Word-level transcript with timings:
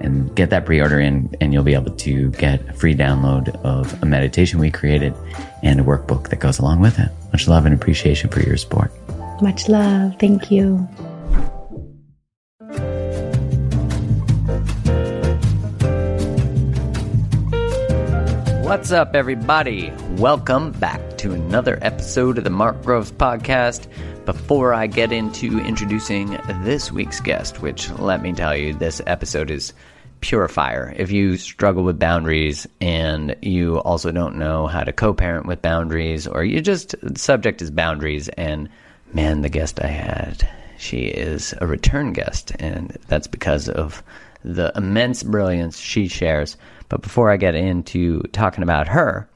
and 0.00 0.34
get 0.36 0.50
that 0.50 0.66
pre-order 0.66 1.00
in 1.00 1.34
and 1.40 1.52
you'll 1.52 1.64
be 1.64 1.74
able 1.74 1.94
to 1.94 2.30
get 2.32 2.60
a 2.68 2.72
free 2.72 2.94
download 2.94 3.48
of 3.64 4.02
a 4.02 4.06
meditation 4.06 4.58
we 4.58 4.70
created 4.70 5.14
and 5.62 5.80
a 5.80 5.82
workbook 5.82 6.28
that 6.30 6.40
goes 6.40 6.58
along 6.58 6.80
with 6.80 6.98
it. 6.98 7.10
Much 7.32 7.48
love 7.48 7.66
and 7.66 7.74
appreciation 7.74 8.30
for 8.30 8.40
your 8.40 8.56
support. 8.56 8.92
Much 9.42 9.68
love. 9.68 10.14
Thank 10.18 10.50
you. 10.50 10.88
What's 18.66 18.90
up, 18.90 19.14
everybody? 19.14 19.92
Welcome 20.16 20.72
back 20.72 21.18
to 21.18 21.32
another 21.32 21.78
episode 21.82 22.36
of 22.36 22.42
the 22.44 22.50
Mark 22.50 22.82
Groves 22.82 23.12
Podcast. 23.12 23.86
Before 24.26 24.74
I 24.74 24.88
get 24.88 25.12
into 25.12 25.60
introducing 25.60 26.36
this 26.62 26.90
week's 26.90 27.20
guest, 27.20 27.62
which 27.62 27.88
let 27.92 28.22
me 28.22 28.32
tell 28.32 28.56
you, 28.56 28.74
this 28.74 29.00
episode 29.06 29.52
is 29.52 29.72
purifier. 30.20 30.92
If 30.96 31.12
you 31.12 31.36
struggle 31.36 31.84
with 31.84 32.00
boundaries 32.00 32.66
and 32.80 33.36
you 33.40 33.78
also 33.78 34.10
don't 34.10 34.36
know 34.36 34.66
how 34.66 34.82
to 34.82 34.92
co-parent 34.92 35.46
with 35.46 35.62
boundaries, 35.62 36.26
or 36.26 36.42
you 36.42 36.60
just 36.60 36.96
subject 37.16 37.62
is 37.62 37.70
boundaries, 37.70 38.28
and 38.30 38.68
man, 39.12 39.42
the 39.42 39.48
guest 39.48 39.80
I 39.80 39.86
had, 39.86 40.48
she 40.76 41.04
is 41.04 41.54
a 41.60 41.66
return 41.68 42.12
guest, 42.12 42.50
and 42.58 42.98
that's 43.06 43.28
because 43.28 43.68
of 43.68 44.02
the 44.42 44.72
immense 44.74 45.22
brilliance 45.22 45.78
she 45.78 46.08
shares. 46.08 46.56
But 46.88 47.02
before 47.02 47.30
I 47.30 47.36
get 47.36 47.54
into 47.54 48.22
talking 48.32 48.64
about 48.64 48.88
her, 48.88 49.28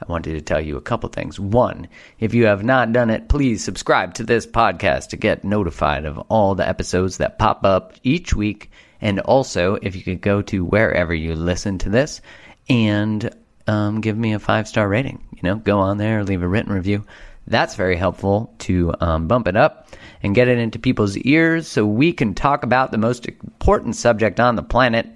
I 0.00 0.10
wanted 0.10 0.34
to 0.34 0.40
tell 0.40 0.60
you 0.60 0.76
a 0.76 0.82
couple 0.82 1.08
things. 1.08 1.40
One, 1.40 1.88
if 2.18 2.34
you 2.34 2.46
have 2.46 2.64
not 2.64 2.92
done 2.92 3.10
it, 3.10 3.28
please 3.28 3.64
subscribe 3.64 4.14
to 4.14 4.24
this 4.24 4.46
podcast 4.46 5.08
to 5.08 5.16
get 5.16 5.44
notified 5.44 6.04
of 6.04 6.18
all 6.28 6.54
the 6.54 6.68
episodes 6.68 7.18
that 7.18 7.38
pop 7.38 7.64
up 7.64 7.94
each 8.02 8.34
week 8.34 8.70
and 9.00 9.20
also, 9.20 9.78
if 9.80 9.94
you 9.94 10.02
could 10.02 10.20
go 10.20 10.42
to 10.42 10.64
wherever 10.64 11.14
you 11.14 11.34
listen 11.34 11.78
to 11.78 11.88
this 11.88 12.20
and 12.68 13.30
um, 13.66 14.00
give 14.00 14.16
me 14.16 14.32
a 14.32 14.38
five 14.38 14.66
star 14.66 14.88
rating, 14.88 15.24
you 15.34 15.40
know, 15.42 15.56
go 15.56 15.78
on 15.78 15.98
there, 15.98 16.24
leave 16.24 16.42
a 16.42 16.48
written 16.48 16.72
review. 16.72 17.04
That's 17.46 17.76
very 17.76 17.96
helpful 17.96 18.54
to 18.60 18.94
um, 19.00 19.28
bump 19.28 19.48
it 19.48 19.56
up 19.56 19.88
and 20.22 20.34
get 20.34 20.48
it 20.48 20.58
into 20.58 20.78
people's 20.78 21.16
ears 21.16 21.66
so 21.68 21.86
we 21.86 22.12
can 22.12 22.34
talk 22.34 22.62
about 22.62 22.90
the 22.90 22.98
most 22.98 23.26
important 23.26 23.96
subject 23.96 24.40
on 24.40 24.56
the 24.56 24.62
planet 24.62 25.06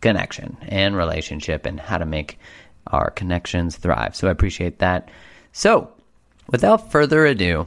connection 0.00 0.56
and 0.68 0.96
relationship 0.96 1.66
and 1.66 1.80
how 1.80 1.98
to 1.98 2.06
make 2.06 2.38
our 2.86 3.10
connections 3.10 3.76
thrive. 3.76 4.16
So 4.16 4.28
I 4.28 4.30
appreciate 4.30 4.78
that. 4.78 5.10
So, 5.52 5.90
without 6.48 6.90
further 6.90 7.26
ado, 7.26 7.66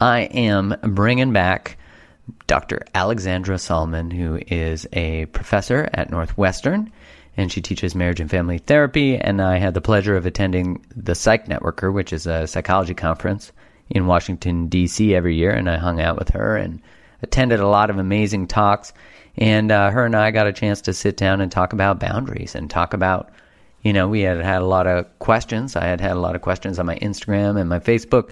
I 0.00 0.20
am 0.20 0.76
bringing 0.82 1.32
back 1.32 1.76
Dr. 2.46 2.82
Alexandra 2.94 3.58
Solomon, 3.58 4.10
who 4.10 4.40
is 4.46 4.86
a 4.92 5.26
professor 5.26 5.88
at 5.92 6.10
Northwestern, 6.10 6.92
and 7.36 7.50
she 7.52 7.60
teaches 7.60 7.94
marriage 7.94 8.20
and 8.20 8.30
family 8.30 8.58
therapy. 8.58 9.16
And 9.16 9.40
I 9.40 9.58
had 9.58 9.74
the 9.74 9.80
pleasure 9.80 10.16
of 10.16 10.26
attending 10.26 10.84
the 10.94 11.14
Psych 11.14 11.46
Networker, 11.46 11.92
which 11.92 12.12
is 12.12 12.26
a 12.26 12.46
psychology 12.46 12.94
conference 12.94 13.52
in 13.90 14.06
Washington, 14.06 14.66
D.C. 14.66 15.14
every 15.14 15.36
year. 15.36 15.50
And 15.50 15.70
I 15.70 15.76
hung 15.76 16.00
out 16.00 16.18
with 16.18 16.30
her 16.30 16.56
and 16.56 16.80
attended 17.22 17.60
a 17.60 17.68
lot 17.68 17.90
of 17.90 17.98
amazing 17.98 18.48
talks. 18.48 18.92
And 19.36 19.70
uh, 19.70 19.90
her 19.90 20.04
and 20.04 20.16
I 20.16 20.30
got 20.32 20.48
a 20.48 20.52
chance 20.52 20.80
to 20.82 20.92
sit 20.92 21.16
down 21.16 21.40
and 21.40 21.50
talk 21.50 21.72
about 21.72 22.00
boundaries 22.00 22.54
and 22.54 22.68
talk 22.68 22.92
about, 22.92 23.30
you 23.82 23.92
know, 23.92 24.08
we 24.08 24.22
had 24.22 24.40
had 24.40 24.62
a 24.62 24.66
lot 24.66 24.86
of 24.86 25.18
questions. 25.18 25.76
I 25.76 25.86
had 25.86 26.00
had 26.00 26.12
a 26.12 26.20
lot 26.20 26.34
of 26.34 26.42
questions 26.42 26.78
on 26.78 26.86
my 26.86 26.96
Instagram 26.98 27.58
and 27.58 27.68
my 27.68 27.78
Facebook 27.78 28.30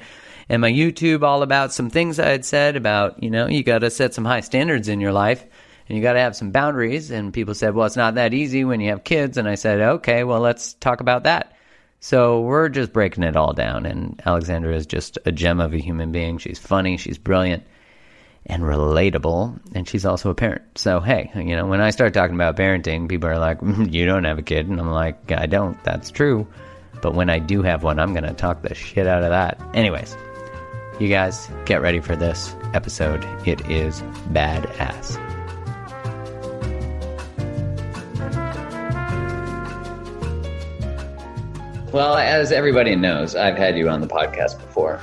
and 0.49 0.61
my 0.61 0.71
YouTube 0.71 1.23
all 1.23 1.43
about 1.43 1.73
some 1.73 1.91
things 1.91 2.19
I 2.19 2.29
had 2.29 2.45
said 2.45 2.77
about, 2.77 3.23
you 3.23 3.31
know, 3.31 3.47
you 3.47 3.63
got 3.63 3.81
to 3.81 3.91
set 3.91 4.15
some 4.15 4.25
high 4.25 4.41
standards 4.41 4.89
in 4.89 5.01
your 5.01 5.13
life 5.13 5.45
and 5.89 5.97
you 5.97 6.03
got 6.03 6.15
to 6.15 6.21
have 6.21 6.37
some 6.37 6.51
boundaries. 6.51 7.11
And 7.11 7.33
people 7.33 7.55
said, 7.55 7.75
well, 7.75 7.87
it's 7.87 7.97
not 7.97 8.17
that 8.17 8.35
easy 8.35 8.65
when 8.65 8.81
you 8.81 8.91
have 8.91 9.05
kids. 9.05 9.39
And 9.39 9.49
I 9.49 9.55
said, 9.55 9.81
okay, 9.81 10.25
well, 10.25 10.41
let's 10.41 10.75
talk 10.75 11.01
about 11.01 11.25
that. 11.25 11.57
So 12.01 12.41
we're 12.41 12.69
just 12.69 12.93
breaking 12.93 13.25
it 13.25 13.37
all 13.37 13.53
down. 13.53 13.87
And 13.87 14.21
Alexandra 14.25 14.75
is 14.75 14.87
just 14.87 15.19
a 15.25 15.33
gem 15.33 15.61
of 15.61 15.73
a 15.73 15.79
human 15.79 16.13
being. 16.13 16.39
She's 16.39 16.59
funny, 16.59 16.97
she's 16.97 17.19
brilliant 17.19 17.65
and 18.47 18.63
relatable. 18.63 19.59
And 19.75 19.89
she's 19.89 20.05
also 20.05 20.31
a 20.31 20.35
parent. 20.35 20.63
So, 20.77 21.01
hey, 21.01 21.31
you 21.35 21.57
know, 21.57 21.67
when 21.67 21.81
I 21.81 21.91
start 21.91 22.15
talking 22.15 22.35
about 22.35 22.57
parenting, 22.57 23.09
people 23.09 23.29
are 23.29 23.39
like, 23.39 23.61
mm, 23.61 23.93
you 23.93 24.07
don't 24.07 24.25
have 24.25 24.39
a 24.39 24.43
kid. 24.43 24.69
And 24.69 24.81
I'm 24.81 24.91
like, 24.91 25.31
I 25.33 25.47
don't. 25.47 25.83
That's 25.85 26.11
true. 26.11 26.47
But 27.03 27.15
when 27.15 27.29
I 27.29 27.39
do 27.39 27.63
have 27.63 27.83
one, 27.83 27.99
I'm 27.99 28.13
going 28.13 28.25
to 28.25 28.33
talk 28.33 28.63
the 28.63 28.75
shit 28.75 29.07
out 29.07 29.23
of 29.23 29.31
that. 29.31 29.61
Anyways, 29.75 30.17
you 30.99 31.09
guys, 31.09 31.51
get 31.67 31.83
ready 31.83 32.01
for 32.01 32.17
this 32.17 32.55
episode. 32.73 33.25
It 33.47 33.69
is 33.69 34.01
badass. 34.33 35.23
Well, 41.93 42.17
as 42.17 42.53
everybody 42.53 42.95
knows, 42.97 43.35
I've 43.35 43.57
had 43.57 43.79
you 43.79 43.89
on 43.89 44.01
the 44.01 44.07
podcast 44.07 44.59
before. 44.59 45.01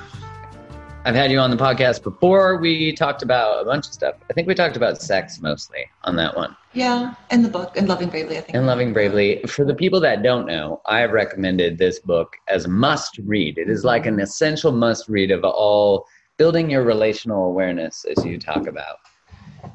I've 1.05 1.15
had 1.15 1.33
you 1.33 1.39
on 1.39 1.51
the 1.51 1.57
podcast 1.57 2.01
before. 2.01 2.55
We 2.55 2.93
talked 2.93 3.23
about 3.23 3.61
a 3.61 3.65
bunch 3.65 3.87
of 3.87 3.93
stuff. 3.93 4.15
I 4.29 4.33
think 4.33 4.47
we 4.47 4.55
talked 4.55 4.77
about 4.77 5.01
sex 5.01 5.41
mostly 5.41 5.85
on 6.05 6.15
that 6.15 6.33
one. 6.33 6.55
Yeah, 6.71 7.15
in 7.29 7.43
the 7.43 7.49
book, 7.49 7.75
and 7.75 7.89
Loving 7.89 8.07
Bravely, 8.07 8.37
I 8.37 8.41
think. 8.41 8.55
And 8.55 8.65
Loving 8.65 8.93
Bravely. 8.93 9.43
For 9.43 9.65
the 9.65 9.75
people 9.75 9.99
that 9.99 10.23
don't 10.23 10.45
know, 10.45 10.81
I've 10.85 11.11
recommended 11.11 11.77
this 11.77 11.99
book 11.99 12.37
as 12.47 12.63
a 12.63 12.69
must 12.69 13.17
read. 13.25 13.57
It 13.57 13.69
is 13.69 13.83
like 13.83 14.05
an 14.05 14.21
essential 14.21 14.71
must 14.71 15.09
read 15.09 15.29
of 15.29 15.43
all 15.43 16.05
building 16.37 16.69
your 16.69 16.85
relational 16.85 17.47
awareness 17.47 18.05
as 18.05 18.23
you 18.23 18.39
talk 18.39 18.65
about. 18.65 18.95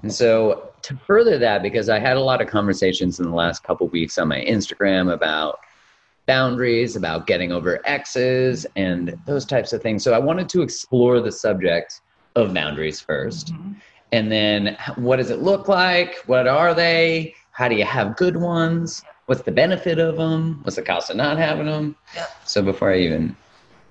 And 0.02 0.10
so 0.12 0.70
to 0.80 0.96
further 0.96 1.36
that, 1.36 1.62
because 1.62 1.90
I 1.90 1.98
had 1.98 2.16
a 2.16 2.22
lot 2.22 2.40
of 2.40 2.48
conversations 2.48 3.20
in 3.20 3.26
the 3.26 3.36
last 3.36 3.62
couple 3.64 3.86
weeks 3.88 4.16
on 4.16 4.28
my 4.28 4.42
Instagram 4.46 5.12
about 5.12 5.58
boundaries, 6.28 6.94
about 6.94 7.26
getting 7.26 7.50
over 7.50 7.80
exes, 7.84 8.64
and 8.76 9.18
those 9.26 9.44
types 9.44 9.72
of 9.72 9.82
things. 9.82 10.04
So 10.04 10.12
I 10.12 10.18
wanted 10.18 10.48
to 10.50 10.62
explore 10.62 11.20
the 11.20 11.32
subject 11.32 12.00
of 12.36 12.54
boundaries 12.54 13.02
1st 13.02 13.50
mm-hmm. 13.50 13.72
And 14.10 14.32
then 14.32 14.78
what 14.96 15.16
does 15.16 15.28
it 15.28 15.40
look 15.40 15.68
like? 15.68 16.16
What 16.26 16.46
are 16.46 16.72
they? 16.72 17.34
How 17.50 17.68
do 17.68 17.74
you 17.74 17.84
have 17.84 18.16
good 18.16 18.36
ones? 18.38 19.02
What's 19.26 19.42
the 19.42 19.52
benefit 19.52 19.98
of 19.98 20.16
them? 20.16 20.60
What's 20.62 20.76
the 20.76 20.82
cost 20.82 21.10
of 21.10 21.16
not 21.16 21.36
having 21.36 21.66
them? 21.66 21.94
Yeah. 22.14 22.26
So 22.46 22.62
before 22.62 22.90
I 22.90 23.00
even 23.00 23.36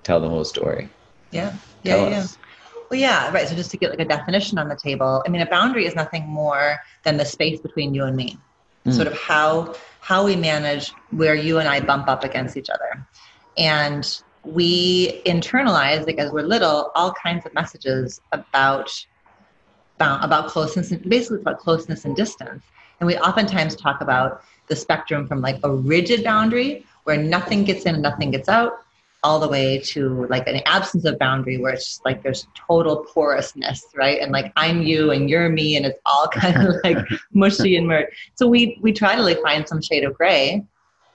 tell 0.02 0.20
the 0.20 0.28
whole 0.28 0.44
story. 0.44 0.90
Yeah. 1.30 1.54
Yeah. 1.84 2.10
Yeah. 2.10 2.26
Well, 2.90 3.00
yeah, 3.00 3.32
right. 3.32 3.48
So 3.48 3.54
just 3.54 3.70
to 3.72 3.78
get 3.78 3.92
like 3.92 4.00
a 4.00 4.06
definition 4.06 4.58
on 4.58 4.70
the 4.70 4.76
table, 4.76 5.22
I 5.24 5.30
mean, 5.30 5.42
a 5.42 5.46
boundary 5.46 5.86
is 5.86 5.94
nothing 5.94 6.26
more 6.26 6.78
than 7.04 7.18
the 7.18 7.26
space 7.26 7.60
between 7.60 7.94
you 7.94 8.06
and 8.06 8.16
me. 8.16 8.40
Mm. 8.88 8.94
Sort 8.94 9.08
of 9.08 9.14
how 9.20 9.76
how 10.08 10.24
we 10.24 10.38
manage 10.38 10.94
where 11.12 11.36
you 11.36 11.60
and 11.60 11.68
I 11.68 11.82
bump 11.82 12.08
up 12.08 12.24
against 12.24 12.56
each 12.56 12.70
other. 12.70 13.06
And 13.58 14.08
we 14.46 15.22
internalize, 15.24 16.08
like 16.08 16.18
as 16.18 16.32
we're 16.32 16.44
little, 16.44 16.94
all 16.96 17.12
kinds 17.12 17.46
of 17.46 17.54
messages 17.54 18.22
about 18.32 18.90
about 20.00 20.48
closeness 20.48 20.92
and 20.92 21.02
basically 21.10 21.42
about 21.42 21.60
closeness 21.60 22.06
and 22.06 22.16
distance. 22.16 22.64
And 23.02 23.08
we 23.08 23.18
oftentimes 23.18 23.76
talk 23.76 24.00
about 24.00 24.44
the 24.68 24.78
spectrum 24.78 25.28
from 25.28 25.42
like 25.42 25.60
a 25.64 25.72
rigid 25.74 26.24
boundary 26.24 26.86
where 27.04 27.18
nothing 27.18 27.66
gets 27.66 27.84
in 27.84 27.96
and 27.96 28.04
nothing 28.04 28.32
gets 28.32 28.48
out 28.48 28.74
all 29.28 29.40
the 29.40 29.48
way 29.50 29.78
to 29.78 30.26
like 30.30 30.48
an 30.48 30.62
absence 30.66 31.04
of 31.04 31.20
boundary 31.20 31.58
where 31.58 31.74
it's 31.74 31.86
just 31.86 32.06
like 32.06 32.24
there's 32.24 32.48
total 32.56 33.06
porousness, 33.14 33.84
right? 33.94 34.22
And 34.22 34.32
like 34.32 34.54
I'm 34.56 34.82
you 34.82 35.12
and 35.12 35.30
you're 35.30 35.50
me, 35.50 35.76
and 35.76 35.86
it's 35.86 36.00
all 36.06 36.30
kind 36.30 36.56
of 36.66 36.76
like 36.86 36.98
mushy 37.34 37.76
and 37.76 37.86
merged. 37.86 38.16
So 38.36 38.48
we 38.48 38.80
we 38.82 38.94
try 38.94 39.18
to 39.18 39.22
like 39.22 39.42
find 39.42 39.68
some 39.68 39.82
shade 39.82 40.06
of 40.06 40.14
gray 40.14 40.64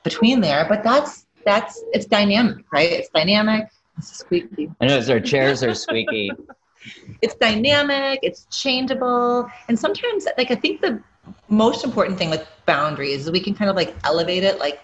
between 0.04 0.42
there, 0.42 0.66
but 0.68 0.84
that's 0.84 1.24
that's 1.46 1.82
it's 1.94 2.04
dynamic, 2.04 2.66
right? 2.70 2.92
It's 2.92 3.08
dynamic. 3.08 3.68
It's 3.96 4.18
squeaky. 4.18 4.70
I 4.82 4.86
know 4.88 5.02
our 5.08 5.20
chairs 5.20 5.62
are 5.62 5.74
squeaky. 5.74 6.32
it's 7.22 7.34
dynamic. 7.36 8.20
It's 8.22 8.46
changeable, 8.50 9.50
and 9.68 9.78
sometimes 9.78 10.26
like 10.36 10.50
I 10.50 10.56
think 10.56 10.82
the 10.82 11.02
most 11.48 11.82
important 11.82 12.18
thing 12.18 12.28
with 12.28 12.46
boundaries 12.66 13.22
is 13.22 13.30
we 13.30 13.40
can 13.40 13.54
kind 13.54 13.70
of 13.70 13.76
like 13.76 13.94
elevate 14.04 14.44
it 14.44 14.58
like 14.58 14.80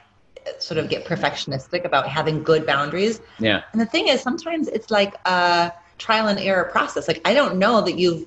sort 0.59 0.79
of 0.79 0.89
get 0.89 1.05
perfectionistic 1.05 1.85
about 1.85 2.09
having 2.09 2.43
good 2.43 2.67
boundaries. 2.67 3.21
Yeah. 3.39 3.62
And 3.73 3.81
the 3.81 3.87
thing 3.87 4.09
is, 4.09 4.21
sometimes 4.21 4.69
it's 4.69 4.91
like 4.91 5.15
a 5.27 5.73
trial 5.99 6.29
and 6.29 6.39
error 6.39 6.65
process. 6.65 7.09
Like 7.09 7.21
I 7.25 7.35
don't 7.35 7.59
know 7.59 7.81
that 7.83 7.99
you've 7.99 8.27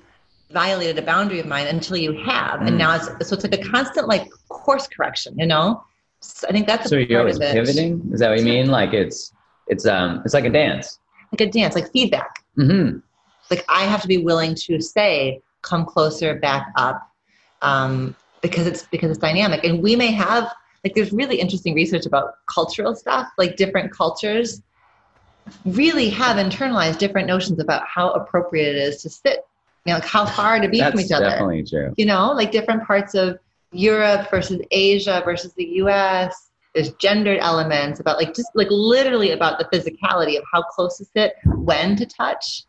violated 0.51 0.97
a 1.00 1.01
boundary 1.01 1.39
of 1.39 1.45
mine 1.45 1.68
until 1.68 1.97
you 1.97 2.13
have, 2.23 2.59
mm. 2.59 2.68
and 2.68 2.77
now 2.77 2.95
it's 2.95 3.06
so 3.27 3.35
it's 3.35 3.44
like 3.44 3.53
a 3.53 3.69
constant 3.69 4.07
like 4.07 4.29
course 4.50 4.88
correction. 4.88 5.38
You 5.38 5.47
know. 5.47 5.83
So 6.19 6.47
I 6.47 6.51
think 6.51 6.68
that's 6.68 6.89
so 6.89 6.97
you're 6.97 7.19
always 7.19 7.39
pivoting. 7.39 8.09
Is 8.13 8.19
that 8.19 8.29
what 8.29 8.39
you 8.39 8.45
mean? 8.45 8.68
Like 8.68 8.94
it's 8.94 9.33
it's 9.68 9.85
um 9.88 10.21
it's 10.23 10.33
like 10.33 10.45
a 10.45 10.50
dance. 10.50 11.00
Like 11.31 11.41
a 11.41 11.51
dance, 11.51 11.75
like 11.75 11.91
feedback. 11.91 12.44
Mm-hmm. 12.57 13.00
Like 13.50 13.65
I 13.69 13.83
have 13.83 14.01
to 14.01 14.07
be 14.07 14.18
willing 14.18 14.53
to 14.56 14.79
say, 14.81 15.41
"Come 15.62 15.85
closer, 15.85 16.35
back 16.35 16.68
up," 16.75 17.09
um, 17.62 18.15
because 18.41 18.68
it's 18.68 18.83
because 18.83 19.09
it's 19.09 19.19
dynamic, 19.19 19.63
and 19.63 19.81
we 19.81 19.95
may 19.95 20.12
have 20.12 20.51
like 20.83 20.95
there's 20.95 21.12
really 21.12 21.39
interesting 21.39 21.74
research 21.75 22.06
about 22.06 22.36
cultural 22.48 22.95
stuff 22.95 23.28
like 23.38 23.56
different 23.56 23.92
cultures 23.92 24.62
really 25.66 26.10
have 26.10 26.38
internalized 26.38 26.98
different 26.98 27.28
notions 27.28 27.60
about 27.60 27.83
how 27.88 28.12
appropriate 28.12 28.75
it 28.75 28.80
is 28.81 29.01
to 29.01 29.10
sit 29.10 29.45
you 29.86 29.94
know 29.94 30.00
like 30.00 30.07
how 30.07 30.25
far 30.25 30.60
to 30.60 30.69
be 30.69 30.80
from 30.81 31.00
each 31.00 31.12
other. 31.12 31.25
definitely 31.25 31.63
true. 31.63 31.94
You 31.98 32.06
know 32.06 32.31
like 32.31 32.51
different 32.51 32.83
parts 32.86 33.16
of 33.16 33.39
europe 33.72 34.30
versus 34.30 34.62
asia 34.72 35.22
versus 35.25 35.54
the 35.54 35.66
us 35.66 36.51
there's 36.74 36.92
gendered 36.94 37.39
elements 37.39 38.00
about 38.00 38.18
like 38.18 38.33
just 38.33 38.50
like 38.56 38.68
literally 38.69 39.31
about 39.31 39.60
the 39.60 39.66
physicality 39.66 40.38
of 40.38 40.44
how 40.51 40.62
close 40.62 40.98
to 40.98 41.06
sit 41.06 41.33
when 41.45 41.95
to 41.95 42.06
touch 42.06 42.63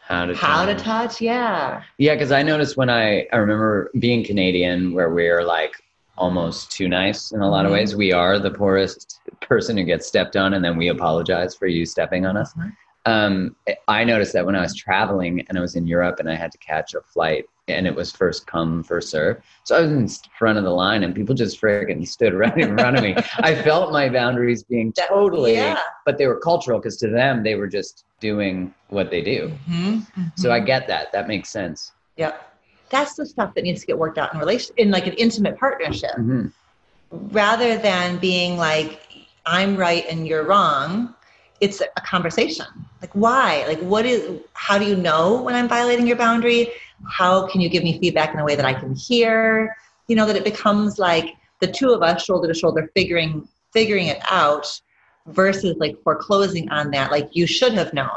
how 0.00 0.26
to 0.26 0.34
how 0.34 0.66
touch. 0.66 0.78
to 0.78 0.84
touch. 0.84 1.20
yeah. 1.20 1.82
Yeah 1.98 2.14
because 2.14 2.30
i 2.32 2.42
noticed 2.42 2.76
when 2.76 2.90
i 2.90 3.26
i 3.32 3.36
remember 3.36 3.90
being 3.98 4.24
canadian 4.24 4.92
where 4.94 5.10
we're 5.10 5.44
like 5.44 5.72
almost 6.16 6.70
too 6.70 6.88
nice 6.88 7.32
in 7.32 7.40
a 7.40 7.48
lot 7.48 7.64
of 7.64 7.70
mm-hmm. 7.70 7.80
ways. 7.80 7.96
We 7.96 8.12
are 8.12 8.38
the 8.38 8.50
poorest 8.50 9.20
person 9.40 9.76
who 9.76 9.84
gets 9.84 10.06
stepped 10.06 10.36
on, 10.36 10.54
and 10.54 10.64
then 10.64 10.76
we 10.76 10.88
apologize 10.88 11.54
for 11.54 11.66
you 11.66 11.84
stepping 11.86 12.26
on 12.26 12.36
us. 12.36 12.52
Mm-hmm. 12.54 12.68
Um, 13.06 13.56
I 13.86 14.02
noticed 14.02 14.32
that 14.32 14.46
when 14.46 14.56
I 14.56 14.62
was 14.62 14.74
traveling 14.74 15.44
and 15.48 15.58
I 15.58 15.60
was 15.60 15.76
in 15.76 15.86
Europe 15.86 16.20
and 16.20 16.30
I 16.30 16.36
had 16.36 16.50
to 16.52 16.58
catch 16.58 16.94
a 16.94 17.02
flight 17.02 17.44
and 17.68 17.86
it 17.86 17.94
was 17.94 18.10
first 18.10 18.46
come, 18.46 18.82
first 18.82 19.10
serve. 19.10 19.42
So 19.64 19.76
I 19.76 19.82
was 19.82 19.90
in 19.90 20.08
front 20.38 20.56
of 20.56 20.64
the 20.64 20.70
line 20.70 21.02
and 21.02 21.14
people 21.14 21.34
just 21.34 21.60
freaking 21.60 22.06
stood 22.08 22.32
right 22.34 22.56
in 22.56 22.78
front 22.78 22.96
of 22.96 23.02
me. 23.02 23.14
I 23.40 23.54
felt 23.54 23.92
my 23.92 24.08
boundaries 24.08 24.62
being 24.62 24.90
totally, 24.92 25.52
yeah. 25.52 25.80
but 26.06 26.16
they 26.16 26.26
were 26.26 26.40
cultural 26.40 26.78
because 26.78 26.96
to 26.98 27.10
them 27.10 27.42
they 27.42 27.56
were 27.56 27.68
just 27.68 28.06
doing 28.20 28.72
what 28.88 29.10
they 29.10 29.20
do. 29.20 29.48
Mm-hmm. 29.68 29.96
Mm-hmm. 29.96 30.22
So 30.36 30.50
I 30.50 30.60
get 30.60 30.86
that. 30.88 31.12
That 31.12 31.28
makes 31.28 31.50
sense. 31.50 31.92
Yep 32.16 32.53
that's 32.94 33.14
the 33.14 33.26
stuff 33.26 33.54
that 33.54 33.64
needs 33.64 33.80
to 33.80 33.86
get 33.86 33.98
worked 33.98 34.18
out 34.18 34.32
in 34.32 34.38
relation 34.38 34.74
in 34.76 34.90
like 34.90 35.06
an 35.06 35.14
intimate 35.14 35.58
partnership. 35.58 36.12
Mm-hmm. 36.12 36.46
rather 37.28 37.76
than 37.78 38.18
being 38.18 38.56
like 38.56 39.00
i'm 39.46 39.76
right 39.76 40.04
and 40.08 40.26
you're 40.26 40.44
wrong 40.44 41.14
it's 41.60 41.80
a 41.80 42.00
conversation. 42.00 42.66
Like 43.00 43.12
why? 43.12 43.64
Like 43.66 43.80
what 43.80 44.06
is 44.06 44.40
how 44.52 44.78
do 44.78 44.84
you 44.84 44.96
know 44.96 45.42
when 45.42 45.54
i'm 45.54 45.68
violating 45.68 46.06
your 46.06 46.16
boundary? 46.16 46.70
How 47.08 47.46
can 47.46 47.60
you 47.60 47.68
give 47.68 47.82
me 47.82 47.98
feedback 47.98 48.34
in 48.34 48.40
a 48.40 48.44
way 48.44 48.54
that 48.54 48.66
i 48.66 48.74
can 48.74 48.94
hear? 48.94 49.74
You 50.08 50.16
know 50.16 50.26
that 50.26 50.36
it 50.36 50.44
becomes 50.44 50.98
like 50.98 51.34
the 51.60 51.66
two 51.66 51.90
of 51.92 52.02
us 52.02 52.24
shoulder 52.24 52.48
to 52.48 52.54
shoulder 52.54 52.90
figuring 52.94 53.48
figuring 53.72 54.08
it 54.08 54.20
out 54.30 54.80
versus 55.26 55.76
like 55.78 55.96
foreclosing 56.02 56.68
on 56.70 56.90
that 56.90 57.10
like 57.10 57.30
you 57.32 57.46
should 57.46 57.72
have 57.72 57.92
known. 57.92 58.08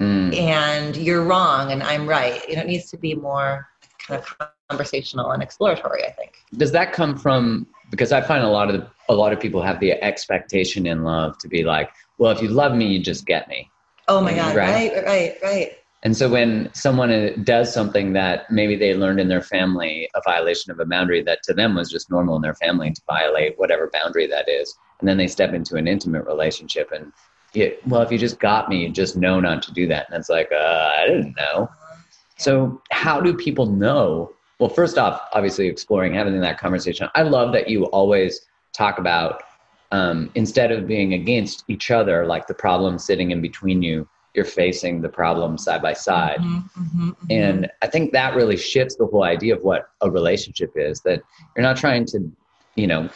Mm. 0.00 0.32
and 0.36 0.96
you're 0.96 1.24
wrong 1.24 1.72
and 1.72 1.82
i'm 1.82 2.08
right. 2.08 2.48
You 2.48 2.54
know, 2.54 2.62
it 2.62 2.68
needs 2.68 2.88
to 2.92 2.96
be 2.96 3.16
more 3.16 3.66
kind 4.08 4.22
of 4.22 4.50
conversational 4.68 5.30
and 5.30 5.42
exploratory 5.42 6.04
i 6.04 6.10
think. 6.10 6.32
Does 6.56 6.72
that 6.72 6.92
come 6.92 7.16
from 7.16 7.66
because 7.90 8.12
i 8.12 8.20
find 8.20 8.42
a 8.42 8.48
lot 8.48 8.74
of 8.74 8.86
a 9.08 9.14
lot 9.14 9.32
of 9.32 9.40
people 9.40 9.62
have 9.62 9.80
the 9.80 9.92
expectation 10.02 10.86
in 10.86 11.04
love 11.04 11.38
to 11.38 11.48
be 11.48 11.62
like 11.62 11.90
well 12.18 12.30
if 12.30 12.42
you 12.42 12.48
love 12.48 12.74
me 12.74 12.86
you 12.86 12.98
just 12.98 13.26
get 13.26 13.48
me. 13.48 13.70
Oh 14.08 14.20
my 14.20 14.34
god 14.34 14.56
right. 14.56 14.92
right 14.92 15.04
right, 15.04 15.36
right. 15.42 15.72
and 16.02 16.16
so 16.16 16.28
when 16.28 16.70
someone 16.72 17.10
uh, 17.10 17.30
does 17.44 17.72
something 17.72 18.12
that 18.14 18.50
maybe 18.50 18.76
they 18.76 18.94
learned 18.94 19.20
in 19.20 19.28
their 19.28 19.42
family 19.42 20.08
a 20.14 20.20
violation 20.24 20.72
of 20.72 20.80
a 20.80 20.86
boundary 20.86 21.22
that 21.22 21.42
to 21.44 21.54
them 21.54 21.74
was 21.74 21.90
just 21.90 22.10
normal 22.10 22.36
in 22.36 22.42
their 22.42 22.54
family 22.54 22.90
to 22.90 23.02
violate 23.06 23.58
whatever 23.58 23.90
boundary 23.92 24.26
that 24.26 24.48
is 24.48 24.74
and 25.00 25.08
then 25.08 25.18
they 25.18 25.28
step 25.28 25.52
into 25.52 25.76
an 25.76 25.86
intimate 25.86 26.24
relationship 26.24 26.90
and 26.92 27.12
it, 27.54 27.80
well 27.86 28.02
if 28.02 28.12
you 28.12 28.18
just 28.18 28.38
got 28.40 28.68
me 28.68 28.84
you 28.84 28.90
just 28.90 29.16
know 29.16 29.40
not 29.40 29.62
to 29.62 29.72
do 29.72 29.86
that. 29.86 30.06
And 30.08 30.18
it's 30.18 30.28
like 30.28 30.50
uh, 30.52 30.90
i 30.96 31.06
didn't 31.06 31.36
know 31.36 31.68
so, 32.38 32.80
how 32.90 33.20
do 33.20 33.34
people 33.34 33.66
know? 33.66 34.32
Well, 34.58 34.70
first 34.70 34.96
off, 34.96 35.20
obviously 35.32 35.66
exploring, 35.68 36.14
having 36.14 36.40
that 36.40 36.58
conversation. 36.58 37.08
I 37.14 37.22
love 37.22 37.52
that 37.52 37.68
you 37.68 37.84
always 37.86 38.42
talk 38.72 38.98
about 38.98 39.42
um, 39.90 40.30
instead 40.34 40.70
of 40.70 40.86
being 40.86 41.14
against 41.14 41.64
each 41.68 41.90
other, 41.90 42.26
like 42.26 42.46
the 42.46 42.54
problem 42.54 42.98
sitting 42.98 43.30
in 43.30 43.40
between 43.40 43.82
you, 43.82 44.08
you're 44.34 44.44
facing 44.44 45.00
the 45.00 45.08
problem 45.08 45.58
side 45.58 45.82
by 45.82 45.92
side. 45.92 46.38
Mm-hmm, 46.38 46.82
mm-hmm, 46.82 47.08
mm-hmm. 47.10 47.26
And 47.30 47.70
I 47.82 47.88
think 47.88 48.12
that 48.12 48.36
really 48.36 48.56
shifts 48.56 48.96
the 48.96 49.06
whole 49.06 49.24
idea 49.24 49.56
of 49.56 49.62
what 49.62 49.90
a 50.00 50.10
relationship 50.10 50.72
is 50.76 51.00
that 51.02 51.22
you're 51.56 51.62
not 51.62 51.76
trying 51.76 52.04
to, 52.06 52.30
you 52.76 52.86
know, 52.86 53.08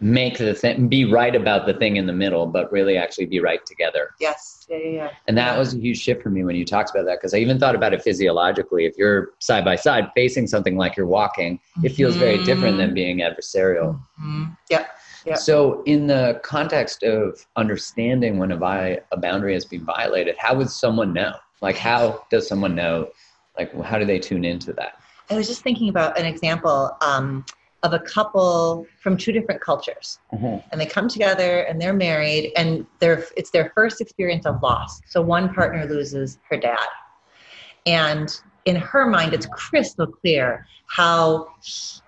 make 0.00 0.38
the 0.38 0.54
thing 0.54 0.88
be 0.88 1.04
right 1.04 1.34
about 1.34 1.66
the 1.66 1.74
thing 1.74 1.96
in 1.96 2.06
the 2.06 2.12
middle, 2.12 2.46
but 2.46 2.70
really 2.70 2.96
actually 2.96 3.26
be 3.26 3.40
right 3.40 3.64
together. 3.66 4.10
Yes. 4.20 4.66
Yeah, 4.68 4.76
yeah, 4.76 4.90
yeah. 4.90 5.10
And 5.26 5.36
that 5.36 5.58
was 5.58 5.74
a 5.74 5.78
huge 5.78 5.98
shift 5.98 6.22
for 6.22 6.30
me 6.30 6.44
when 6.44 6.54
you 6.54 6.64
talked 6.64 6.90
about 6.90 7.04
that 7.06 7.18
because 7.18 7.34
I 7.34 7.38
even 7.38 7.58
thought 7.58 7.74
about 7.74 7.92
it 7.92 8.02
physiologically. 8.02 8.84
If 8.84 8.96
you're 8.96 9.30
side 9.40 9.64
by 9.64 9.76
side 9.76 10.10
facing 10.14 10.46
something 10.46 10.76
like 10.76 10.96
you're 10.96 11.06
walking, 11.06 11.58
mm-hmm. 11.58 11.86
it 11.86 11.92
feels 11.92 12.16
very 12.16 12.42
different 12.44 12.76
than 12.76 12.94
being 12.94 13.18
adversarial. 13.18 14.00
Mm-hmm. 14.20 14.44
Yeah. 14.70 14.86
Yeah. 15.26 15.34
So, 15.34 15.82
in 15.82 16.06
the 16.06 16.40
context 16.42 17.02
of 17.02 17.44
understanding 17.56 18.38
when 18.38 18.52
a, 18.52 18.56
vi- 18.56 19.00
a 19.10 19.16
boundary 19.16 19.52
has 19.54 19.64
been 19.64 19.84
violated, 19.84 20.36
how 20.38 20.54
would 20.54 20.70
someone 20.70 21.12
know? 21.12 21.34
Like, 21.60 21.76
how 21.76 22.24
does 22.30 22.48
someone 22.48 22.74
know? 22.74 23.10
Like, 23.58 23.74
how 23.82 23.98
do 23.98 24.04
they 24.04 24.20
tune 24.20 24.44
into 24.44 24.72
that? 24.74 25.00
I 25.28 25.34
was 25.34 25.48
just 25.48 25.62
thinking 25.62 25.88
about 25.88 26.18
an 26.18 26.24
example. 26.24 26.96
Um, 27.00 27.44
of 27.82 27.92
a 27.92 27.98
couple 28.00 28.86
from 29.00 29.16
two 29.16 29.32
different 29.32 29.60
cultures. 29.60 30.18
Mm-hmm. 30.32 30.58
and 30.70 30.80
they 30.80 30.86
come 30.86 31.08
together 31.08 31.60
and 31.60 31.80
they're 31.80 31.92
married 31.92 32.52
and 32.56 32.86
they're 32.98 33.24
it's 33.36 33.50
their 33.50 33.72
first 33.74 34.00
experience 34.00 34.46
of 34.46 34.62
loss. 34.62 35.00
So 35.06 35.22
one 35.22 35.54
partner 35.54 35.86
loses 35.86 36.38
her 36.50 36.56
dad. 36.56 36.86
And 37.86 38.28
in 38.64 38.76
her 38.76 39.06
mind 39.06 39.32
it's 39.32 39.46
crystal 39.52 40.06
clear 40.06 40.66
how 40.86 41.48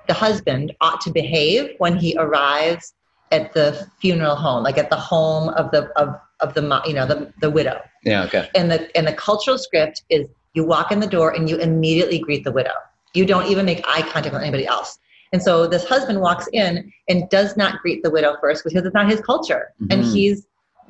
the 0.08 0.14
husband 0.14 0.72
ought 0.80 1.00
to 1.02 1.10
behave 1.10 1.74
when 1.78 1.96
he 1.96 2.16
arrives 2.18 2.94
at 3.30 3.52
the 3.52 3.88
funeral 4.00 4.34
home 4.34 4.64
like 4.64 4.76
at 4.76 4.90
the 4.90 4.96
home 4.96 5.50
of 5.50 5.70
the 5.70 5.86
of 5.96 6.16
of 6.40 6.54
the 6.54 6.82
you 6.86 6.94
know 6.94 7.06
the, 7.06 7.32
the 7.40 7.50
widow. 7.50 7.80
Yeah 8.02 8.24
okay. 8.24 8.48
And 8.54 8.70
the 8.70 8.94
and 8.96 9.06
the 9.06 9.12
cultural 9.12 9.56
script 9.56 10.02
is 10.10 10.26
you 10.54 10.64
walk 10.64 10.90
in 10.90 10.98
the 10.98 11.06
door 11.06 11.30
and 11.30 11.48
you 11.48 11.56
immediately 11.58 12.18
greet 12.18 12.42
the 12.42 12.50
widow. 12.50 12.74
You 13.14 13.24
don't 13.24 13.46
even 13.46 13.66
make 13.66 13.84
eye 13.86 14.02
contact 14.02 14.32
with 14.32 14.42
anybody 14.42 14.66
else 14.66 14.98
and 15.32 15.42
so 15.42 15.66
this 15.66 15.84
husband 15.84 16.20
walks 16.20 16.48
in 16.52 16.92
and 17.08 17.28
does 17.30 17.56
not 17.56 17.80
greet 17.80 18.02
the 18.02 18.10
widow 18.10 18.36
first 18.40 18.64
because 18.64 18.84
it's 18.84 18.94
not 18.94 19.08
his 19.08 19.20
culture. 19.20 19.72
Mm-hmm. 19.80 19.92
And 19.92 20.04
he's 20.04 20.46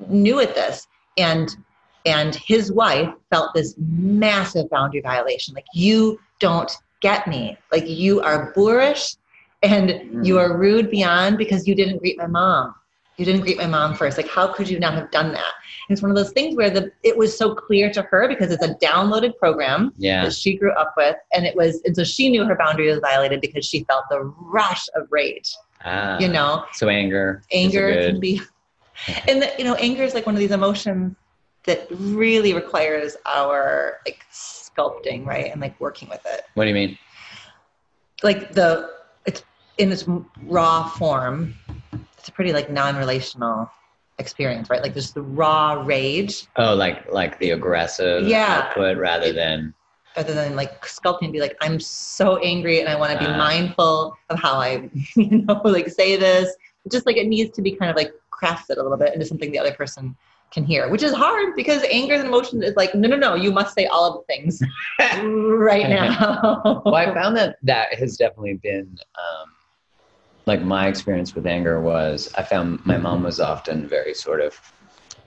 new 0.09 0.41
at 0.41 0.55
this. 0.55 0.87
And 1.19 1.55
and 2.07 2.35
his 2.35 2.73
wife 2.73 3.13
felt 3.29 3.53
this 3.55 3.75
massive 3.77 4.71
boundary 4.71 5.03
violation. 5.03 5.55
Like 5.55 5.67
you 5.75 6.19
don't 6.39 6.73
get 7.01 7.27
me. 7.27 7.59
Like 7.71 7.87
you 7.87 8.23
are 8.23 8.53
boorish 8.55 9.17
and 9.63 9.91
mm-hmm. 9.91 10.25
you 10.25 10.39
are 10.39 10.57
rude 10.57 10.91
beyond 10.91 11.37
because 11.37 11.69
you 11.69 11.75
didn't 11.75 11.99
greet 11.99 12.17
my 12.17 12.27
mom 12.27 12.75
you 13.21 13.27
didn't 13.27 13.43
greet 13.43 13.59
my 13.59 13.67
mom 13.67 13.95
first 13.95 14.17
like 14.17 14.29
how 14.29 14.49
could 14.49 14.69
you 14.69 14.81
not 14.81 14.95
have 14.95 15.11
done 15.11 15.31
that 15.33 15.53
it's 15.91 16.03
one 16.03 16.11
of 16.11 16.17
those 16.17 16.33
things 16.33 16.57
where 16.57 16.71
the 16.71 16.91
it 17.03 17.17
was 17.17 17.37
so 17.37 17.55
clear 17.55 17.91
to 17.93 18.03
her 18.03 18.29
because 18.29 18.51
it's 18.53 18.65
a 18.65 18.75
downloaded 18.75 19.37
program 19.37 19.93
yeah. 19.97 20.25
that 20.25 20.33
she 20.33 20.57
grew 20.57 20.73
up 20.73 20.95
with 20.97 21.17
and 21.33 21.47
it 21.47 21.57
was 21.57 21.81
and 21.85 21.95
so 21.97 22.05
she 22.05 22.29
knew 22.29 22.45
her 22.45 22.57
boundary 22.57 22.89
was 22.89 23.01
violated 23.01 23.41
because 23.41 23.65
she 23.65 23.85
felt 23.85 24.05
the 24.11 24.21
rush 24.21 24.89
of 24.95 25.07
rage 25.11 25.53
ah, 25.85 26.19
you 26.19 26.29
know? 26.29 26.65
So 26.73 26.89
anger 26.89 27.43
anger 27.53 27.93
can 27.93 28.21
be 28.21 28.41
and 29.29 29.43
the, 29.43 29.53
you 29.59 29.65
know 29.65 29.75
anger 29.75 30.03
is 30.03 30.15
like 30.15 30.27
one 30.27 30.35
of 30.35 30.41
these 30.41 30.53
emotions 30.53 31.17
that 31.65 31.87
really 31.91 32.55
requires 32.55 33.17
our 33.27 33.99
like 34.07 34.25
sculpting 34.33 35.27
right 35.27 35.51
and 35.53 35.61
like 35.61 35.79
working 35.81 36.09
with 36.09 36.25
it. 36.25 36.43
What 36.55 36.65
do 36.65 36.69
you 36.69 36.75
mean? 36.75 36.99
Like 38.23 38.53
the 38.53 38.91
it's 39.27 39.43
in 39.79 39.93
its 39.93 40.05
raw 40.43 40.89
form 40.89 41.55
it's 42.19 42.29
a 42.29 42.33
pretty 42.33 42.53
like 42.53 42.71
non-relational 42.71 43.71
experience, 44.21 44.71
right? 44.71 44.83
Like 44.83 44.95
just 44.95 45.15
the 45.15 45.23
raw 45.23 45.83
rage. 45.85 46.47
Oh, 46.57 46.75
like 46.75 47.11
like 47.13 47.39
the 47.41 47.51
aggressive 47.51 48.29
Yeah. 48.29 48.67
output 48.69 48.99
rather 48.99 49.33
than 49.33 49.75
rather 50.17 50.35
than 50.35 50.57
like 50.57 50.83
sculpting 50.83 51.23
and 51.23 51.33
be 51.33 51.39
like 51.41 51.57
i'm 51.61 51.79
so 51.79 52.37
angry 52.39 52.81
and 52.81 52.89
i 52.89 52.97
want 52.97 53.13
to 53.13 53.19
be 53.19 53.27
Ah. 53.27 53.37
mindful 53.37 54.13
of 54.29 54.41
how 54.41 54.55
i 54.59 54.91
you 55.17 55.43
know 55.47 55.61
like 55.65 55.89
say 55.89 56.17
this 56.17 56.53
just 56.91 57.07
like 57.07 57.17
it 57.17 57.29
needs 57.29 57.51
to 57.57 57.63
be 57.63 57.77
kind 57.77 57.89
of 57.93 57.97
like 57.97 58.13
crafted 58.37 58.77
a 58.77 58.83
little 58.83 58.97
bit 58.99 59.15
into 59.15 59.25
something 59.25 59.53
the 59.53 59.59
other 59.59 59.73
person 59.73 60.17
can 60.51 60.65
hear 60.65 60.91
which 60.91 61.05
is 61.05 61.13
hard 61.13 61.55
because 61.55 61.85
anger 61.85 62.15
and 62.15 62.27
emotion 62.27 62.61
is 62.61 62.75
like 62.75 62.93
no 62.93 63.07
no 63.07 63.15
no 63.17 63.37
you 63.37 63.53
must 63.53 63.73
say 63.73 63.87
all 63.87 64.05
of 64.11 64.15
the 64.19 64.25
things 64.35 64.61
right 65.23 65.89
now 65.89 66.83
well, 66.85 66.97
I 66.97 67.15
found 67.15 67.37
that 67.37 67.57
that 67.63 67.95
has 67.95 68.17
definitely 68.17 68.55
been 68.55 68.99
um, 69.15 69.47
like 70.47 70.63
my 70.63 70.89
experience 70.89 71.35
with 71.35 71.47
anger 71.47 71.81
was 71.81 72.33
I 72.37 72.43
found 72.43 72.85
my 72.85 72.97
mom 72.97 73.23
was 73.23 73.41
often 73.41 73.89
very 73.89 74.15
sort 74.15 74.41
of 74.41 74.59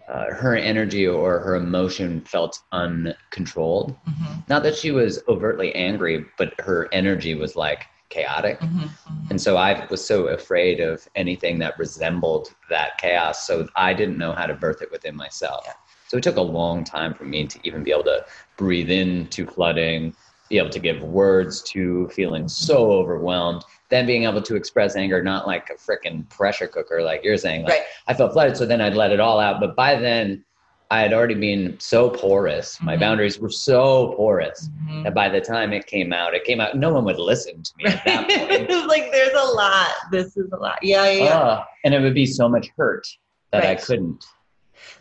uh, 0.07 0.33
her 0.33 0.55
energy 0.55 1.07
or 1.07 1.39
her 1.39 1.55
emotion 1.55 2.21
felt 2.21 2.59
uncontrolled. 2.71 3.95
Mhm, 4.07 4.49
Not 4.49 4.63
that 4.63 4.75
she 4.75 4.91
was 4.91 5.23
overtly 5.27 5.73
angry, 5.75 6.25
but 6.37 6.53
her 6.59 6.89
energy 6.91 7.35
was 7.35 7.55
like 7.55 7.85
chaotic. 8.09 8.59
mhm, 8.59 8.89
mhm. 8.89 9.29
And 9.31 9.41
so 9.41 9.55
I 9.57 9.87
was 9.89 10.05
so 10.05 10.27
afraid 10.27 10.79
of 10.79 11.07
anything 11.15 11.57
that 11.59 11.79
resembled 11.79 12.53
that 12.69 12.97
chaos. 12.97 13.47
So 13.47 13.67
I 13.75 13.93
didn't 13.93 14.17
know 14.17 14.33
how 14.33 14.45
to 14.45 14.53
birth 14.53 14.81
it 14.81 14.91
within 14.91 15.15
myself. 15.15 15.63
Yeah. 15.65 15.73
So 16.07 16.17
it 16.17 16.23
took 16.23 16.35
a 16.35 16.41
long 16.41 16.83
time 16.83 17.13
for 17.13 17.23
me 17.23 17.47
to 17.47 17.59
even 17.63 17.83
be 17.83 17.91
able 17.91 18.03
to 18.03 18.25
breathe 18.57 18.91
into 18.91 19.47
flooding, 19.47 20.13
be 20.53 20.59
able 20.59 20.69
to 20.69 20.79
give 20.79 21.01
words 21.01 21.63
to 21.63 22.07
feeling 22.09 22.47
so 22.47 22.91
overwhelmed, 22.91 23.63
then 23.89 24.05
being 24.05 24.25
able 24.25 24.41
to 24.43 24.55
express 24.55 24.95
anger, 24.95 25.23
not 25.23 25.47
like 25.47 25.71
a 25.71 25.73
freaking 25.73 26.29
pressure 26.29 26.67
cooker, 26.67 27.01
like 27.01 27.23
you're 27.23 27.37
saying. 27.37 27.63
Like, 27.63 27.71
Right. 27.71 27.81
I 28.07 28.13
felt 28.13 28.33
flooded, 28.33 28.55
so 28.55 28.63
then 28.67 28.79
I'd 28.79 28.93
let 28.93 29.11
it 29.11 29.19
all 29.19 29.39
out. 29.39 29.59
But 29.59 29.75
by 29.75 29.95
then, 29.95 30.45
I 30.91 30.99
had 31.01 31.11
already 31.11 31.33
been 31.33 31.75
so 31.79 32.07
porous. 32.07 32.79
My 32.81 32.95
Mhm. 32.95 32.99
boundaries 32.99 33.39
were 33.39 33.49
so 33.49 34.13
porous 34.15 34.69
Mhm. 34.91 35.05
that 35.05 35.15
by 35.15 35.27
the 35.27 35.41
time 35.41 35.73
it 35.73 35.87
came 35.87 36.13
out, 36.13 36.35
it 36.35 36.43
came 36.43 36.61
out. 36.61 36.77
No 36.77 36.93
one 36.93 37.03
would 37.05 37.17
listen 37.17 37.63
to 37.63 37.71
me 37.79 37.85
at 37.85 38.05
that 38.05 38.27
point. 38.69 38.87
like 38.87 39.11
there's 39.11 39.33
a 39.33 39.53
lot 39.55 39.89
this 40.11 40.37
is 40.37 40.51
a 40.51 40.57
lot 40.57 40.77
yeah 40.83 41.05
yeah, 41.09 41.23
yeah. 41.23 41.39
Ah, 41.41 41.65
and 41.83 41.95
it 41.95 41.99
would 42.01 42.13
be 42.13 42.27
so 42.27 42.47
much 42.47 42.67
hurt 42.77 43.07
that 43.51 43.65
I 43.65 43.73
couldn't. 43.73 44.23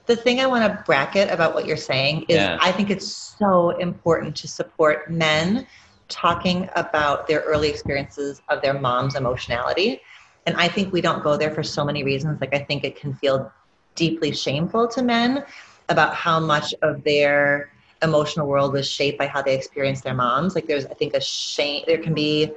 The 0.06 0.16
thing 0.16 0.40
I 0.40 0.46
want 0.46 0.64
to 0.64 0.82
bracket 0.84 1.30
about 1.30 1.54
what 1.54 1.66
you're 1.66 1.76
saying 1.76 2.26
is 2.28 2.36
Yeah. 2.36 2.58
I 2.60 2.72
think 2.72 2.90
it's 2.90 3.06
so 3.38 3.70
important 3.70 4.36
to 4.36 4.48
support 4.48 5.10
men 5.10 5.66
talking 6.08 6.68
about 6.76 7.26
their 7.26 7.40
early 7.40 7.68
experiences 7.68 8.42
of 8.48 8.60
their 8.62 8.74
mom's 8.74 9.14
emotionality. 9.14 10.00
And 10.46 10.56
I 10.56 10.68
think 10.68 10.92
we 10.92 11.00
don't 11.00 11.22
go 11.22 11.36
there 11.36 11.50
for 11.50 11.62
so 11.62 11.84
many 11.84 12.04
reasons. 12.04 12.40
Like, 12.40 12.54
I 12.54 12.58
think 12.58 12.84
it 12.84 12.96
can 12.96 13.14
feel 13.14 13.52
deeply 13.94 14.32
shameful 14.32 14.88
to 14.88 15.02
men 15.02 15.44
about 15.88 16.14
how 16.14 16.40
much 16.40 16.74
of 16.82 17.02
their 17.04 17.72
emotional 18.02 18.46
world 18.48 18.72
was 18.72 18.90
shaped 18.90 19.18
by 19.18 19.26
how 19.26 19.40
they 19.40 19.54
experienced 19.54 20.02
their 20.02 20.14
moms. 20.14 20.54
Like, 20.54 20.66
there's, 20.66 20.86
I 20.86 20.94
think, 20.94 21.14
a 21.14 21.20
shame, 21.20 21.84
there 21.86 21.98
can 21.98 22.14
be 22.14 22.52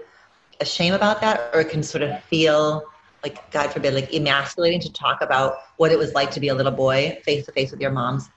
a 0.60 0.66
shame 0.66 0.94
about 0.94 1.22
that, 1.22 1.52
or 1.54 1.62
it 1.62 1.70
can 1.70 1.84
sort 1.84 2.02
of 2.02 2.24
feel 2.24 2.84
like 3.26 3.50
God 3.50 3.74
forbid, 3.74 3.96
like 3.96 4.14
emasculating 4.14 4.80
to 4.82 4.94
talk 4.94 5.22
about 5.22 5.58
what 5.78 5.92
it 5.92 5.98
was 5.98 6.14
like 6.14 6.30
to 6.32 6.40
be 6.40 6.50
a 6.50 6.56
little 6.56 6.72
boy 6.72 7.18
face 7.24 7.44
to 7.48 7.52
face 7.52 7.72
with 7.72 7.82
your 7.82 7.90
mom's 7.90 8.30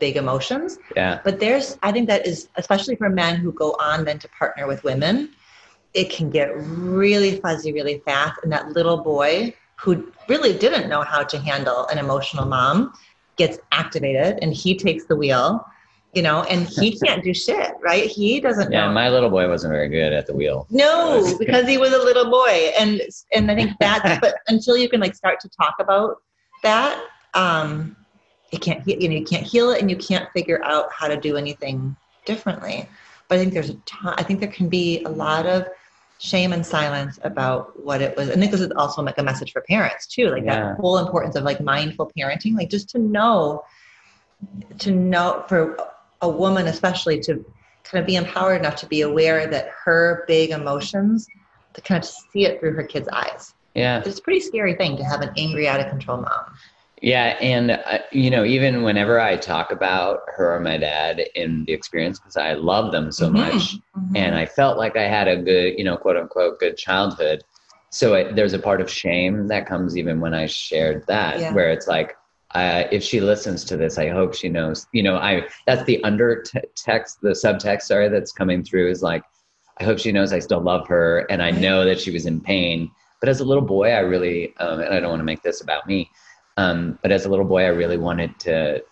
big 0.00 0.16
emotions. 0.16 0.78
Yeah. 0.96 1.20
But 1.22 1.38
there's, 1.38 1.78
I 1.82 1.92
think 1.92 2.08
that 2.08 2.26
is, 2.26 2.48
especially 2.56 2.96
for 2.96 3.08
men 3.08 3.36
who 3.36 3.52
go 3.52 3.76
on 3.78 4.04
then 4.04 4.18
to 4.18 4.28
partner 4.28 4.66
with 4.66 4.82
women, 4.82 5.30
it 5.94 6.10
can 6.10 6.28
get 6.28 6.50
really 6.56 7.40
fuzzy 7.40 7.72
really 7.72 7.98
fast. 8.04 8.40
And 8.42 8.50
that 8.50 8.70
little 8.70 8.96
boy 8.96 9.54
who 9.76 10.12
really 10.28 10.52
didn't 10.58 10.88
know 10.88 11.02
how 11.02 11.22
to 11.22 11.38
handle 11.38 11.86
an 11.86 11.98
emotional 11.98 12.46
mom 12.46 12.92
gets 13.36 13.58
activated 13.70 14.40
and 14.42 14.52
he 14.52 14.76
takes 14.76 15.04
the 15.04 15.14
wheel, 15.14 15.64
you 16.14 16.20
know, 16.22 16.42
and 16.42 16.68
he 16.68 16.98
can't 16.98 17.24
do 17.24 17.32
shit, 17.32 17.72
right? 17.82 18.04
He 18.04 18.38
doesn't 18.40 18.70
Yeah, 18.70 18.86
know. 18.88 18.92
my 18.92 19.08
little 19.08 19.30
boy 19.30 19.48
wasn't 19.48 19.72
very 19.72 19.88
good 19.88 20.12
at 20.12 20.26
the 20.26 20.34
wheel. 20.34 20.66
No, 20.70 21.34
because 21.38 21.66
he 21.66 21.78
was 21.78 21.92
a 21.92 21.98
little 21.98 22.30
boy, 22.30 22.70
and 22.78 23.00
and 23.32 23.50
I 23.50 23.54
think 23.54 23.72
that. 23.80 24.18
but 24.20 24.36
until 24.48 24.76
you 24.76 24.88
can 24.88 25.00
like 25.00 25.14
start 25.14 25.40
to 25.40 25.48
talk 25.48 25.74
about 25.80 26.16
that, 26.62 27.02
um, 27.34 27.96
you 28.52 28.58
can't 28.58 28.86
you 28.86 29.08
know 29.08 29.16
you 29.16 29.24
can't 29.24 29.44
heal 29.44 29.70
it, 29.70 29.80
and 29.80 29.90
you 29.90 29.96
can't 29.96 30.28
figure 30.32 30.62
out 30.64 30.92
how 30.92 31.08
to 31.08 31.16
do 31.16 31.36
anything 31.36 31.96
differently. 32.26 32.86
But 33.28 33.36
I 33.36 33.40
think 33.40 33.54
there's 33.54 33.70
a 33.70 33.74
ton, 33.86 34.14
I 34.18 34.22
think 34.22 34.40
there 34.40 34.50
can 34.50 34.68
be 34.68 35.02
a 35.04 35.08
lot 35.08 35.46
of 35.46 35.66
shame 36.18 36.52
and 36.52 36.64
silence 36.64 37.18
about 37.24 37.82
what 37.82 38.02
it 38.02 38.14
was. 38.16 38.28
And 38.28 38.36
I 38.36 38.40
think 38.40 38.52
this 38.52 38.60
is 38.60 38.70
also 38.76 39.02
like 39.02 39.16
a 39.18 39.22
message 39.22 39.50
for 39.52 39.62
parents 39.62 40.06
too, 40.06 40.28
like 40.28 40.44
Yeah. 40.44 40.74
that 40.74 40.76
whole 40.76 40.98
importance 40.98 41.34
of 41.34 41.42
like 41.42 41.60
mindful 41.60 42.12
parenting, 42.16 42.54
like 42.54 42.68
just 42.68 42.90
to 42.90 42.98
know, 42.98 43.64
to 44.80 44.90
know 44.92 45.44
for 45.48 45.76
a 46.22 46.28
woman 46.28 46.68
especially 46.68 47.20
to 47.20 47.44
kind 47.84 48.00
of 48.00 48.06
be 48.06 48.16
empowered 48.16 48.60
enough 48.60 48.76
to 48.76 48.86
be 48.86 49.02
aware 49.02 49.46
that 49.48 49.68
her 49.84 50.24
big 50.26 50.50
emotions 50.50 51.28
to 51.74 51.80
kind 51.80 52.02
of 52.02 52.08
see 52.08 52.46
it 52.46 52.60
through 52.60 52.72
her 52.72 52.84
kids' 52.84 53.08
eyes. 53.12 53.54
Yeah. 53.74 54.02
It's 54.04 54.18
a 54.18 54.22
pretty 54.22 54.40
scary 54.40 54.74
thing 54.74 54.96
to 54.96 55.04
have 55.04 55.20
an 55.20 55.30
angry, 55.36 55.66
out 55.68 55.80
of 55.80 55.88
control 55.88 56.18
mom. 56.18 56.56
Yeah, 57.00 57.36
and 57.40 57.72
uh, 57.72 57.98
you 58.12 58.30
know, 58.30 58.44
even 58.44 58.82
whenever 58.82 59.18
I 59.18 59.36
talk 59.36 59.72
about 59.72 60.20
her 60.36 60.54
or 60.54 60.60
my 60.60 60.78
dad 60.78 61.20
in 61.34 61.64
the 61.64 61.72
experience, 61.72 62.20
because 62.20 62.36
I 62.36 62.52
love 62.52 62.92
them 62.92 63.10
so 63.10 63.28
Mhm. 63.28 63.32
much, 63.32 63.74
and 64.14 64.36
I 64.36 64.46
felt 64.46 64.78
like 64.78 64.96
I 64.96 65.08
had 65.08 65.26
a 65.26 65.36
good, 65.36 65.76
you 65.76 65.82
know, 65.82 65.96
quote 65.96 66.16
unquote, 66.16 66.60
good 66.60 66.76
childhood. 66.76 67.42
So 67.90 68.14
it, 68.14 68.36
there's 68.36 68.52
a 68.52 68.58
part 68.58 68.80
of 68.80 68.88
shame 68.88 69.48
that 69.48 69.66
comes 69.66 69.98
even 69.98 70.20
when 70.20 70.32
I 70.32 70.46
shared 70.46 71.04
that, 71.08 71.40
Yeah. 71.40 71.52
where 71.52 71.72
it's 71.72 71.88
like, 71.88 72.16
uh, 72.54 72.84
if 72.90 73.02
she 73.02 73.20
listens 73.20 73.64
to 73.64 73.76
this, 73.76 73.98
I 73.98 74.08
hope 74.08 74.34
she 74.34 74.48
knows. 74.48 74.86
You 74.92 75.02
know, 75.02 75.16
I 75.16 75.48
that's 75.66 75.84
the 75.84 76.02
under 76.04 76.42
t- 76.42 76.60
text, 76.74 77.20
the 77.20 77.30
subtext, 77.30 77.82
sorry, 77.82 78.08
that's 78.08 78.32
coming 78.32 78.62
through 78.62 78.90
is 78.90 79.02
like, 79.02 79.22
I 79.80 79.84
hope 79.84 79.98
she 79.98 80.12
knows 80.12 80.32
I 80.32 80.38
still 80.38 80.60
love 80.60 80.86
her, 80.88 81.20
and 81.30 81.42
I 81.42 81.50
know 81.50 81.84
that 81.84 82.00
she 82.00 82.10
was 82.10 82.26
in 82.26 82.40
pain. 82.40 82.90
But 83.20 83.28
as 83.28 83.40
a 83.40 83.44
little 83.44 83.64
boy, 83.64 83.90
I 83.90 84.00
really, 84.00 84.54
um, 84.58 84.80
and 84.80 84.92
I 84.92 85.00
don't 85.00 85.10
want 85.10 85.20
to 85.20 85.24
make 85.24 85.42
this 85.42 85.60
about 85.60 85.86
me, 85.86 86.10
um, 86.56 86.98
but 87.02 87.12
as 87.12 87.24
a 87.24 87.28
little 87.28 87.44
boy, 87.44 87.62
I 87.62 87.68
really 87.68 87.96
wanted 87.96 88.38
to 88.40 88.82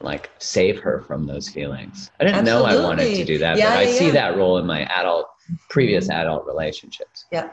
like 0.00 0.30
save 0.38 0.80
her 0.80 1.00
from 1.02 1.26
those 1.26 1.48
feelings. 1.48 2.10
I 2.18 2.24
didn't 2.24 2.44
know 2.44 2.64
I 2.64 2.82
wanted 2.82 3.14
to 3.14 3.24
do 3.24 3.38
that, 3.38 3.56
Yeah, 3.56 3.70
but 3.70 3.78
I 3.78 3.82
yeah, 3.82 3.98
see 3.98 4.06
yeah. 4.06 4.12
that 4.12 4.36
role 4.36 4.58
in 4.58 4.66
my 4.66 4.84
adult, 4.86 5.28
previous 5.68 6.08
adult 6.10 6.46
relationships. 6.46 7.26
Yeah. 7.30 7.50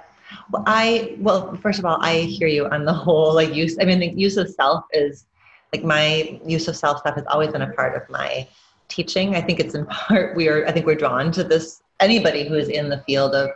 Well, 0.51 0.63
I 0.67 1.17
well, 1.19 1.55
first 1.55 1.79
of 1.79 1.85
all, 1.85 1.97
I 2.01 2.19
hear 2.19 2.47
you 2.47 2.67
on 2.67 2.85
the 2.85 2.93
whole 2.93 3.33
like 3.33 3.53
use. 3.53 3.77
I 3.81 3.85
mean, 3.85 3.99
the 3.99 4.09
use 4.09 4.37
of 4.37 4.49
self 4.49 4.85
is 4.93 5.25
like 5.73 5.83
my 5.83 6.39
use 6.45 6.67
of 6.67 6.75
self 6.75 6.99
stuff 6.99 7.15
has 7.15 7.25
always 7.27 7.51
been 7.51 7.61
a 7.61 7.71
part 7.73 7.95
of 7.95 8.09
my 8.09 8.47
teaching. 8.87 9.35
I 9.35 9.41
think 9.41 9.59
it's 9.59 9.75
in 9.75 9.85
part 10.07 10.35
we 10.35 10.47
are. 10.47 10.65
I 10.67 10.71
think 10.71 10.85
we're 10.85 10.95
drawn 10.95 11.31
to 11.33 11.43
this. 11.43 11.81
Anybody 11.99 12.47
who 12.47 12.55
is 12.55 12.69
in 12.69 12.89
the 12.89 12.99
field 13.05 13.35
of 13.35 13.51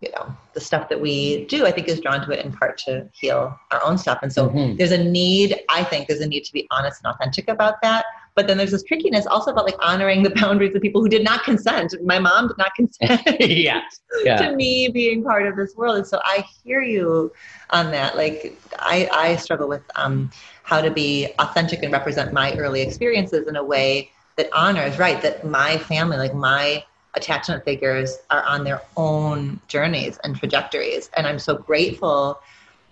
you 0.00 0.10
know 0.12 0.32
the 0.52 0.60
stuff 0.60 0.88
that 0.88 1.00
we 1.00 1.44
do, 1.46 1.66
I 1.66 1.72
think 1.72 1.88
is 1.88 2.00
drawn 2.00 2.24
to 2.24 2.30
it 2.30 2.44
in 2.44 2.52
part 2.52 2.78
to 2.86 3.08
heal 3.12 3.58
our 3.72 3.82
own 3.84 3.98
stuff. 3.98 4.20
And 4.22 4.32
so 4.32 4.48
Mhm. 4.50 4.76
there's 4.78 4.92
a 4.92 5.02
need. 5.02 5.58
I 5.68 5.82
think 5.82 6.06
there's 6.06 6.20
a 6.20 6.26
need 6.28 6.44
to 6.44 6.52
be 6.52 6.68
honest 6.70 7.02
and 7.02 7.12
authentic 7.12 7.48
about 7.48 7.80
that. 7.82 8.04
But 8.36 8.46
then 8.46 8.56
there's 8.56 8.70
this 8.70 8.84
trickiness 8.84 9.26
also 9.26 9.50
about 9.50 9.64
like 9.64 9.74
honoring 9.80 10.22
the 10.22 10.30
boundaries 10.30 10.72
of 10.76 10.82
people 10.82 11.00
who 11.00 11.08
did 11.08 11.24
not 11.24 11.42
consent. 11.42 11.92
My 12.04 12.20
mom 12.20 12.46
did 12.46 12.58
not 12.58 12.72
consent 12.76 13.20
yeah, 13.40 13.80
yeah, 14.22 14.36
to 14.36 14.54
me 14.54 14.88
being 14.88 15.24
part 15.24 15.44
of 15.48 15.56
this 15.56 15.74
world. 15.74 15.96
And 15.96 16.06
so 16.06 16.20
I 16.24 16.44
hear 16.62 16.80
you 16.80 17.32
on 17.70 17.90
that. 17.90 18.16
Like 18.16 18.56
I, 18.78 19.08
I 19.12 19.36
struggle 19.36 19.66
with 19.68 19.82
um, 19.96 20.30
how 20.68 20.82
to 20.82 20.90
be 20.90 21.26
authentic 21.38 21.82
and 21.82 21.90
represent 21.90 22.30
my 22.30 22.54
early 22.58 22.82
experiences 22.82 23.48
in 23.48 23.56
a 23.56 23.64
way 23.64 24.10
that 24.36 24.50
honors, 24.52 24.98
right, 24.98 25.22
that 25.22 25.42
my 25.42 25.78
family, 25.78 26.18
like 26.18 26.34
my 26.34 26.84
attachment 27.14 27.64
figures 27.64 28.18
are 28.28 28.42
on 28.42 28.64
their 28.64 28.82
own 28.94 29.58
journeys 29.66 30.18
and 30.24 30.36
trajectories. 30.36 31.08
And 31.16 31.26
I'm 31.26 31.38
so 31.38 31.56
grateful 31.56 32.38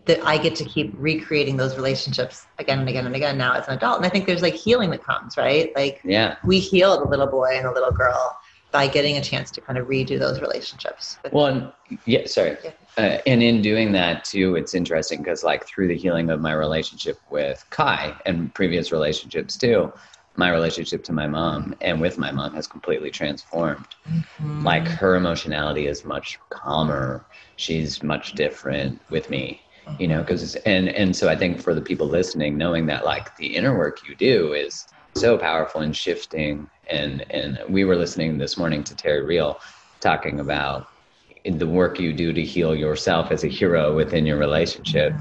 that 0.06 0.24
I 0.24 0.38
get 0.38 0.54
to 0.56 0.64
keep 0.64 0.94
recreating 0.96 1.58
those 1.58 1.76
relationships 1.76 2.46
again 2.58 2.78
and 2.78 2.88
again 2.88 3.04
and 3.04 3.14
again 3.14 3.36
now 3.36 3.52
as 3.52 3.68
an 3.68 3.74
adult. 3.74 3.98
And 3.98 4.06
I 4.06 4.08
think 4.08 4.24
there's 4.24 4.40
like 4.40 4.54
healing 4.54 4.88
that 4.92 5.04
comes, 5.04 5.36
right? 5.36 5.70
Like 5.76 6.00
yeah. 6.02 6.36
we 6.44 6.60
heal 6.60 6.98
the 6.98 7.10
little 7.10 7.26
boy 7.26 7.56
and 7.56 7.66
the 7.66 7.72
little 7.72 7.92
girl 7.92 8.38
by 8.72 8.88
getting 8.88 9.18
a 9.18 9.22
chance 9.22 9.50
to 9.50 9.60
kind 9.60 9.78
of 9.78 9.86
redo 9.86 10.18
those 10.18 10.40
relationships. 10.40 11.18
Well, 11.30 11.46
and, 11.46 11.72
yeah, 12.06 12.26
sorry. 12.26 12.56
Yeah. 12.64 12.70
Uh, 12.96 13.18
and 13.26 13.42
in 13.42 13.60
doing 13.60 13.92
that 13.92 14.24
too, 14.24 14.56
it's 14.56 14.74
interesting 14.74 15.18
because 15.18 15.44
like 15.44 15.66
through 15.66 15.86
the 15.88 15.96
healing 15.96 16.30
of 16.30 16.40
my 16.40 16.52
relationship 16.52 17.18
with 17.30 17.64
Kai 17.70 18.14
and 18.24 18.52
previous 18.54 18.90
relationships 18.90 19.56
too, 19.56 19.92
my 20.36 20.50
relationship 20.50 21.04
to 21.04 21.12
my 21.12 21.26
mom 21.26 21.74
and 21.80 22.00
with 22.00 22.16
my 22.18 22.30
mom 22.30 22.54
has 22.54 22.66
completely 22.66 23.10
transformed. 23.10 23.86
Like 24.62 24.88
her 24.88 25.14
emotionality 25.14 25.86
is 25.86 26.04
much 26.04 26.38
calmer. 26.48 27.24
She's 27.56 28.02
much 28.02 28.32
different 28.32 29.00
with 29.10 29.28
me, 29.28 29.60
you 29.98 30.08
know, 30.08 30.20
because 30.20 30.56
and 30.56 30.88
and 30.88 31.14
so 31.14 31.28
I 31.28 31.36
think 31.36 31.60
for 31.60 31.74
the 31.74 31.82
people 31.82 32.06
listening, 32.06 32.56
knowing 32.56 32.86
that 32.86 33.04
like 33.04 33.36
the 33.36 33.56
inner 33.56 33.76
work 33.76 34.08
you 34.08 34.14
do 34.14 34.54
is 34.54 34.86
so 35.14 35.36
powerful 35.36 35.82
in 35.82 35.92
shifting 35.92 36.68
and 36.88 37.30
and 37.30 37.58
we 37.68 37.84
were 37.84 37.96
listening 37.96 38.38
this 38.38 38.56
morning 38.56 38.84
to 38.84 38.94
Terry 38.94 39.24
Real 39.24 39.60
talking 40.00 40.40
about 40.40 40.88
the 41.50 41.66
work 41.66 41.98
you 41.98 42.12
do 42.12 42.32
to 42.32 42.42
heal 42.42 42.74
yourself 42.74 43.30
as 43.30 43.44
a 43.44 43.48
hero 43.48 43.94
within 43.94 44.26
your 44.26 44.36
relationship 44.38 45.12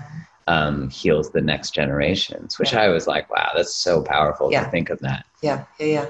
um, 0.48 0.90
heals 0.90 1.32
the 1.32 1.42
next 1.42 1.72
generations. 1.74 2.60
Which 2.60 2.74
Yeah. 2.74 2.82
I 2.82 2.88
was 2.90 3.08
like, 3.08 3.30
wow, 3.30 3.52
that's 3.56 3.76
so 3.76 4.02
powerful 4.02 4.52
Yeah. 4.52 4.66
to 4.66 4.72
think 4.72 4.90
of 4.90 5.00
that. 5.00 5.26
Yeah, 5.42 5.66
yeah, 5.80 5.86
yeah. 5.86 6.06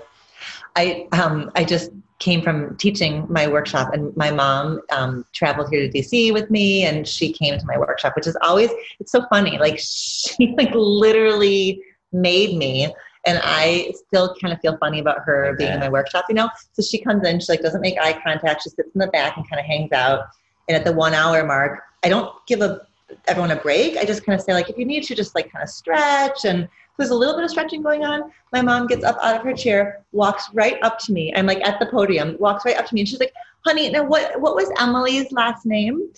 I 0.75 1.07
um 1.13 1.51
I 1.55 1.63
just 1.63 1.91
came 2.19 2.41
from 2.41 2.77
teaching 2.77 3.25
my 3.29 3.47
workshop, 3.47 3.93
and 3.93 4.15
my 4.15 4.31
mom 4.31 4.81
um, 4.91 5.25
traveled 5.33 5.69
here 5.69 5.81
to 5.81 5.89
DC 5.97 6.31
with 6.33 6.49
me, 6.49 6.83
and 6.85 7.07
she 7.07 7.31
came 7.31 7.57
to 7.57 7.65
my 7.65 7.77
workshop, 7.77 8.13
which 8.15 8.27
is 8.27 8.37
always 8.41 8.69
it's 8.99 9.11
so 9.11 9.25
funny. 9.29 9.57
Like 9.57 9.79
she 9.79 10.53
like 10.57 10.71
literally 10.73 11.81
made 12.11 12.57
me, 12.57 12.93
and 13.25 13.39
I 13.43 13.93
still 14.07 14.35
kind 14.41 14.53
of 14.53 14.59
feel 14.61 14.77
funny 14.77 14.99
about 14.99 15.19
her 15.25 15.55
being 15.57 15.73
in 15.73 15.79
my 15.79 15.89
workshop, 15.89 16.25
you 16.29 16.35
know. 16.35 16.49
So 16.73 16.81
she 16.81 16.99
comes 17.01 17.27
in, 17.27 17.39
she 17.39 17.51
like 17.51 17.61
doesn't 17.61 17.81
make 17.81 17.97
eye 17.99 18.19
contact, 18.23 18.63
she 18.63 18.69
sits 18.69 18.89
in 18.93 18.99
the 18.99 19.07
back 19.07 19.37
and 19.37 19.49
kind 19.49 19.59
of 19.59 19.65
hangs 19.65 19.91
out. 19.91 20.25
And 20.67 20.75
at 20.75 20.85
the 20.85 20.93
one 20.93 21.13
hour 21.13 21.45
mark, 21.45 21.81
I 22.03 22.09
don't 22.09 22.33
give 22.47 22.61
a 22.61 22.81
everyone 23.27 23.51
a 23.51 23.55
break. 23.55 23.97
I 23.97 24.05
just 24.05 24.25
kind 24.25 24.37
of 24.37 24.43
say 24.43 24.53
like, 24.53 24.69
if 24.69 24.77
you 24.77 24.85
need 24.85 25.03
to, 25.03 25.15
just 25.15 25.35
like 25.35 25.51
kind 25.51 25.63
of 25.63 25.69
stretch 25.69 26.45
and 26.45 26.67
there's 26.97 27.09
a 27.09 27.15
little 27.15 27.35
bit 27.35 27.43
of 27.43 27.49
stretching 27.49 27.81
going 27.81 28.05
on. 28.05 28.31
My 28.53 28.61
mom 28.61 28.87
gets 28.87 29.03
up 29.03 29.17
out 29.21 29.35
of 29.35 29.43
her 29.43 29.53
chair, 29.53 30.03
walks 30.11 30.49
right 30.53 30.77
up 30.81 30.97
to 30.99 31.11
me. 31.11 31.33
I'm 31.35 31.45
like 31.45 31.65
at 31.65 31.79
the 31.79 31.87
podium, 31.87 32.37
walks 32.39 32.65
right 32.65 32.77
up 32.77 32.85
to 32.85 32.93
me, 32.93 33.01
and 33.01 33.09
she's 33.09 33.19
like, 33.19 33.33
"Honey, 33.65 33.89
now 33.89 34.03
what? 34.03 34.39
What 34.39 34.55
was 34.55 34.71
Emily's 34.79 35.31
last 35.31 35.65
name?" 35.65 36.09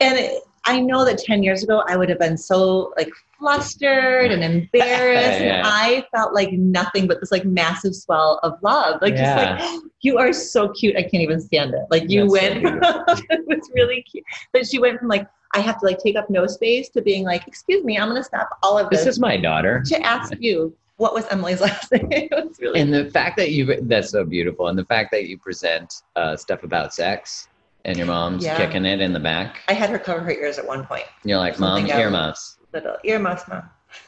And 0.00 0.18
it, 0.18 0.42
I 0.64 0.80
know 0.80 1.04
that 1.04 1.18
ten 1.18 1.42
years 1.42 1.62
ago 1.62 1.82
I 1.88 1.96
would 1.96 2.08
have 2.08 2.18
been 2.18 2.36
so 2.36 2.92
like 2.96 3.10
flustered 3.38 4.30
and 4.30 4.42
embarrassed, 4.44 5.40
Yeah. 5.40 5.58
and 5.58 5.66
I 5.66 6.04
felt 6.14 6.34
like 6.34 6.52
nothing 6.52 7.06
but 7.06 7.20
this 7.20 7.32
like 7.32 7.44
massive 7.44 7.94
swell 7.94 8.38
of 8.42 8.54
love, 8.62 9.00
like 9.02 9.16
just 9.16 9.36
like 9.36 9.82
you 10.02 10.18
are 10.18 10.32
so 10.32 10.68
cute. 10.70 10.96
I 10.96 11.02
can't 11.02 11.22
even 11.22 11.40
stand 11.40 11.74
it. 11.74 11.82
Like 11.90 12.08
you 12.08 12.28
That's 12.30 12.62
so 12.62 12.62
went, 12.62 13.20
it 13.30 13.44
was 13.46 13.70
really 13.74 14.02
cute. 14.02 14.24
But 14.52 14.66
she 14.66 14.78
went 14.78 14.98
from 15.00 15.08
like 15.08 15.26
I 15.54 15.60
have 15.60 15.78
to 15.80 15.86
like 15.86 15.98
take 15.98 16.16
up 16.16 16.30
no 16.30 16.46
space 16.46 16.88
to 16.90 17.02
being 17.02 17.24
like, 17.24 17.46
excuse 17.46 17.84
me, 17.84 17.98
I'm 17.98 18.08
going 18.08 18.20
to 18.20 18.24
stop 18.24 18.48
all 18.62 18.78
of 18.78 18.88
this, 18.88 19.00
This 19.00 19.14
is 19.16 19.20
my 19.20 19.36
daughter. 19.36 19.82
to 19.86 20.00
ask 20.00 20.32
you 20.40 20.74
what 20.96 21.12
was 21.12 21.26
Emily's 21.30 21.60
last 21.60 21.90
name. 21.92 22.28
really 22.60 22.80
And 22.80 22.94
the 22.94 23.10
fact 23.10 23.36
that 23.36 23.50
you 23.50 23.80
that's 23.82 24.10
so 24.10 24.24
beautiful, 24.24 24.68
and 24.68 24.78
the 24.78 24.84
fact 24.84 25.10
that 25.10 25.26
you 25.28 25.36
present 25.36 26.02
uh, 26.16 26.36
stuff 26.36 26.62
about 26.62 26.94
sex, 26.94 27.48
and 27.84 27.96
your 27.98 28.06
mom's 28.06 28.44
Yeah. 28.44 28.56
kicking 28.56 28.84
it 28.84 29.00
in 29.00 29.12
the 29.12 29.20
back. 29.20 29.60
I 29.68 29.72
had 29.72 29.90
her 29.90 29.98
cover 29.98 30.20
her 30.20 30.30
ears 30.32 30.58
at 30.58 30.66
one 30.66 30.84
point. 30.86 31.04
You're 31.24 31.38
like, 31.38 31.58
mom, 31.58 31.78
Something 31.80 31.98
earmuffs. 31.98 32.58
Little 32.72 32.96
earmuffs, 33.04 33.46
mom. 33.48 33.68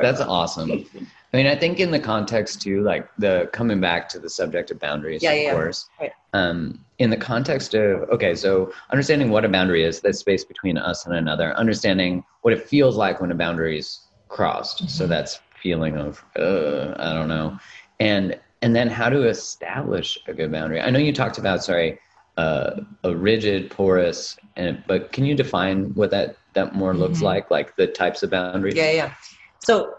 That's 0.00 0.20
awesome. 0.20 0.84
I 1.32 1.36
mean, 1.36 1.46
I 1.46 1.54
think 1.56 1.80
in 1.80 1.90
the 1.90 2.00
context 2.00 2.60
too, 2.60 2.82
like 2.82 3.08
the 3.16 3.48
coming 3.52 3.80
back 3.80 4.08
to 4.10 4.18
the 4.18 4.28
subject 4.28 4.70
of 4.70 4.78
boundaries, 4.78 5.22
Yeah, 5.22 5.32
of 5.32 5.42
yeah, 5.42 5.50
course. 5.52 5.88
Right. 5.98 6.12
Um, 6.32 6.84
in 6.98 7.10
the 7.10 7.16
context 7.16 7.74
of 7.74 8.08
okay, 8.10 8.34
so 8.34 8.72
understanding 8.90 9.30
what 9.30 9.44
a 9.44 9.48
boundary 9.48 9.84
is, 9.84 10.00
that 10.00 10.14
space 10.16 10.44
between 10.44 10.76
us 10.76 11.06
and 11.06 11.14
another, 11.14 11.54
understanding 11.54 12.24
what 12.42 12.52
it 12.52 12.62
feels 12.68 12.96
like 12.96 13.20
when 13.20 13.30
a 13.32 13.34
boundary 13.34 13.78
is 13.78 14.00
crossed. 14.28 14.88
So 14.90 15.04
Mhm. 15.06 15.08
that's 15.08 15.40
feeling 15.62 15.96
of 15.96 16.22
uh, 16.38 16.94
I 16.98 17.14
don't 17.14 17.28
know, 17.28 17.58
and 18.00 18.38
and 18.62 18.76
then 18.76 18.88
how 18.88 19.08
to 19.08 19.26
establish 19.28 20.18
a 20.26 20.34
good 20.34 20.52
boundary. 20.52 20.80
I 20.80 20.90
know 20.90 20.98
you 20.98 21.12
talked 21.12 21.38
about 21.38 21.64
sorry, 21.64 21.98
uh, 22.36 22.80
a 23.04 23.14
rigid, 23.14 23.70
porous, 23.70 24.36
and 24.56 24.82
but 24.86 25.12
can 25.12 25.24
you 25.24 25.34
define 25.34 25.94
what 25.94 26.10
that 26.10 26.36
that 26.54 26.74
more 26.74 26.94
looks 26.94 27.20
Mhm. 27.20 27.24
like, 27.24 27.50
like 27.50 27.76
the 27.76 27.86
types 27.86 28.22
of 28.22 28.30
boundaries? 28.30 28.76
Yeah, 28.76 28.90
yeah. 28.92 29.14
So 29.60 29.94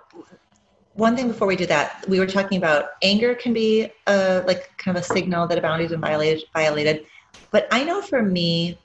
one 0.94 1.16
thing 1.16 1.28
before 1.28 1.48
we 1.48 1.56
do 1.56 1.66
that, 1.68 2.04
we 2.08 2.20
were 2.20 2.26
talking 2.28 2.58
about 2.58 2.86
anger 3.02 3.34
can 3.36 3.54
be 3.54 3.90
a 4.08 4.44
like 4.46 4.70
kind 4.78 4.98
of 4.98 5.04
a 5.04 5.06
signal 5.06 5.48
that 5.48 5.58
a 5.58 5.62
boundary's 5.62 5.92
been 5.92 6.02
violated 6.02 6.44
violated. 6.54 7.06
But 7.52 7.68
I 7.72 7.84
know 7.84 8.02
for 8.02 8.22
me, 8.22 8.78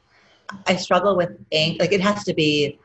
I 0.67 0.77
struggle 0.77 1.17
with 1.17 1.31
anger. 1.53 1.79
Like 1.81 1.93
it 1.93 2.01
has 2.01 2.25
to 2.25 2.35
be 2.35 2.79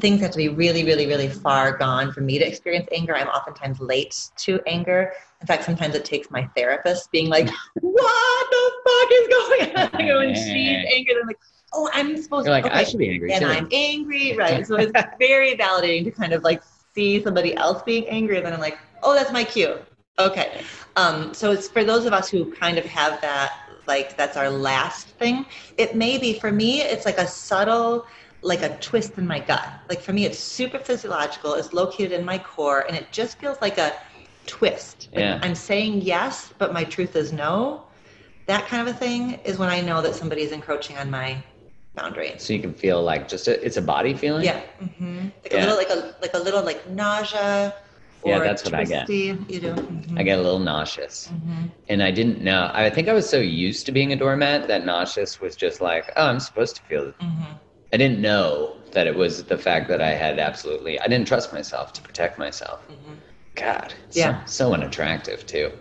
things 0.00 0.20
have 0.20 0.32
to 0.32 0.36
be 0.36 0.48
really, 0.48 0.84
really, 0.84 1.06
really 1.06 1.28
far 1.28 1.76
gone 1.76 2.12
for 2.12 2.20
me 2.20 2.38
to 2.38 2.46
experience 2.46 2.88
anger. 2.92 3.14
I'm 3.14 3.28
oftentimes 3.28 3.80
late 3.80 4.30
to 4.38 4.60
anger. 4.66 5.12
In 5.40 5.46
fact, 5.46 5.64
sometimes 5.64 5.94
it 5.94 6.04
takes 6.04 6.30
my 6.30 6.48
therapist 6.56 7.10
being 7.12 7.28
like, 7.28 7.48
"What 7.80 8.50
the 8.50 8.72
fuck 8.84 9.10
is 9.12 9.28
going 9.28 9.76
on?" 9.76 10.06
Know, 10.06 10.18
when 10.18 10.34
she's 10.34 10.46
angry, 10.92 11.14
I'm 11.20 11.26
like, 11.26 11.38
"Oh, 11.72 11.88
I'm 11.92 12.20
supposed 12.20 12.46
You're 12.46 12.54
like, 12.54 12.64
to." 12.64 12.74
I 12.74 12.82
should 12.82 12.98
be 12.98 13.10
angry 13.10 13.32
and 13.32 13.44
too. 13.44 13.50
I'm 13.50 13.68
angry, 13.70 14.36
right? 14.38 14.66
So 14.66 14.76
it's 14.76 14.92
very 15.18 15.54
validating 15.54 16.04
to 16.04 16.10
kind 16.10 16.32
of 16.32 16.42
like 16.42 16.62
see 16.94 17.22
somebody 17.22 17.54
else 17.54 17.82
being 17.82 18.08
angry, 18.08 18.38
and 18.38 18.46
then 18.46 18.52
I'm 18.52 18.60
like, 18.60 18.78
oh, 19.02 19.14
that's 19.14 19.32
my 19.32 19.44
cue. 19.44 19.78
Okay. 20.18 20.62
Um, 20.96 21.32
so 21.32 21.52
it's 21.52 21.68
for 21.68 21.84
those 21.84 22.04
of 22.04 22.12
us 22.12 22.28
who 22.28 22.52
kind 22.52 22.78
of 22.78 22.84
have 22.84 23.20
that, 23.22 23.52
like 23.86 24.16
that's 24.16 24.36
our 24.36 24.50
last 24.50 25.08
thing. 25.08 25.46
It 25.78 25.96
may 25.96 26.18
be 26.18 26.38
for 26.38 26.52
me, 26.52 26.82
it's 26.82 27.06
like 27.06 27.18
a 27.18 27.26
subtle, 27.26 28.06
like 28.42 28.62
a 28.62 28.76
twist 28.78 29.16
in 29.18 29.26
my 29.26 29.40
gut. 29.40 29.66
Like 29.88 30.00
for 30.00 30.12
me, 30.12 30.24
it's 30.24 30.38
super 30.38 30.78
physiological. 30.78 31.54
It's 31.54 31.72
located 31.72 32.12
in 32.12 32.24
my 32.24 32.38
core, 32.38 32.80
and 32.88 32.96
it 32.96 33.10
just 33.12 33.38
feels 33.38 33.58
like 33.60 33.78
a 33.78 33.92
twist. 34.46 35.08
Like 35.12 35.20
Yeah. 35.24 35.38
I'm 35.42 35.54
saying 35.54 36.02
yes, 36.02 36.52
but 36.58 36.72
my 36.72 36.84
truth 36.84 37.14
is 37.16 37.32
no. 37.32 37.84
That 38.46 38.66
kind 38.66 38.86
of 38.86 38.94
a 38.94 38.98
thing 38.98 39.38
is 39.44 39.58
when 39.58 39.68
I 39.68 39.80
know 39.80 40.02
that 40.02 40.14
somebody 40.16 40.42
is 40.42 40.50
encroaching 40.52 40.96
on 40.98 41.10
my 41.10 41.42
boundary. 41.94 42.32
so 42.38 42.52
you 42.52 42.60
can 42.60 42.74
feel 42.74 43.02
like 43.02 43.28
just 43.28 43.46
a, 43.48 43.64
it's 43.64 43.76
a 43.76 43.82
body 43.82 44.14
feeling. 44.14 44.44
Yeah. 44.44 44.60
hmm 44.78 45.28
Like 45.44 45.52
Yeah. 45.52 45.60
a 45.60 45.66
little, 45.66 45.76
like 45.76 45.90
a 45.90 46.14
like 46.20 46.34
a 46.34 46.38
little 46.38 46.62
like 46.64 46.88
nausea. 46.90 47.74
Or 48.22 48.30
Yeah, 48.30 48.38
that's 48.38 48.64
what 48.64 48.74
I 48.74 48.84
get. 48.84 49.06
twisty. 49.06 49.36
You 49.52 49.60
do. 49.60 49.72
Mhm. 49.74 50.18
I 50.18 50.22
get 50.22 50.38
a 50.38 50.42
little 50.42 50.60
nauseous, 50.60 51.28
Mhm. 51.32 51.70
and 51.88 52.02
I 52.02 52.10
didn't 52.12 52.40
know. 52.40 52.70
I 52.72 52.88
think 52.88 53.08
I 53.08 53.12
was 53.12 53.28
so 53.28 53.38
used 53.38 53.84
to 53.86 53.92
being 53.92 54.12
a 54.12 54.16
doormat 54.16 54.68
that 54.68 54.84
nauseous 54.86 55.40
was 55.40 55.56
just 55.56 55.80
like, 55.80 56.04
oh, 56.16 56.26
I'm 56.26 56.38
supposed 56.40 56.76
to 56.76 56.82
feel. 56.82 57.12
I 57.92 57.96
didn't 57.98 58.20
know 58.20 58.76
that 58.92 59.06
it 59.06 59.14
was 59.14 59.44
the 59.44 59.58
fact 59.58 59.88
that 59.88 60.00
I 60.00 60.10
had 60.10 60.38
absolutely. 60.38 60.98
I 61.00 61.06
didn't 61.08 61.26
trust 61.26 61.52
myself 61.52 61.92
to 61.94 62.02
protect 62.02 62.38
myself. 62.38 62.86
Mhm. 62.88 63.16
God, 63.54 63.94
Yeah. 64.12 64.44
so, 64.46 64.68
so 64.68 64.74
unattractive 64.74 65.46
too. 65.46 65.72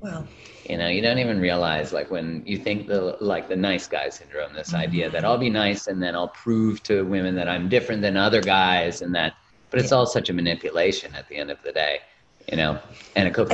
Well, 0.00 0.26
You 0.68 0.78
know, 0.78 0.88
you 0.88 1.02
don't 1.02 1.18
even 1.18 1.40
realize 1.40 1.92
like 1.92 2.10
when 2.10 2.42
you 2.46 2.56
think 2.56 2.86
the 2.86 3.16
like 3.20 3.48
the 3.48 3.56
nice 3.56 3.86
guy 3.86 4.08
syndrome, 4.08 4.54
this 4.54 4.74
idea 4.74 5.06
Mm-hmm. 5.06 5.12
that 5.14 5.24
I'll 5.24 5.38
be 5.38 5.50
nice 5.50 5.88
and 5.88 6.02
then 6.02 6.14
I'll 6.14 6.28
prove 6.28 6.82
to 6.84 7.04
women 7.04 7.34
that 7.34 7.48
I'm 7.48 7.68
different 7.68 8.00
than 8.00 8.16
other 8.16 8.40
guys, 8.40 9.02
and 9.02 9.14
that. 9.14 9.34
But 9.70 9.80
it's 9.80 9.90
Yeah. 9.90 9.98
all 9.98 10.06
such 10.06 10.30
a 10.30 10.32
manipulation 10.32 11.14
at 11.16 11.28
the 11.28 11.36
end 11.36 11.50
of 11.50 11.60
the 11.62 11.72
day, 11.72 12.00
you 12.50 12.56
know. 12.56 12.80
And 13.16 13.28
a 13.28 13.30
cook. 13.30 13.52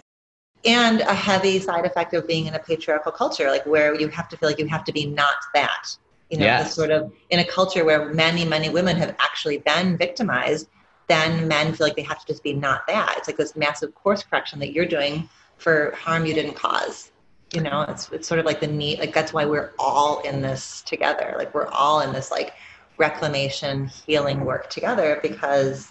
and 0.67 1.01
a 1.01 1.15
heavy 1.15 1.59
side 1.59 1.87
effect 1.87 2.13
of 2.13 2.27
being 2.27 2.47
in 2.47 2.55
a 2.55 2.59
patriarchal 2.59 3.11
culture, 3.13 3.51
like 3.51 3.65
where 3.65 3.95
you 3.99 4.09
have 4.09 4.29
to 4.29 4.37
feel 4.37 4.49
like 4.51 4.59
you 4.59 4.67
have 4.67 4.85
to 4.85 4.93
be 4.93 5.07
not 5.07 5.37
that. 5.55 5.87
You 6.31 6.39
know, 6.39 6.45
Yes. 6.45 6.75
sort 6.75 6.91
of 6.91 7.13
in 7.31 7.41
a 7.41 7.45
culture 7.45 7.85
where 7.85 8.13
many, 8.15 8.45
many 8.45 8.69
women 8.69 8.97
have 8.97 9.17
actually 9.19 9.59
been 9.59 9.97
victimized, 9.97 10.69
then 11.09 11.49
men 11.49 11.75
feel 11.75 11.87
like 11.89 11.97
they 11.97 12.03
have 12.03 12.21
to 12.21 12.27
just 12.27 12.43
be 12.45 12.53
not 12.53 12.87
that. 12.87 13.15
It's 13.19 13.27
like 13.27 13.37
this 13.37 13.57
massive 13.57 13.95
course 13.97 14.23
correction 14.23 14.61
that 14.61 14.73
you're 14.73 14.87
doing 14.87 15.29
for 15.57 15.93
harm 15.97 16.25
you 16.25 16.35
didn't 16.35 16.55
cause. 16.55 17.11
You 17.53 17.63
know, 17.63 17.83
it's 17.89 18.09
it's 18.13 18.29
sort 18.29 18.39
of 18.39 18.47
like 18.47 18.61
the 18.61 18.69
need 18.69 19.01
like 19.01 19.13
that's 19.13 19.33
why 19.33 19.45
we're 19.45 19.73
all 19.79 20.21
in 20.21 20.41
this 20.41 20.83
together. 20.83 21.35
Like 21.37 21.53
we're 21.53 21.67
all 21.67 22.01
in 22.01 22.13
this 22.13 22.31
like 22.31 22.55
reclamation 22.97 23.89
healing 24.07 24.45
work 24.45 24.71
together 24.71 25.19
because 25.21 25.91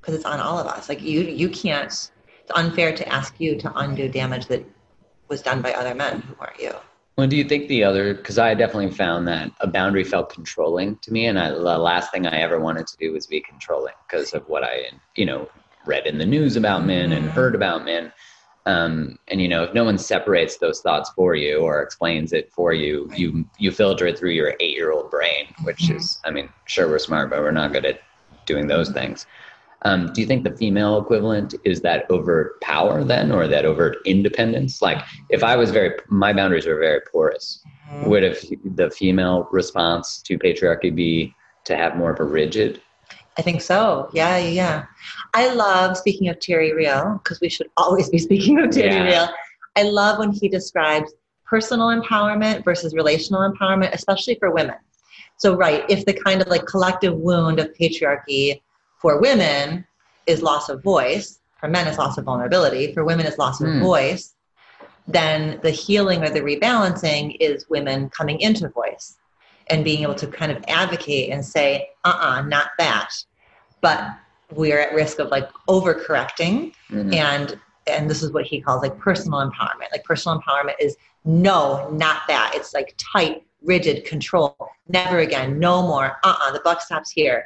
because 0.00 0.14
it's 0.14 0.24
on 0.24 0.40
all 0.40 0.58
of 0.58 0.66
us. 0.66 0.88
Like 0.88 1.00
you 1.00 1.20
you 1.22 1.48
can't 1.48 2.10
it's 2.48 2.52
unfair 2.56 2.94
to 2.96 3.08
ask 3.08 3.40
you 3.40 3.56
to 3.56 3.72
undo 3.76 4.08
damage 4.08 4.46
that 4.46 4.64
was 5.28 5.42
done 5.42 5.62
by 5.62 5.72
other 5.74 5.94
men 5.94 6.20
who 6.22 6.34
weren't 6.40 6.60
you. 6.60 6.72
Well, 7.16 7.26
do 7.26 7.36
you 7.36 7.44
think 7.44 7.68
the 7.68 7.82
other? 7.82 8.14
Because 8.14 8.38
I 8.38 8.52
definitely 8.54 8.90
found 8.90 9.26
that 9.28 9.50
a 9.60 9.66
boundary 9.66 10.04
felt 10.04 10.32
controlling 10.32 10.96
to 10.98 11.12
me, 11.12 11.26
and 11.26 11.38
I, 11.38 11.50
the 11.50 11.56
last 11.60 12.12
thing 12.12 12.26
I 12.26 12.40
ever 12.40 12.60
wanted 12.60 12.86
to 12.88 12.96
do 12.98 13.12
was 13.12 13.26
be 13.26 13.40
controlling 13.40 13.94
because 14.06 14.34
of 14.34 14.46
what 14.48 14.62
I, 14.64 14.84
you 15.14 15.24
know, 15.24 15.48
read 15.86 16.06
in 16.06 16.18
the 16.18 16.26
news 16.26 16.56
about 16.56 16.84
men 16.84 17.12
and 17.12 17.26
heard 17.30 17.54
about 17.54 17.84
men. 17.86 18.12
Um, 18.66 19.16
and 19.28 19.40
you 19.40 19.48
know, 19.48 19.62
if 19.62 19.72
no 19.72 19.84
one 19.84 19.96
separates 19.96 20.58
those 20.58 20.80
thoughts 20.80 21.10
for 21.10 21.34
you 21.34 21.58
or 21.60 21.80
explains 21.80 22.32
it 22.34 22.52
for 22.52 22.74
you, 22.74 23.10
you 23.14 23.46
you 23.56 23.70
filter 23.70 24.06
it 24.08 24.18
through 24.18 24.32
your 24.32 24.54
eight-year-old 24.60 25.10
brain, 25.10 25.46
which 25.62 25.88
Mhm. 25.88 25.96
is, 25.96 26.18
I 26.24 26.30
mean, 26.32 26.50
sure 26.66 26.88
we're 26.88 26.98
smart, 26.98 27.30
but 27.30 27.40
we're 27.40 27.50
not 27.52 27.72
good 27.72 27.86
at 27.86 28.00
doing 28.44 28.66
those 28.66 28.90
things. 28.90 29.24
Um, 29.86 30.12
do 30.12 30.20
you 30.20 30.26
think 30.26 30.42
the 30.42 30.56
female 30.56 30.98
equivalent 30.98 31.54
is 31.64 31.80
that 31.82 32.10
overt 32.10 32.60
power 32.60 33.04
then, 33.04 33.30
or 33.30 33.46
that 33.46 33.64
overt 33.64 33.98
independence? 34.04 34.82
Like, 34.82 35.00
if 35.30 35.44
I 35.44 35.54
was 35.54 35.70
very, 35.70 35.96
my 36.08 36.32
boundaries 36.32 36.66
were 36.66 36.78
very 36.78 37.00
porous. 37.12 37.62
Would 38.02 38.24
if 38.24 38.44
the 38.64 38.90
female 38.90 39.48
response 39.52 40.20
to 40.22 40.38
patriarchy 40.38 40.92
be 40.92 41.32
to 41.66 41.76
have 41.76 41.96
more 41.96 42.10
of 42.10 42.18
a 42.18 42.24
rigid? 42.24 42.82
I 43.38 43.42
think 43.42 43.60
so. 43.62 44.10
Yeah, 44.12 44.36
yeah, 44.38 44.48
yeah. 44.48 44.84
I 45.34 45.54
love 45.54 45.96
speaking 45.96 46.28
of 46.30 46.40
Terry 46.40 46.72
Real 46.74 47.20
because 47.22 47.40
we 47.40 47.48
should 47.48 47.68
always 47.76 48.08
be 48.08 48.18
speaking 48.18 48.58
of 48.58 48.70
Terry 48.70 48.88
Yeah. 48.92 49.04
Real. 49.04 49.28
I 49.76 49.82
love 49.84 50.18
when 50.18 50.32
he 50.32 50.48
describes 50.48 51.14
personal 51.44 51.88
empowerment 51.88 52.64
versus 52.64 52.92
relational 52.92 53.48
empowerment, 53.48 53.92
especially 53.92 54.34
for 54.40 54.50
women. 54.50 54.76
So, 55.36 55.56
right, 55.56 55.84
if 55.88 56.04
the 56.06 56.14
kind 56.14 56.42
of 56.42 56.48
like 56.48 56.66
collective 56.66 57.14
wound 57.14 57.60
of 57.60 57.68
patriarchy 57.80 58.60
for 59.00 59.20
women 59.20 59.86
is 60.26 60.42
loss 60.42 60.68
of 60.68 60.82
voice, 60.82 61.40
for 61.60 61.68
men 61.68 61.86
is 61.86 61.98
loss 61.98 62.18
of 62.18 62.24
vulnerability, 62.24 62.92
for 62.92 63.04
women 63.04 63.26
is 63.26 63.38
loss 63.38 63.60
of 63.60 63.68
Hmm. 63.68 63.80
voice, 63.80 64.34
then 65.06 65.60
the 65.62 65.70
healing 65.70 66.22
or 66.22 66.30
the 66.30 66.40
rebalancing 66.40 67.36
is 67.40 67.68
women 67.68 68.08
coming 68.10 68.40
into 68.40 68.68
voice 68.68 69.16
and 69.68 69.84
being 69.84 70.02
able 70.02 70.14
to 70.14 70.26
kind 70.26 70.50
of 70.52 70.62
advocate 70.68 71.30
and 71.30 71.44
say, 71.44 71.88
uh 72.04 72.16
uh 72.20 72.42
not 72.42 72.70
that. 72.78 73.10
but 73.82 74.00
we're 74.52 74.78
at 74.80 74.94
risk 74.94 75.18
of 75.18 75.28
like 75.28 75.48
overcorrecting 75.68 76.72
Mhm. 76.90 77.14
and 77.14 77.60
and 77.88 78.08
this 78.10 78.22
is 78.22 78.32
what 78.32 78.46
he 78.46 78.60
calls 78.60 78.80
like 78.82 78.96
personal 78.98 79.38
empowerment 79.40 79.90
like 79.92 80.02
personal 80.04 80.40
empowerment 80.40 80.74
is 80.80 80.96
no 81.24 81.88
not 81.90 82.22
that 82.26 82.52
it's 82.54 82.72
like 82.72 82.94
tight 82.96 83.44
rigid 83.62 84.04
control 84.04 84.56
never 84.88 85.18
again 85.18 85.58
no 85.58 85.82
more 85.82 86.16
uh-uh 86.24 86.52
the 86.52 86.60
buck 86.60 86.80
stops 86.80 87.10
here 87.10 87.44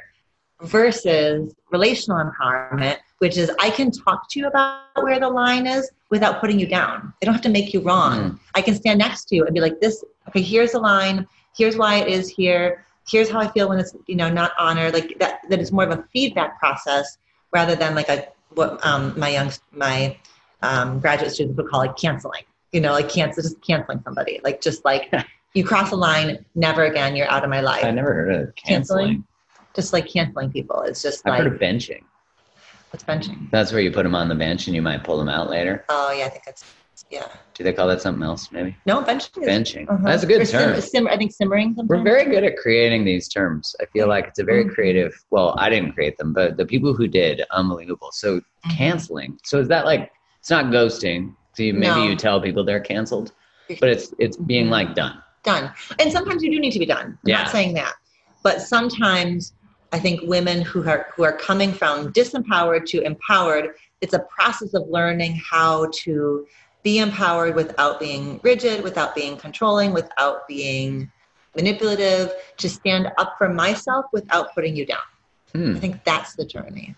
versus 0.63 1.53
relational 1.71 2.23
empowerment 2.23 2.97
which 3.19 3.37
is 3.37 3.51
i 3.59 3.69
can 3.69 3.91
talk 3.91 4.29
to 4.29 4.39
you 4.39 4.47
about 4.47 4.81
where 5.01 5.19
the 5.19 5.29
line 5.29 5.65
is 5.65 5.91
without 6.11 6.39
putting 6.41 6.59
you 6.59 6.67
down. 6.67 7.11
I 7.21 7.25
don't 7.25 7.33
have 7.33 7.41
to 7.43 7.49
make 7.49 7.73
you 7.73 7.79
wrong. 7.81 8.39
I 8.53 8.61
can 8.61 8.75
stand 8.75 8.99
next 8.99 9.25
to 9.29 9.35
you 9.35 9.45
and 9.45 9.53
be 9.55 9.61
like 9.61 9.79
this 9.79 10.03
okay 10.27 10.41
here's 10.41 10.73
the 10.73 10.79
line. 10.79 11.25
Here's 11.57 11.75
why 11.75 11.95
it 11.95 12.07
is 12.07 12.29
here. 12.29 12.85
Here's 13.09 13.29
how 13.29 13.39
i 13.39 13.47
feel 13.47 13.67
when 13.67 13.79
it's 13.79 13.95
you 14.07 14.15
know 14.15 14.29
not 14.29 14.51
honored. 14.59 14.93
Like 14.93 15.17
that 15.19 15.39
that 15.49 15.59
it's 15.59 15.71
more 15.71 15.85
of 15.85 15.97
a 15.97 16.03
feedback 16.13 16.59
process 16.59 17.17
rather 17.51 17.75
than 17.75 17.95
like 17.95 18.09
a 18.09 18.27
what 18.53 18.85
um, 18.85 19.17
my 19.17 19.29
young 19.29 19.51
my 19.71 20.17
um, 20.61 20.99
graduate 20.99 21.31
students 21.31 21.57
would 21.57 21.67
call 21.69 21.79
like 21.79 21.97
canceling. 21.97 22.43
You 22.71 22.81
know 22.81 22.91
like 22.91 23.09
cancel 23.09 23.41
just 23.41 23.61
canceling 23.61 24.01
somebody. 24.03 24.39
Like 24.43 24.61
just 24.61 24.85
like 24.85 25.11
you 25.53 25.63
cross 25.63 25.91
a 25.91 25.95
line 25.95 26.45
never 26.55 26.83
again 26.83 27.15
you're 27.15 27.29
out 27.29 27.43
of 27.43 27.49
my 27.49 27.61
life. 27.61 27.83
I 27.83 27.91
never 27.91 28.13
heard 28.13 28.35
of 28.35 28.55
Canceling? 28.55 29.07
canceling. 29.07 29.27
Just 29.75 29.93
like 29.93 30.07
canceling 30.07 30.51
people 30.51 30.81
it's 30.81 31.01
just 31.01 31.21
I've 31.25 31.31
like 31.31 31.43
heard 31.43 31.53
of 31.53 31.59
benching. 31.59 32.03
what's 32.91 33.03
benching 33.03 33.49
That's 33.51 33.71
where 33.71 33.81
you 33.81 33.91
put 33.91 34.03
them 34.03 34.15
on 34.15 34.29
the 34.29 34.35
bench 34.35 34.67
and 34.67 34.75
you 34.75 34.81
might 34.81 35.03
pull 35.03 35.17
them 35.17 35.29
out 35.29 35.49
later. 35.49 35.85
oh 35.89 36.11
yeah 36.11 36.25
i 36.25 36.29
think 36.29 36.43
that's 36.45 36.63
yeah 37.09 37.27
Do 37.55 37.63
they 37.63 37.73
call 37.73 37.87
that 37.87 38.01
something 38.01 38.23
else? 38.23 38.51
Maybe 38.51 38.75
no 38.85 39.01
benching 39.01 39.41
is, 39.41 39.47
benching. 39.47 39.89
uh-huh. 39.89 40.03
That's 40.03 40.23
a 40.23 40.27
good 40.27 40.41
Or 40.41 40.45
sim- 40.45 40.71
term. 40.73 40.81
simmer, 40.81 41.09
i 41.09 41.17
think 41.17 41.31
simmering 41.31 41.73
sometimes. 41.75 41.89
We're 41.89 42.03
very 42.03 42.25
good 42.29 42.43
at 42.43 42.57
creating 42.57 43.05
these 43.05 43.27
terms. 43.27 43.75
I 43.81 43.85
feel 43.87 44.07
like 44.07 44.27
it's 44.27 44.39
a 44.39 44.43
very 44.43 44.65
Mhm. 44.65 44.73
creative. 44.73 45.13
Well, 45.31 45.55
I 45.57 45.69
didn't 45.69 45.93
create 45.93 46.17
them, 46.17 46.31
but 46.33 46.57
the 46.57 46.65
people 46.65 46.93
who 46.93 47.07
did, 47.07 47.41
unbelievable. 47.51 48.09
So 48.11 48.39
Mhm. 48.39 48.77
canceling. 48.77 49.39
So 49.43 49.57
is 49.59 49.67
that 49.69 49.85
like 49.85 50.11
it's 50.39 50.49
not 50.49 50.65
ghosting? 50.65 51.35
So 51.53 51.63
you, 51.63 51.73
maybe 51.73 51.95
No. 52.01 52.03
you 52.09 52.15
tell 52.15 52.39
people 52.39 52.63
they're 52.63 52.79
canceled, 52.79 53.31
but 53.79 53.89
it's 53.89 54.13
it's 54.19 54.37
being 54.37 54.67
Mhm. 54.67 54.71
like 54.77 54.95
done. 54.95 55.17
done. 55.43 55.71
And 55.99 56.11
sometimes 56.11 56.43
you 56.43 56.51
do 56.51 56.59
need 56.59 56.71
to 56.71 56.79
be 56.79 56.85
done. 56.85 57.07
I'm 57.07 57.17
Yeah. 57.25 57.37
not 57.43 57.49
saying 57.49 57.73
that. 57.73 57.93
But 58.43 58.61
sometimes 58.61 59.53
I 59.91 59.99
think 59.99 60.21
women 60.23 60.61
who 60.61 60.87
are 60.87 61.07
who 61.15 61.23
are 61.23 61.33
coming 61.33 61.73
from 61.73 62.11
disempowered 62.13 62.85
to 62.87 63.01
empowered, 63.01 63.75
it's 64.01 64.13
a 64.13 64.19
process 64.19 64.73
of 64.73 64.87
learning 64.87 65.35
how 65.35 65.89
to 66.03 66.47
be 66.83 66.99
empowered 66.99 67.55
without 67.55 67.99
being 67.99 68.39
rigid, 68.43 68.83
without 68.83 69.13
being 69.13 69.37
controlling, 69.37 69.93
without 69.93 70.47
being 70.47 71.11
manipulative, 71.55 72.33
to 72.57 72.69
stand 72.69 73.11
up 73.17 73.35
for 73.37 73.49
myself 73.49 74.05
without 74.13 74.53
putting 74.55 74.75
you 74.75 74.85
down. 74.85 74.99
Hmm. 75.53 75.75
I 75.75 75.79
think 75.79 76.03
that's 76.05 76.35
the 76.35 76.45
journey. 76.45 76.95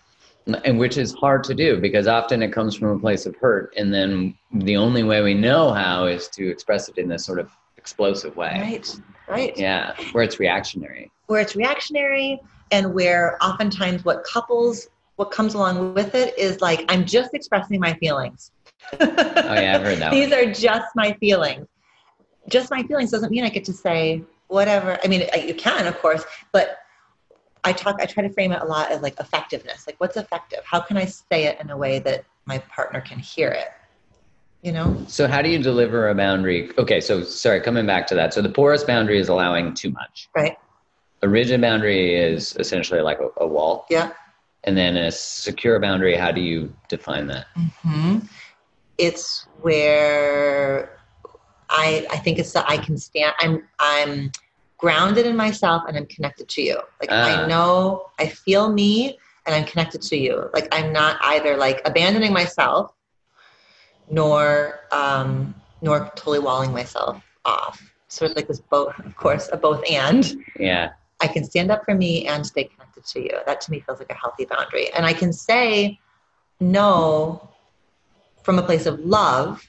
and 0.64 0.78
which 0.78 0.96
is 0.96 1.12
hard 1.14 1.42
to 1.44 1.54
do 1.54 1.80
because 1.80 2.06
often 2.06 2.42
it 2.42 2.52
comes 2.52 2.76
from 2.76 2.88
a 2.88 2.98
place 2.98 3.24
of 3.26 3.34
hurt 3.36 3.72
and 3.78 3.92
then 3.92 4.36
the 4.52 4.76
only 4.76 5.02
way 5.02 5.22
we 5.22 5.32
know 5.34 5.72
how 5.72 6.04
is 6.06 6.28
to 6.28 6.48
express 6.48 6.86
it 6.88 6.98
in 6.98 7.08
this 7.08 7.24
sort 7.24 7.38
of 7.38 7.50
explosive 7.78 8.36
way 8.36 8.58
Right. 8.60 9.00
Right. 9.26 9.56
yeah 9.58 9.94
where 10.12 10.22
it's 10.22 10.38
reactionary 10.38 11.10
where 11.28 11.40
it's 11.40 11.56
reactionary 11.56 12.40
and 12.70 12.94
where 12.94 13.36
oftentimes 13.42 14.04
what 14.04 14.24
couples 14.24 14.88
what 15.16 15.30
comes 15.30 15.54
along 15.54 15.94
with 15.94 16.14
it 16.14 16.36
is 16.38 16.60
like 16.60 16.84
i'm 16.88 17.04
just 17.04 17.34
expressing 17.34 17.80
my 17.80 17.94
feelings. 17.94 18.50
Oh 19.00 19.06
yeah 19.54 19.76
i've 19.76 19.82
heard 19.82 19.98
that 19.98 20.10
these 20.12 20.30
one. 20.30 20.48
are 20.48 20.52
just 20.52 20.88
my 20.94 21.12
feelings. 21.14 21.66
Just 22.48 22.70
my 22.70 22.82
feelings 22.82 23.10
doesn't 23.10 23.30
mean 23.30 23.44
i 23.44 23.48
get 23.48 23.64
to 23.64 23.72
say 23.72 24.22
whatever. 24.48 24.98
I 25.04 25.08
mean 25.08 25.28
uh, 25.34 25.38
you 25.38 25.54
can 25.54 25.86
of 25.86 25.98
course 25.98 26.24
but 26.52 26.78
i 27.64 27.72
talk 27.72 27.96
i 28.00 28.06
try 28.06 28.22
to 28.22 28.32
frame 28.32 28.52
it 28.52 28.60
a 28.60 28.66
lot 28.66 28.90
as 28.90 29.02
like 29.02 29.18
effectiveness. 29.20 29.86
Like 29.86 29.96
what's 29.98 30.16
effective? 30.16 30.60
How 30.64 30.80
can 30.80 30.96
i 30.96 31.04
say 31.04 31.44
it 31.44 31.60
in 31.60 31.70
a 31.70 31.76
way 31.76 31.98
that 32.00 32.24
my 32.46 32.58
partner 32.58 33.00
can 33.00 33.18
hear 33.18 33.50
it? 33.50 33.68
You 34.62 34.72
know? 34.72 35.04
So 35.08 35.26
how 35.26 35.42
do 35.42 35.50
you 35.50 35.62
deliver 35.62 36.08
a 36.08 36.14
boundary? 36.14 36.70
Okay 36.78 37.00
so 37.00 37.22
sorry 37.22 37.60
coming 37.60 37.86
back 37.86 38.06
to 38.08 38.14
that. 38.16 38.34
So 38.34 38.42
the 38.42 38.48
porous 38.48 38.82
boundary 38.82 39.18
is 39.18 39.28
allowing 39.28 39.74
too 39.74 39.90
much. 39.90 40.28
Right 40.34 40.56
a 41.24 41.28
rigid 41.28 41.60
boundary 41.60 42.14
is 42.14 42.54
essentially 42.60 43.00
like 43.00 43.18
a, 43.20 43.28
a 43.44 43.46
wall 43.46 43.86
yeah 43.90 44.10
and 44.64 44.76
then 44.76 44.96
a 44.96 45.10
secure 45.10 45.78
boundary 45.80 46.16
how 46.16 46.30
do 46.38 46.40
you 46.40 46.58
define 46.88 47.26
that 47.26 47.46
Mm-hmm. 47.56 48.18
It's 48.96 49.46
where 49.60 51.00
I 51.68 52.06
I 52.10 52.18
think 52.24 52.38
it's 52.38 52.52
that 52.52 52.64
I 52.68 52.76
can 52.76 52.96
stand. 52.96 53.32
I'm 53.40 53.54
I'm 53.80 54.30
grounded 54.78 55.26
in 55.26 55.36
myself 55.36 55.82
and 55.88 55.96
I'm 55.96 56.06
connected 56.06 56.48
to 56.50 56.62
you. 56.62 56.76
Like 57.00 57.10
Ah. 57.10 57.44
I 57.44 57.48
know 57.48 58.06
I 58.20 58.26
feel 58.28 58.72
me 58.72 59.18
and 59.46 59.54
I'm 59.56 59.64
connected 59.64 60.00
to 60.10 60.16
you. 60.16 60.48
Like 60.52 60.68
I'm 60.72 60.92
not 60.92 61.18
either 61.22 61.56
like 61.56 61.78
abandoning 61.84 62.32
myself 62.32 62.92
nor 64.10 64.80
um 64.92 65.54
nor 65.82 65.96
totally 66.14 66.38
walling 66.38 66.72
myself 66.72 67.20
off. 67.44 67.76
Sort 68.08 68.30
of 68.30 68.36
like 68.36 68.46
this 68.46 68.60
both 68.60 68.96
of 69.00 69.16
course, 69.16 69.48
a 69.52 69.56
both 69.56 69.82
and. 69.90 70.22
yeah 70.58 70.90
I 71.20 71.28
can 71.28 71.44
stand 71.44 71.70
up 71.70 71.84
for 71.84 71.94
me 71.94 72.26
and 72.26 72.46
stay 72.46 72.64
connected 72.64 73.04
to 73.06 73.20
you. 73.20 73.38
That 73.46 73.60
to 73.62 73.70
me 73.70 73.80
feels 73.80 73.98
like 73.98 74.10
a 74.10 74.14
healthy 74.14 74.44
boundary. 74.44 74.92
And 74.92 75.06
I 75.06 75.12
can 75.12 75.32
say 75.32 75.98
no 76.60 77.48
from 78.42 78.58
a 78.58 78.62
place 78.62 78.86
of 78.86 79.00
love 79.00 79.66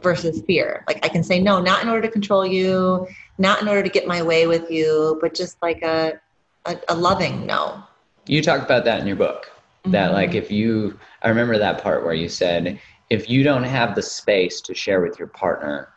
versus 0.00 0.42
fear. 0.46 0.84
Like 0.86 1.04
I 1.04 1.08
can 1.08 1.22
say 1.22 1.40
no, 1.40 1.60
not 1.60 1.82
in 1.82 1.88
order 1.88 2.02
to 2.06 2.12
control 2.12 2.46
you, 2.46 3.06
not 3.38 3.60
in 3.60 3.68
order 3.68 3.82
to 3.82 3.88
get 3.88 4.06
my 4.06 4.22
way 4.22 4.46
with 4.46 4.70
you, 4.70 5.18
but 5.20 5.34
just 5.34 5.56
like 5.62 5.82
a 5.82 6.20
a, 6.64 6.76
a 6.88 6.94
loving 6.94 7.46
no. 7.46 7.82
you 8.26 8.42
talk 8.42 8.62
about 8.62 8.84
that 8.84 9.00
in 9.00 9.06
your 9.06 9.16
book 9.16 9.50
that 9.86 10.10
Mhm. 10.10 10.14
like 10.14 10.34
if 10.34 10.50
you 10.50 10.98
i 11.22 11.28
remember 11.28 11.56
that 11.56 11.82
part 11.82 12.04
where 12.04 12.14
you 12.14 12.28
said 12.28 12.78
if 13.10 13.30
you 13.30 13.42
don't 13.42 13.64
have 13.64 13.94
the 13.94 14.02
space 14.02 14.60
to 14.62 14.74
share 14.74 15.00
with 15.00 15.18
your 15.18 15.28
partner 15.28 15.88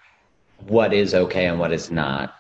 what 0.68 0.94
is 0.94 1.14
okay 1.14 1.48
and 1.48 1.60
what 1.60 1.74
is 1.74 1.92
not 1.92 2.36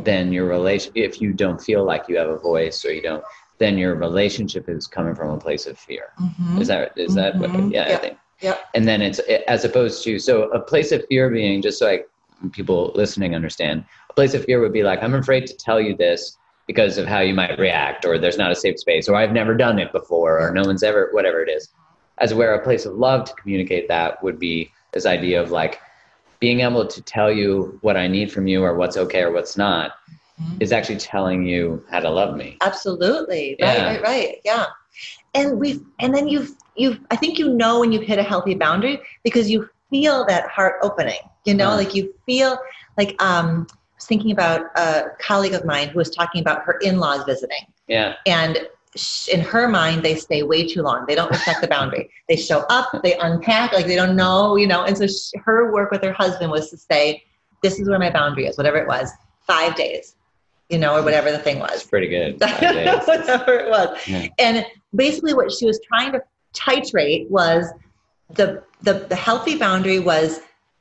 then 0.00 0.32
your 0.32 0.46
relation 0.46 0.92
if 0.94 1.20
you 1.20 1.32
don't 1.32 1.60
feel 1.60 1.84
like 1.84 2.08
you 2.08 2.16
have 2.16 2.28
a 2.28 2.38
voice 2.38 2.84
or 2.84 2.92
you 2.92 3.02
don't 3.02 3.24
then 3.58 3.78
your 3.78 3.94
relationship 3.94 4.68
is 4.68 4.86
coming 4.86 5.14
from 5.14 5.30
a 5.30 5.38
place 5.38 5.66
of 5.66 5.78
fear 5.78 6.12
Mhm. 6.20 6.60
is 6.60 6.68
that 6.68 6.92
is 6.96 7.14
that 7.14 7.36
what 7.38 7.50
Mhm. 7.50 7.72
yeah 7.72 7.84
i 7.92 7.96
think 7.96 8.18
Yep. 8.40 8.58
and 8.74 8.86
then 8.88 9.00
it's 9.00 9.20
as 9.48 9.64
opposed 9.64 10.02
to 10.04 10.18
so 10.18 10.44
a 10.50 10.60
place 10.60 10.90
of 10.92 11.04
fear 11.06 11.30
being 11.30 11.62
just 11.62 11.78
so 11.78 11.86
like 11.86 12.08
people 12.52 12.92
listening 12.94 13.34
understand 13.34 13.84
a 14.10 14.12
place 14.12 14.34
of 14.34 14.44
fear 14.44 14.60
would 14.60 14.72
be 14.72 14.82
like 14.82 15.02
i'm 15.02 15.14
afraid 15.14 15.46
to 15.46 15.56
tell 15.56 15.80
you 15.80 15.96
this 15.96 16.36
because 16.66 16.98
of 16.98 17.06
how 17.06 17.20
you 17.20 17.32
might 17.34 17.58
react 17.58 18.04
or 18.04 18.18
there's 18.18 18.38
not 18.38 18.50
a 18.50 18.54
safe 18.54 18.78
space 18.78 19.08
or 19.08 19.14
i've 19.14 19.32
never 19.32 19.54
done 19.54 19.78
it 19.78 19.92
before 19.92 20.40
or 20.40 20.50
no 20.52 20.62
one's 20.62 20.82
ever 20.82 21.08
whatever 21.12 21.42
it 21.42 21.48
is 21.48 21.68
as 22.18 22.34
where 22.34 22.54
a 22.54 22.62
place 22.62 22.84
of 22.86 22.94
love 22.94 23.24
to 23.24 23.34
communicate 23.34 23.86
that 23.88 24.22
would 24.22 24.38
be 24.38 24.70
this 24.92 25.06
idea 25.06 25.40
of 25.40 25.50
like 25.50 25.80
being 26.44 26.60
able 26.68 26.86
to 26.94 27.00
tell 27.14 27.30
you 27.40 27.78
what 27.86 27.96
i 28.04 28.06
need 28.16 28.28
from 28.34 28.44
you 28.52 28.58
or 28.66 28.72
what's 28.80 28.96
okay 29.04 29.22
or 29.26 29.32
what's 29.36 29.56
not 29.66 29.86
Mhm. 30.40 30.62
is 30.64 30.70
actually 30.76 31.00
telling 31.12 31.40
you 31.52 31.62
how 31.92 32.00
to 32.06 32.10
love 32.20 32.32
me 32.42 32.48
Absolutely. 32.70 33.44
Right, 33.62 33.78
Yeah. 33.78 33.88
right, 33.90 34.02
right. 34.12 34.30
Yeah. 34.50 34.64
And 35.38 35.46
we've 35.62 35.80
and 36.02 36.10
then 36.16 36.26
you've 36.32 36.50
you've 36.82 36.98
I 37.14 37.16
think 37.22 37.32
you 37.40 37.46
know 37.62 37.72
when 37.80 37.90
you've 37.92 38.08
hit 38.12 38.18
a 38.24 38.26
healthy 38.32 38.54
boundary 38.64 38.96
because 39.26 39.46
you 39.52 39.58
feel 39.92 40.16
that 40.32 40.44
heart 40.56 40.74
opening. 40.88 41.22
You 41.48 41.54
know, 41.60 41.70
Yeah. 41.70 41.80
like 41.82 41.92
you 41.98 42.04
feel 42.26 42.50
like 43.00 43.10
um 43.30 43.48
I 43.70 43.74
was 44.00 44.06
thinking 44.12 44.32
about 44.38 44.60
a 44.86 44.86
colleague 45.28 45.54
of 45.58 45.64
mine 45.72 45.86
who 45.90 45.98
was 46.04 46.10
talking 46.20 46.40
about 46.44 46.58
her 46.66 46.74
in-laws 46.88 47.22
visiting. 47.32 47.64
yeah 47.96 48.08
And 48.40 48.52
in 49.32 49.40
her 49.40 49.66
mind, 49.66 50.04
they 50.04 50.14
stay 50.14 50.42
way 50.44 50.66
too 50.66 50.82
long. 50.82 51.04
They 51.06 51.16
don't 51.16 51.30
respect 51.30 51.60
the 51.60 51.66
boundary. 51.66 52.10
They 52.28 52.36
show 52.36 52.60
up, 52.70 52.88
they 53.02 53.16
unpack, 53.18 53.72
like 53.72 53.86
they 53.86 53.96
don't 53.96 54.14
know, 54.14 54.56
you 54.56 54.68
know. 54.68 54.84
And 54.84 54.96
so 54.96 55.06
sh- 55.06 55.32
her 55.44 55.72
work 55.72 55.90
with 55.90 56.02
her 56.02 56.12
husband 56.12 56.50
was 56.50 56.70
to 56.70 56.76
say, 56.76 57.24
"This 57.62 57.80
is 57.80 57.88
where 57.88 57.98
my 57.98 58.10
boundary 58.10 58.46
is, 58.46 58.56
whatever 58.56 58.76
it 58.76 58.86
was, 58.86 59.10
five 59.40 59.74
days, 59.74 60.14
you 60.68 60.78
know, 60.78 60.96
or 60.96 61.02
whatever 61.02 61.32
the 61.32 61.38
thing 61.38 61.58
was." 61.58 61.72
it's 61.72 61.84
pretty 61.84 62.06
good 62.06 62.40
whatever 63.06 63.52
it 63.52 63.68
was. 63.68 63.98
Yeah. 64.06 64.28
And 64.38 64.64
basically, 64.94 65.34
what 65.34 65.50
she 65.50 65.66
was 65.66 65.80
trying 65.88 66.12
to 66.12 66.22
titrate 66.52 67.28
was 67.30 67.66
the, 68.30 68.62
the 68.82 69.06
the 69.08 69.16
healthy 69.16 69.58
boundary 69.58 69.98
was 69.98 70.40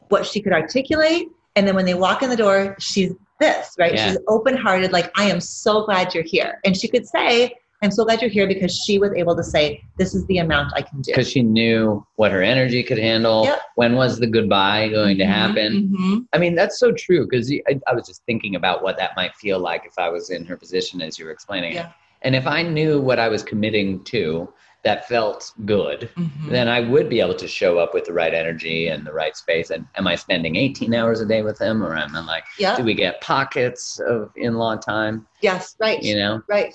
what 0.10 0.24
she 0.24 0.40
could 0.40 0.54
articulate, 0.54 1.30
and 1.56 1.68
then 1.68 1.74
when 1.74 1.86
they 1.86 1.96
walk 1.96 2.22
in 2.22 2.30
the 2.30 2.38
door, 2.38 2.76
she's 2.80 3.12
this 3.40 3.74
right. 3.80 3.96
Yeah. 3.96 4.10
She's 4.10 4.18
open 4.28 4.56
hearted, 4.56 4.92
like 4.92 5.12
I 5.18 5.24
am 5.32 5.42
so 5.42 5.84
glad 5.86 6.14
you're 6.14 6.24
here, 6.24 6.60
and 6.64 6.78
she 6.78 6.88
could 6.88 7.08
say. 7.08 7.56
I'm 7.84 7.92
so 7.92 8.06
glad 8.06 8.22
you're 8.22 8.30
here 8.32 8.48
because 8.48 8.74
she 8.76 8.98
was 8.98 9.12
able 9.14 9.36
to 9.36 9.44
say, 9.44 9.84
"This 9.98 10.16
is 10.16 10.26
the 10.28 10.38
amount 10.38 10.72
I 10.74 10.82
can 10.82 11.02
do." 11.02 11.12
because 11.12 11.30
she 11.30 11.44
knew 11.44 12.06
what 12.16 12.32
her 12.32 12.42
energy 12.42 12.82
could 12.82 12.98
handle. 12.98 13.44
Yep. 13.44 13.62
When 13.76 13.96
was 13.96 14.20
the 14.20 14.28
goodbye 14.28 14.88
going 14.88 15.18
to 15.18 15.26
Mhm, 15.26 15.28
happen? 15.28 15.90
mhm. 16.00 16.26
I 16.34 16.38
mean, 16.38 16.56
that's 16.56 16.80
so 16.80 16.94
true 16.94 17.28
because 17.30 17.52
I, 17.52 17.80
I 17.86 17.94
was 17.94 18.08
just 18.08 18.24
thinking 18.26 18.56
about 18.56 18.84
what 18.84 18.98
that 18.98 19.12
might 19.18 19.36
feel 19.36 19.60
like 19.60 19.84
if 19.86 20.00
I 20.00 20.08
was 20.10 20.30
in 20.30 20.46
her 20.46 20.56
position 20.56 21.02
as 21.02 21.20
you 21.20 21.26
were 21.26 21.32
explaining 21.32 21.74
Yeah. 21.74 21.88
it. 21.88 21.94
And 22.22 22.36
if 22.36 22.48
I 22.48 22.64
knew 22.64 23.02
what 23.02 23.20
I 23.20 23.28
was 23.28 23.44
committing 23.44 24.02
to 24.06 24.48
that 24.84 25.08
felt 25.08 25.52
good, 25.66 26.10
Mhm. 26.18 26.50
then 26.50 26.68
I 26.70 26.80
would 26.82 27.10
be 27.10 27.20
able 27.22 27.36
to 27.36 27.48
show 27.48 27.80
up 27.80 27.94
with 27.94 28.06
the 28.06 28.14
right 28.14 28.34
energy 28.34 28.88
and 28.88 29.06
the 29.06 29.14
right 29.14 29.36
space. 29.36 29.70
And 29.72 29.86
am 29.96 30.08
I 30.08 30.16
spending 30.16 30.56
18 30.58 30.94
hours 30.94 31.20
a 31.22 31.26
day 31.26 31.42
with 31.42 31.58
them 31.58 31.82
or 31.84 31.96
am 31.98 32.16
I 32.16 32.22
like, 32.26 32.44
Yeah. 32.58 32.76
do 32.78 32.84
we 32.84 32.94
get 32.94 33.20
pockets 33.22 34.00
of 34.00 34.30
in 34.38 34.56
law 34.56 34.76
time? 34.78 35.26
Yes. 35.42 35.76
Right. 35.80 36.02
You 36.02 36.16
know? 36.16 36.42
Right. 36.50 36.74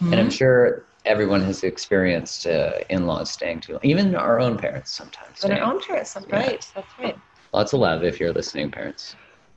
And 0.00 0.14
I'm 0.14 0.30
sure 0.30 0.84
everyone 1.04 1.42
has 1.42 1.62
experienced 1.64 2.46
uh, 2.46 2.78
in-laws 2.88 3.30
staying 3.30 3.60
too 3.60 3.74
long. 3.74 3.80
Even 3.84 4.14
our 4.14 4.40
own 4.40 4.56
parents 4.56 4.92
sometimes. 4.92 5.40
But 5.42 5.50
our 5.52 5.60
own 5.60 5.80
parents, 5.80 6.14
that's 6.14 6.30
right. 6.30 6.66
That's 6.74 6.98
right. 6.98 7.16
Lots 7.52 7.72
of 7.72 7.80
love 7.80 8.04
if 8.04 8.18
you're 8.18 8.32
listening, 8.32 8.70
parents. 8.70 9.16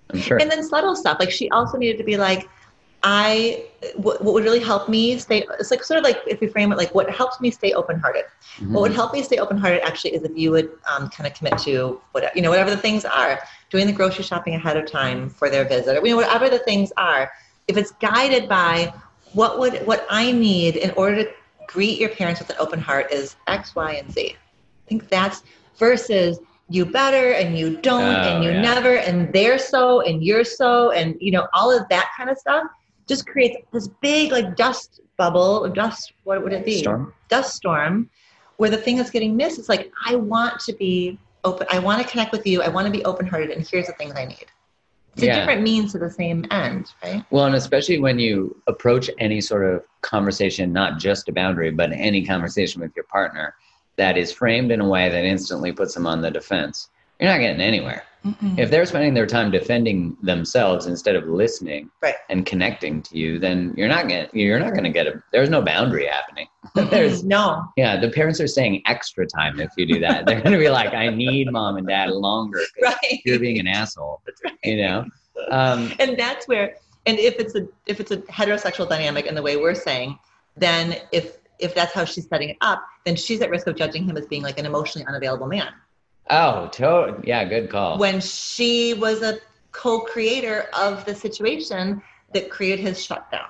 I'm 0.10 0.20
sure. 0.20 0.40
And 0.40 0.50
then 0.50 0.64
subtle 0.64 0.96
stuff. 0.96 1.18
Like 1.20 1.32
she 1.32 1.50
also 1.50 1.78
needed 1.78 1.98
to 1.98 2.04
be 2.04 2.18
like, 2.18 2.50
I 3.04 3.66
what, 3.96 4.24
what 4.24 4.34
would 4.34 4.44
really 4.44 4.60
help 4.60 4.90
me 4.90 5.18
stay. 5.20 5.46
It's 5.60 5.70
like 5.72 5.84
sort 5.84 6.00
of 6.00 6.04
like 6.04 6.20
if 6.26 6.42
we 6.42 6.48
frame 6.48 6.72
it 6.72 6.78
like 6.78 6.94
what 6.96 7.10
helps 7.10 7.40
me 7.40 7.52
stay 7.52 7.74
open 7.74 8.00
hearted. 8.00 8.26
Mhm. 8.58 8.72
What 8.72 8.82
would 8.82 8.94
help 8.94 9.14
me 9.14 9.22
stay 9.22 9.38
open 9.38 9.58
hearted 9.58 9.82
actually 9.86 10.16
is 10.16 10.24
if 10.24 10.32
you 10.36 10.52
would 10.52 10.72
um, 10.92 11.10
kind 11.10 11.28
of 11.28 11.34
commit 11.36 11.58
to 11.60 12.02
whatever 12.12 12.34
you 12.36 12.42
know 12.42 12.50
whatever 12.50 12.72
the 12.72 12.78
things 12.78 13.06
are, 13.06 13.40
doing 13.70 13.86
the 13.86 13.94
grocery 13.94 14.24
shopping 14.24 14.56
ahead 14.56 14.78
of 14.78 14.90
time 14.90 15.30
for 15.30 15.50
their 15.50 15.64
visit, 15.66 15.96
or 15.98 16.06
you 16.06 16.12
know 16.12 16.18
whatever 16.18 16.50
the 16.50 16.60
things 16.60 16.92
are. 16.98 17.32
If 17.68 17.78
it's 17.78 17.92
guided 18.00 18.50
by 18.50 18.94
what 19.34 19.60
would 19.60 19.86
what 19.86 20.06
I 20.10 20.32
need 20.32 20.76
in 20.78 20.92
order 20.92 21.24
to 21.24 21.30
greet 21.68 22.00
your 22.00 22.10
parents 22.10 22.40
with 22.40 22.50
an 22.50 22.56
open 22.60 22.80
heart 22.80 23.12
is 23.12 23.36
X, 23.48 23.76
Y, 23.76 23.94
and 23.94 24.12
Z. 24.12 24.36
I 24.36 24.90
think 24.90 25.10
that's 25.10 25.44
versus 25.78 26.40
you 26.70 26.86
better 26.86 27.32
and 27.32 27.58
you 27.58 27.78
don't 27.78 28.02
Oh, 28.04 28.30
and 28.30 28.44
you 28.44 28.52
yeah. 28.52 28.62
never 28.62 28.98
and 28.98 29.32
they're 29.34 29.58
so 29.60 30.02
and 30.02 30.24
you're 30.24 30.44
so 30.44 30.92
and 30.92 31.16
you 31.20 31.32
know 31.32 31.48
all 31.54 31.76
of 31.78 31.88
that 31.90 32.10
kind 32.18 32.30
of 32.30 32.38
stuff 32.38 32.64
just 33.08 33.26
creates 33.26 33.58
this 33.72 33.88
big 34.02 34.32
like 34.32 34.56
dust 34.58 35.00
bubble 35.18 35.68
dust 35.70 36.12
what 36.26 36.44
would 36.44 36.52
it 36.54 36.66
be 36.66 36.82
Storm? 36.82 37.14
dust 37.30 37.56
storm 37.56 38.10
where 38.58 38.70
the 38.70 38.78
thing 38.78 38.98
that's 38.98 39.10
getting 39.12 39.36
missed 39.38 39.60
is 39.60 39.70
like 39.70 39.92
i 40.06 40.16
want 40.16 40.60
to 40.60 40.74
be 40.74 41.18
open 41.46 41.66
i 41.72 41.80
want 41.80 42.02
to 42.02 42.08
connect 42.08 42.34
with 42.34 42.46
you 42.46 42.62
i 42.62 42.68
want 42.68 42.86
to 42.86 42.92
be 42.92 43.04
open-hearted 43.06 43.50
and 43.50 43.66
here's 43.66 43.88
the 43.88 43.94
things 43.94 44.14
i 44.18 44.26
need 44.26 44.46
it's 45.18 45.26
Yeah. 45.26 45.36
a 45.38 45.40
different 45.40 45.64
means 45.64 45.92
to 45.94 45.98
the 45.98 46.10
same 46.12 46.46
end 46.52 46.92
right 47.04 47.24
Well, 47.32 47.46
and 47.46 47.56
especially 47.56 47.98
when 47.98 48.20
you 48.20 48.56
approach 48.68 49.10
any 49.18 49.42
sort 49.42 49.66
of 49.66 49.84
conversation, 50.02 50.72
not 50.72 51.00
just 51.00 51.28
a 51.28 51.34
boundary, 51.34 51.72
but 51.72 51.92
any 51.92 52.24
conversation 52.24 52.82
with 52.82 52.96
your 52.96 53.06
partner 53.06 53.56
that 53.96 54.16
is 54.16 54.32
framed 54.32 54.72
in 54.72 54.80
a 54.80 54.88
way 54.88 55.10
that 55.10 55.26
instantly 55.26 55.72
puts 55.72 55.96
them 55.96 56.06
on 56.06 56.22
the 56.22 56.30
defense, 56.30 56.90
you're 57.20 57.30
not 57.32 57.40
getting 57.40 57.62
anywhere. 57.62 58.04
If 58.58 58.70
they're 58.72 58.86
spending 58.86 59.14
their 59.14 59.26
time 59.26 59.52
defending 59.52 60.18
themselves 60.22 60.86
instead 60.86 61.16
of 61.16 61.30
listening 61.30 61.90
Right. 62.02 62.16
and 62.30 62.46
connecting 62.46 63.02
to 63.04 63.18
you, 63.18 63.40
then 63.40 63.74
you're 63.78 63.88
not 63.88 64.10
going 64.10 64.28
you're 64.34 64.60
not 64.60 64.72
going 64.72 64.84
to 64.84 64.90
get 64.90 65.08
a 65.08 65.24
there's 65.32 65.50
no 65.50 65.62
boundary 65.62 66.08
happening. 66.08 66.48
there's 66.92 67.24
no 67.24 67.64
yeah, 67.78 67.98
the 67.98 68.10
parents 68.10 68.42
are 68.42 68.48
saying 68.48 68.82
extra 68.86 69.26
time 69.26 69.62
if 69.62 69.70
you 69.78 69.86
do 69.86 70.00
that. 70.02 70.26
They're 70.26 70.42
going 70.42 70.52
to 70.52 70.60
be 70.60 70.70
like, 70.70 70.94
I 70.94 71.08
need 71.10 71.50
mom 71.52 71.78
and 71.78 71.88
dad 71.88 72.10
longer. 72.10 72.60
right 72.82 73.22
you're 73.24 73.40
being 73.40 73.60
an 73.60 73.68
asshole. 73.68 74.22
You 74.64 74.78
know. 74.82 75.06
Um, 75.50 75.94
and 76.00 76.18
that's 76.18 76.50
where 76.50 76.76
and 77.06 77.18
if 77.20 77.36
it's 77.36 77.56
a 77.56 77.66
if 77.86 78.02
it's 78.02 78.12
a 78.12 78.18
heterosexual 78.18 78.90
dynamic 78.90 79.26
in 79.28 79.36
the 79.36 79.42
way 79.42 79.56
we're 79.56 79.76
saying 79.76 80.20
then 80.58 80.98
if 81.14 81.38
if 81.60 81.74
that's 81.74 81.94
how 81.94 82.04
she's 82.04 82.28
setting 82.28 82.50
it 82.50 82.58
up 82.62 82.84
then 83.06 83.16
she's 83.16 83.40
at 83.42 83.50
risk 83.50 83.68
of 83.68 83.76
judging 83.78 84.04
him 84.04 84.18
as 84.18 84.26
being 84.26 84.42
like 84.44 84.60
an 84.60 84.66
emotionally 84.66 85.06
unavailable 85.08 85.48
man 85.48 85.70
oh, 86.30 86.68
to- 86.74 87.22
yeah, 87.24 87.44
good 87.46 87.70
call. 87.70 87.98
when 87.98 88.20
she 88.22 88.94
was 88.94 89.22
a 89.22 89.40
co-creator 89.72 90.68
of 90.74 91.06
the 91.06 91.14
situation 91.16 92.02
that 92.34 92.50
created 92.50 92.80
his 92.80 93.04
shutdown 93.04 93.48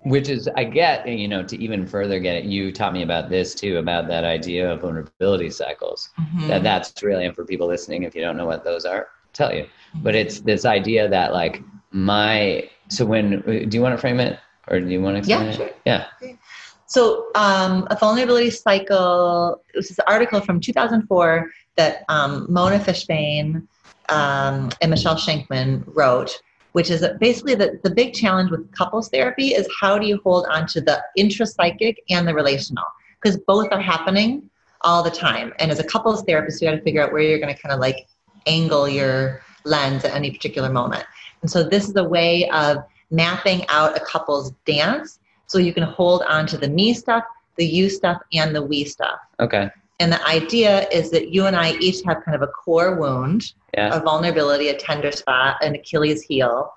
Which 0.00 0.28
is, 0.28 0.48
I 0.56 0.64
get, 0.64 1.06
you 1.08 1.28
know, 1.28 1.42
to 1.42 1.56
even 1.62 1.86
further 1.86 2.18
get 2.20 2.36
it, 2.36 2.44
you 2.44 2.72
taught 2.72 2.92
me 2.92 3.02
about 3.02 3.30
this 3.30 3.54
too, 3.54 3.78
about 3.78 4.06
that 4.08 4.24
idea 4.24 4.70
of 4.72 4.80
vulnerability 4.82 5.50
cycles. 5.50 6.10
Mm-hmm. 6.20 6.48
That 6.48 6.62
that's 6.62 7.02
really, 7.02 7.24
and 7.26 7.34
for 7.34 7.44
people 7.44 7.66
listening, 7.66 8.02
if 8.02 8.14
you 8.14 8.20
don't 8.20 8.36
know 8.36 8.46
what 8.46 8.64
those 8.64 8.84
are, 8.84 9.08
I'll 9.24 9.32
tell 9.32 9.54
you. 9.54 9.66
But 10.02 10.14
it's 10.14 10.40
this 10.40 10.64
idea 10.66 11.08
that 11.08 11.32
like 11.32 11.62
my, 11.90 12.68
so 12.88 13.06
when, 13.06 13.40
do 13.68 13.76
you 13.76 13.82
want 13.82 13.94
to 13.94 13.98
frame 13.98 14.20
it 14.20 14.38
or 14.68 14.80
do 14.80 14.88
you 14.88 15.00
want 15.00 15.22
to 15.22 15.28
Yeah, 15.28 15.42
explain 15.42 15.48
it? 15.48 15.56
sure. 15.56 15.70
Yeah. 15.86 16.36
So, 16.86 17.26
um, 17.34 17.86
a 17.90 17.96
vulnerability 17.96 18.50
cycle. 18.50 19.62
This 19.74 19.90
is 19.90 19.98
an 19.98 20.04
article 20.06 20.40
from 20.40 20.60
2004 20.60 21.50
that 21.76 22.04
um, 22.08 22.46
Mona 22.48 22.78
Fishbane 22.78 23.66
um, 24.10 24.70
and 24.80 24.90
Michele 24.90 25.16
Scheinkman 25.16 25.82
wrote, 25.86 26.40
which 26.72 26.90
is 26.90 27.06
basically 27.20 27.54
the, 27.54 27.80
the 27.82 27.90
big 27.90 28.12
challenge 28.12 28.50
with 28.50 28.70
couples 28.72 29.08
therapy 29.08 29.48
is 29.48 29.66
how 29.80 29.98
do 29.98 30.06
you 30.06 30.20
hold 30.22 30.46
on 30.46 30.66
to 30.68 30.80
the 30.80 31.02
intrapsychic 31.18 31.96
and 32.10 32.28
the 32.28 32.34
relational? 32.34 32.84
Because 33.20 33.38
both 33.46 33.68
are 33.72 33.80
happening 33.80 34.50
all 34.82 35.02
the 35.02 35.10
time. 35.10 35.54
And 35.58 35.70
as 35.70 35.78
a 35.78 35.84
couples 35.84 36.22
therapist, 36.24 36.60
you 36.60 36.68
got 36.68 36.76
to 36.76 36.82
figure 36.82 37.02
out 37.02 37.12
where 37.12 37.22
you're 37.22 37.38
going 37.38 37.54
to 37.54 37.60
kind 37.60 37.72
of 37.72 37.80
like 37.80 38.06
angle 38.46 38.88
your 38.88 39.40
lens 39.64 40.04
at 40.04 40.14
any 40.14 40.30
particular 40.30 40.68
moment. 40.68 41.04
And 41.40 41.50
so, 41.50 41.62
this 41.62 41.88
is 41.88 41.96
a 41.96 42.04
way 42.04 42.48
of 42.50 42.84
mapping 43.10 43.66
out 43.68 43.96
a 43.96 44.00
couple's 44.00 44.52
dance 44.66 45.18
so 45.46 45.58
you 45.58 45.72
can 45.72 45.82
hold 45.82 46.22
on 46.22 46.46
to 46.48 46.58
the 46.58 46.68
me 46.68 46.94
stuff, 46.94 47.24
the 47.56 47.64
you 47.66 47.88
stuff, 47.88 48.20
and 48.32 48.54
the 48.54 48.62
we 48.62 48.84
stuff. 48.84 49.20
Okay. 49.40 49.70
And 50.00 50.12
the 50.12 50.26
idea 50.26 50.88
is 50.88 51.10
that 51.10 51.28
you 51.28 51.46
and 51.46 51.54
I 51.54 51.74
each 51.74 52.02
have 52.04 52.24
kind 52.24 52.34
of 52.34 52.42
a 52.42 52.48
core 52.48 52.96
wound, 52.96 53.52
Yeah. 53.76 53.96
a 53.96 54.00
vulnerability, 54.00 54.68
a 54.68 54.76
tender 54.76 55.12
spot, 55.12 55.56
an 55.62 55.74
Achilles 55.76 56.22
heel, 56.22 56.72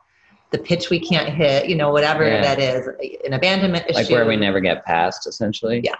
the 0.52 0.60
pitch 0.60 0.90
we 0.90 1.00
can't 1.00 1.30
hit, 1.30 1.68
you 1.68 1.76
know, 1.76 1.92
whatever 1.92 2.28
Yeah. 2.28 2.42
that 2.42 2.60
is, 2.60 2.88
an 3.26 3.34
abandonment 3.34 3.86
issue. 3.90 3.98
Like 4.00 4.10
where 4.10 4.26
we 4.26 4.36
never 4.36 4.60
get 4.60 4.86
past, 4.86 5.26
essentially. 5.28 5.82
Yeah. 5.84 5.96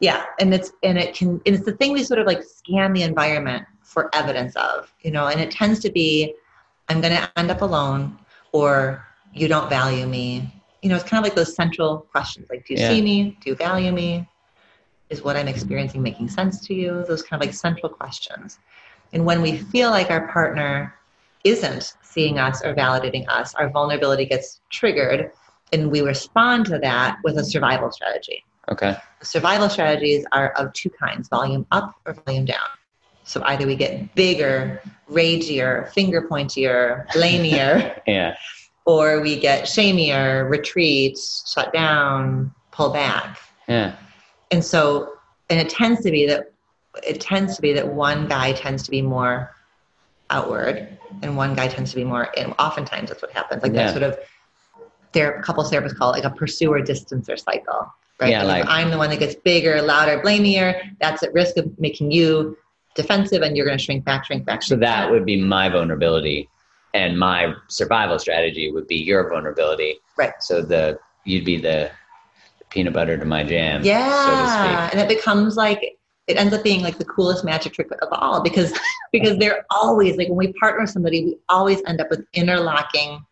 Yeah, 0.00 0.24
and 0.40 0.52
it's 0.52 0.72
and 0.82 0.98
it 0.98 1.14
can 1.14 1.40
and 1.46 1.54
it's 1.54 1.64
the 1.64 1.72
thing 1.72 1.92
we 1.92 2.02
sort 2.02 2.18
of 2.18 2.26
like 2.26 2.42
scan 2.42 2.92
the 2.92 3.02
environment 3.02 3.64
for 3.82 4.10
evidence 4.14 4.56
of, 4.56 4.92
you 5.02 5.10
know, 5.10 5.28
and 5.28 5.40
it 5.40 5.50
tends 5.50 5.78
to 5.80 5.90
be, 5.90 6.34
I'm 6.88 7.00
going 7.00 7.14
to 7.14 7.30
end 7.38 7.50
up 7.50 7.62
alone, 7.62 8.18
or 8.52 9.06
you 9.32 9.46
don't 9.48 9.70
value 9.70 10.06
me. 10.06 10.52
You 10.84 10.90
know, 10.90 10.96
it's 10.96 11.04
kind 11.04 11.18
of 11.18 11.24
like 11.24 11.34
those 11.34 11.54
central 11.56 12.00
questions, 12.12 12.46
like, 12.50 12.66
do 12.66 12.74
you 12.74 12.80
Yeah. 12.80 12.88
see 12.88 13.00
me? 13.00 13.38
Do 13.40 13.48
you 13.48 13.56
value 13.56 13.90
me? 13.90 14.28
Is 15.08 15.22
what 15.22 15.34
I'm 15.34 15.48
experiencing 15.48 16.02
making 16.02 16.28
sense 16.28 16.60
to 16.66 16.74
you? 16.74 17.06
Those 17.08 17.22
kind 17.22 17.42
of 17.42 17.46
like 17.46 17.54
central 17.54 17.88
questions. 17.90 18.58
And 19.14 19.24
when 19.24 19.40
we 19.40 19.56
feel 19.56 19.88
like 19.90 20.10
our 20.10 20.28
partner 20.28 20.94
isn't 21.42 21.94
seeing 22.02 22.38
us 22.38 22.62
or 22.62 22.74
validating 22.74 23.26
us, 23.28 23.54
our 23.54 23.70
vulnerability 23.70 24.26
gets 24.26 24.60
triggered, 24.70 25.32
and 25.72 25.90
we 25.90 26.02
respond 26.02 26.66
to 26.66 26.78
that 26.80 27.16
with 27.24 27.38
a 27.38 27.44
survival 27.44 27.90
strategy 27.90 28.44
Okay. 28.70 28.94
the 29.20 29.26
survival 29.26 29.68
strategies 29.70 30.24
are 30.32 30.50
of 30.52 30.72
two 30.74 30.90
kinds 30.90 31.28
volume 31.28 31.66
up 31.72 31.94
or 32.06 32.12
volume 32.12 32.44
down 32.44 32.68
so 33.24 33.42
either 33.46 33.66
we 33.66 33.74
get 33.74 34.14
bigger 34.14 34.80
ragier 35.08 35.90
finger 35.92 36.22
pointier 36.30 37.06
blamier 37.12 37.98
Yeah. 38.06 38.36
Or 38.86 39.20
we 39.20 39.38
get 39.38 39.64
shamier 39.64 40.48
retreat 40.48 41.18
shut 41.46 41.72
down 41.72 42.52
pull 42.70 42.90
back 42.90 43.38
Yeah. 43.68 43.94
and 44.50 44.64
so 44.64 45.14
and 45.50 45.60
it 45.60 45.68
tends 45.68 46.02
to 46.02 46.10
be 46.10 46.26
that 46.26 46.52
it 47.06 47.20
tends 47.20 47.56
to 47.56 47.62
be 47.62 47.72
that 47.72 47.86
one 47.88 48.28
guy 48.28 48.52
tends 48.52 48.82
to 48.84 48.90
be 48.90 49.02
more 49.02 49.54
outward 50.30 50.88
and 51.22 51.36
one 51.36 51.54
guy 51.54 51.68
tends 51.68 51.90
to 51.90 51.96
be 51.96 52.04
more 52.04 52.28
and 52.38 52.54
oftentimes 52.58 53.08
that's 53.10 53.22
what 53.22 53.30
happens 53.32 53.62
like 53.62 53.72
Yeah. 53.72 53.86
that 53.86 53.90
sort 53.92 54.02
of 54.02 54.18
their 55.12 55.40
couple 55.42 55.62
therapists 55.64 55.96
call 55.96 56.12
it 56.12 56.22
like 56.22 56.24
a 56.24 56.34
pursuer 56.34 56.80
distancer 56.80 57.38
cycle 57.38 57.92
right 58.20 58.30
Yeah, 58.30 58.42
Like, 58.42 58.64
i'm 58.68 58.90
the 58.90 58.98
one 58.98 59.10
that 59.10 59.18
gets 59.18 59.34
bigger 59.34 59.80
louder 59.82 60.20
blamier 60.20 60.80
that's 61.00 61.22
at 61.22 61.32
risk 61.32 61.56
of 61.56 61.78
making 61.78 62.10
you 62.10 62.56
defensive 62.94 63.42
and 63.42 63.56
you're 63.56 63.66
going 63.66 63.78
to 63.78 63.82
shrink 63.84 64.04
back 64.04 64.24
shrink 64.24 64.44
back 64.44 64.62
So 64.62 64.68
shrink 64.68 64.80
that 64.82 65.02
back. 65.04 65.10
would 65.10 65.24
be 65.26 65.40
my 65.40 65.68
vulnerability, 65.68 66.48
and 66.94 67.18
my 67.18 67.52
survival 67.68 68.18
strategy 68.18 68.70
would 68.70 68.86
be 68.86 68.96
your 68.96 69.28
vulnerability. 69.28 69.96
Right. 70.16 70.32
So 70.40 70.62
the 70.62 70.98
you'd 71.24 71.44
be 71.44 71.58
the 71.58 71.90
peanut 72.70 72.94
butter 72.94 73.18
to 73.18 73.24
my 73.24 73.44
jam. 73.44 73.84
yeah 73.84 74.88
So 74.90 74.96
and 74.96 75.00
it 75.00 75.08
becomes 75.14 75.56
like 75.56 75.98
it 76.26 76.38
ends 76.38 76.54
up 76.54 76.64
being 76.64 76.82
like 76.82 76.96
the 76.96 77.04
coolest 77.04 77.44
magic 77.44 77.74
trick 77.74 77.90
of 77.90 78.08
all 78.12 78.42
because 78.42 78.72
because 79.12 79.36
they're 79.38 79.66
always 79.70 80.16
like 80.16 80.28
when 80.28 80.38
we 80.38 80.52
partner 80.54 80.82
with 80.82 80.90
somebody 80.90 81.24
we 81.24 81.36
always 81.48 81.82
end 81.86 82.00
up 82.00 82.08
with 82.10 82.24
interlocking 82.32 83.24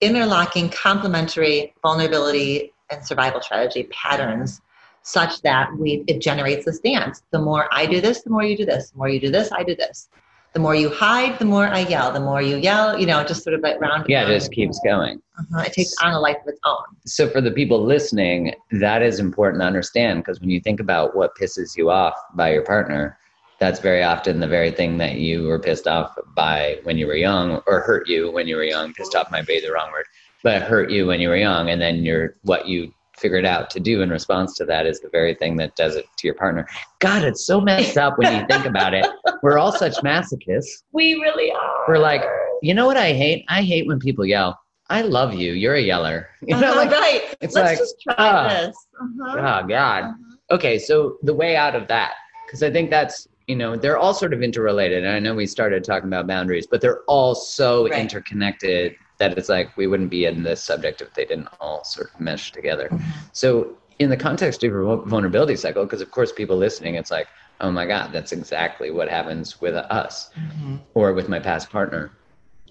interlocking 0.00 0.68
complementary 0.68 1.74
vulnerability 1.82 2.72
and 2.90 3.04
survival 3.04 3.40
strategy 3.40 3.84
patterns 3.90 4.60
such 5.02 5.40
that 5.42 5.74
we 5.76 6.04
it 6.06 6.20
generates 6.20 6.64
this 6.64 6.78
dance 6.80 7.22
the 7.32 7.38
more 7.38 7.66
i 7.72 7.84
do 7.84 8.00
this 8.00 8.22
the 8.22 8.30
more 8.30 8.44
you 8.44 8.56
do 8.56 8.64
this 8.64 8.90
the 8.90 8.98
more 8.98 9.08
you 9.08 9.18
do 9.18 9.30
this 9.30 9.50
i 9.50 9.62
do 9.64 9.74
this 9.74 10.08
the 10.54 10.60
more 10.60 10.74
you 10.74 10.88
hide 10.90 11.38
the 11.38 11.44
more 11.44 11.66
i 11.68 11.80
yell 11.80 12.10
the 12.10 12.20
more 12.20 12.40
you 12.42 12.56
yell, 12.56 12.98
you 12.98 13.06
know 13.06 13.22
just 13.24 13.44
sort 13.44 13.54
of 13.54 13.60
like 13.60 13.80
round. 13.80 14.06
Yeah, 14.08 14.24
it 14.24 14.28
just 14.28 14.52
keeps 14.52 14.80
going. 14.84 15.20
uh 15.54 15.60
it 15.60 15.72
takes 15.72 15.94
on 16.02 16.12
a 16.12 16.20
life 16.20 16.36
of 16.42 16.48
its 16.48 16.60
own 16.64 16.84
So 17.06 17.28
for 17.28 17.40
the 17.40 17.50
people 17.50 17.82
listening, 17.84 18.54
that 18.72 19.02
is 19.02 19.18
important 19.18 19.60
to 19.62 19.66
understand 19.66 20.20
because 20.20 20.40
when 20.40 20.50
you 20.50 20.60
think 20.60 20.80
about 20.80 21.16
what 21.16 21.36
pisses 21.36 21.76
you 21.76 21.90
off 21.90 22.14
by 22.34 22.52
your 22.52 22.62
partner, 22.62 23.18
that's 23.58 23.80
very 23.80 24.02
often 24.02 24.40
the 24.40 24.48
very 24.48 24.70
thing 24.70 24.98
that 24.98 25.16
you 25.16 25.44
were 25.44 25.58
pissed 25.58 25.86
off 25.86 26.14
by 26.34 26.78
when 26.84 26.96
you 26.96 27.06
were 27.06 27.16
young 27.16 27.62
or 27.66 27.80
hurt 27.80 28.08
you 28.08 28.30
when 28.30 28.46
you 28.46 28.56
were 28.56 28.64
young. 28.64 28.94
Pissed 28.94 29.14
off 29.14 29.30
might 29.30 29.46
be 29.46 29.60
the 29.60 29.72
wrong 29.72 29.90
word, 29.90 30.06
but 30.42 30.62
hurt 30.62 30.90
you 30.90 31.06
when 31.06 31.20
you 31.20 31.28
were 31.28 31.36
young. 31.36 31.68
And 31.70 31.80
then 31.80 32.04
you're, 32.04 32.36
what 32.42 32.68
you 32.68 32.92
figured 33.18 33.44
out 33.44 33.70
to 33.70 33.80
do 33.80 34.02
in 34.02 34.10
response 34.10 34.54
to 34.56 34.64
that 34.66 34.86
is 34.86 35.00
the 35.00 35.08
very 35.10 35.34
thing 35.34 35.56
that 35.56 35.74
does 35.76 35.96
it 35.96 36.06
to 36.18 36.26
your 36.26 36.34
partner. 36.34 36.66
God, 37.00 37.24
it's 37.24 37.44
so 37.44 37.60
messed 37.60 37.96
up 37.98 38.18
when 38.18 38.32
you 38.40 38.46
think 38.46 38.64
about 38.66 38.94
it. 38.94 39.06
We're 39.42 39.58
all 39.58 39.72
such 39.72 39.94
masochists. 39.96 40.82
we 40.92 41.14
really 41.14 41.50
are 41.52 41.84
We're 41.88 41.98
like, 41.98 42.22
you 42.62 42.74
know 42.74 42.86
what 42.86 42.96
I 42.96 43.12
hate? 43.12 43.44
I 43.48 43.62
hate 43.62 43.86
when 43.86 43.98
people 43.98 44.24
yell, 44.24 44.58
I 44.90 45.02
love 45.02 45.34
you. 45.34 45.52
You're 45.52 45.74
a 45.74 45.80
yeller. 45.82 46.28
You 46.42 46.56
know, 46.58 46.70
Uh-huh, 46.70 46.76
like, 46.76 46.90
right. 46.90 47.36
it's 47.40 47.54
Let's 47.54 47.70
like, 47.70 47.78
just 47.78 48.00
try 48.00 48.14
ah. 48.18 48.48
this. 48.48 48.76
Uh-huh. 49.00 49.60
oh 49.62 49.66
God. 49.68 50.04
Uh-huh. 50.04 50.54
Okay, 50.56 50.78
so 50.78 51.18
the 51.22 51.34
way 51.34 51.56
out 51.56 51.74
of 51.76 51.86
that, 51.88 52.14
because 52.46 52.62
I 52.62 52.70
think 52.70 52.88
that's 52.90 53.28
you 53.48 53.56
know 53.56 53.76
they're 53.76 53.98
all 53.98 54.12
sort 54.14 54.32
of 54.34 54.42
interrelated. 54.42 55.04
And 55.04 55.12
I 55.14 55.18
know 55.18 55.34
we 55.34 55.46
started 55.46 55.82
talking 55.84 56.08
about 56.08 56.26
boundaries, 56.26 56.66
but 56.66 56.80
they're 56.80 57.00
all 57.06 57.34
so 57.34 57.88
Right. 57.88 58.00
interconnected 58.00 58.94
that 59.18 59.36
it's 59.36 59.48
like 59.48 59.76
we 59.76 59.86
wouldn't 59.86 60.10
be 60.10 60.24
in 60.24 60.42
this 60.42 60.62
subject 60.62 61.00
if 61.00 61.12
they 61.14 61.24
didn't 61.24 61.48
all 61.60 61.84
sort 61.84 62.10
of 62.14 62.20
mesh 62.20 62.52
together. 62.52 62.88
Mhm. 62.90 63.02
So 63.32 63.76
in 63.98 64.10
the 64.10 64.16
context 64.16 64.62
of 64.62 64.70
your 64.70 64.96
vulnerability 65.06 65.56
cycle, 65.56 65.84
because 65.84 66.00
of 66.00 66.10
course 66.10 66.32
people 66.32 66.56
listening, 66.56 66.94
it's 66.94 67.10
like, 67.10 67.26
oh 67.60 67.70
my 67.70 67.84
God, 67.86 68.12
that's 68.12 68.32
exactly 68.32 68.90
what 68.90 69.08
happens 69.08 69.60
with 69.60 69.74
us 69.74 70.30
Mhm. 70.36 70.78
or 70.94 71.12
with 71.12 71.28
my 71.28 71.40
past 71.40 71.70
partner. 71.70 72.12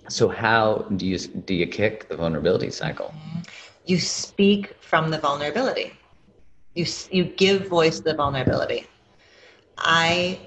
So 0.10 0.30
how 0.30 0.86
do 0.96 1.06
you 1.06 1.18
do 1.20 1.54
you 1.54 1.68
kick 1.68 2.08
the 2.08 2.16
vulnerability 2.16 2.72
cycle? 2.72 3.14
You 3.86 4.00
speak 4.00 4.76
from 4.80 5.12
the 5.12 5.18
vulnerability. 5.18 5.94
You 6.76 6.86
you 7.12 7.26
give 7.26 7.68
voice 7.68 7.98
to 7.98 8.04
the 8.04 8.14
vulnerability. 8.14 8.88
I 9.78 10.40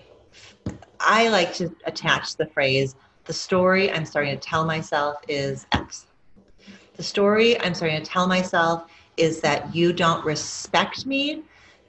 I 0.99 1.29
like 1.29 1.53
to 1.55 1.75
attach 1.85 2.37
the 2.37 2.47
phrase 2.47 2.95
the 3.25 3.33
story 3.33 3.91
I'm 3.91 4.05
starting 4.05 4.35
to 4.35 4.41
tell 4.41 4.65
myself 4.65 5.17
is 5.29 5.67
X. 5.73 6.07
The 6.97 7.03
story 7.03 7.61
I'm 7.61 7.75
starting 7.75 8.03
to 8.03 8.09
tell 8.09 8.27
myself 8.27 8.91
is 9.17 9.41
that 9.41 9.75
you 9.75 9.93
don't 9.93 10.25
respect 10.25 11.07
me. 11.07 11.43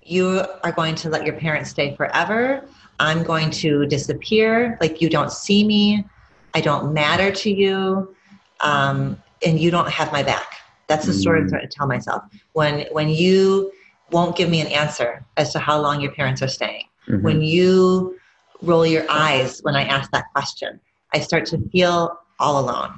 You 0.04 0.46
are 0.64 0.72
going 0.72 0.96
to 0.96 1.10
let 1.10 1.26
your 1.26 1.36
parents 1.36 1.70
stay 1.70 1.96
forever. 1.96 2.66
I'm 3.00 3.24
going 3.24 3.50
to 3.52 3.86
disappear. 3.88 4.78
Like 4.82 5.02
you 5.02 5.10
don't 5.10 5.32
see 5.32 5.64
me. 5.66 6.06
I 6.54 6.62
don't 6.62 6.94
matter 6.94 7.32
to 7.32 7.52
you. 7.52 8.16
Um, 8.62 9.22
and 9.46 9.60
you 9.60 9.72
don't 9.72 9.90
have 9.90 10.12
my 10.12 10.24
back. 10.24 10.56
That's 10.88 11.06
the 11.06 11.14
story 11.14 11.40
I'm 11.42 11.48
starting 11.48 11.70
to 11.70 11.76
tell 11.76 11.88
myself. 11.88 12.24
When 12.54 12.86
when 12.92 13.10
you 13.10 13.72
won't 14.12 14.36
give 14.36 14.50
me 14.50 14.60
an 14.60 14.68
answer 14.68 15.26
as 15.38 15.54
to 15.54 15.60
how 15.60 15.80
long 15.80 16.02
your 16.02 16.12
parents 16.12 16.42
are 16.42 16.50
staying, 16.50 16.86
Mhm. 17.08 17.22
when 17.22 17.42
you 17.42 18.18
roll 18.62 18.86
your 18.86 19.06
eyes 19.10 19.62
when 19.64 19.76
I 19.76 19.86
ask 19.86 20.12
that 20.12 20.26
question, 20.34 20.80
I 21.14 21.20
start 21.20 21.46
to 21.48 21.58
feel 21.70 22.20
all 22.40 22.60
alone. 22.60 22.94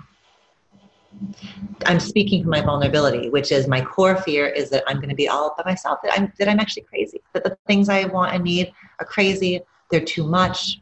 I'm 1.86 2.00
speaking 2.00 2.42
from 2.44 2.52
my 2.52 2.62
vulnerability, 2.62 3.30
which 3.30 3.52
is 3.52 3.68
my 3.68 3.82
core 3.82 4.16
fear 4.16 4.48
is 4.48 4.70
that 4.70 4.84
I'm 4.88 4.98
going 4.98 5.10
to 5.10 5.16
be 5.16 5.28
all 5.28 5.54
by 5.58 5.64
myself, 5.70 6.00
that 6.04 6.14
I'm, 6.18 6.32
that 6.40 6.48
I'm 6.48 6.60
actually 6.60 6.84
crazy, 6.84 7.22
that 7.34 7.44
the 7.44 7.58
things 7.68 7.90
I 7.90 8.06
want 8.06 8.34
and 8.34 8.44
need 8.44 8.74
are 9.00 9.06
crazy, 9.06 9.62
they're 9.92 10.00
too 10.00 10.26
much. 10.26 10.80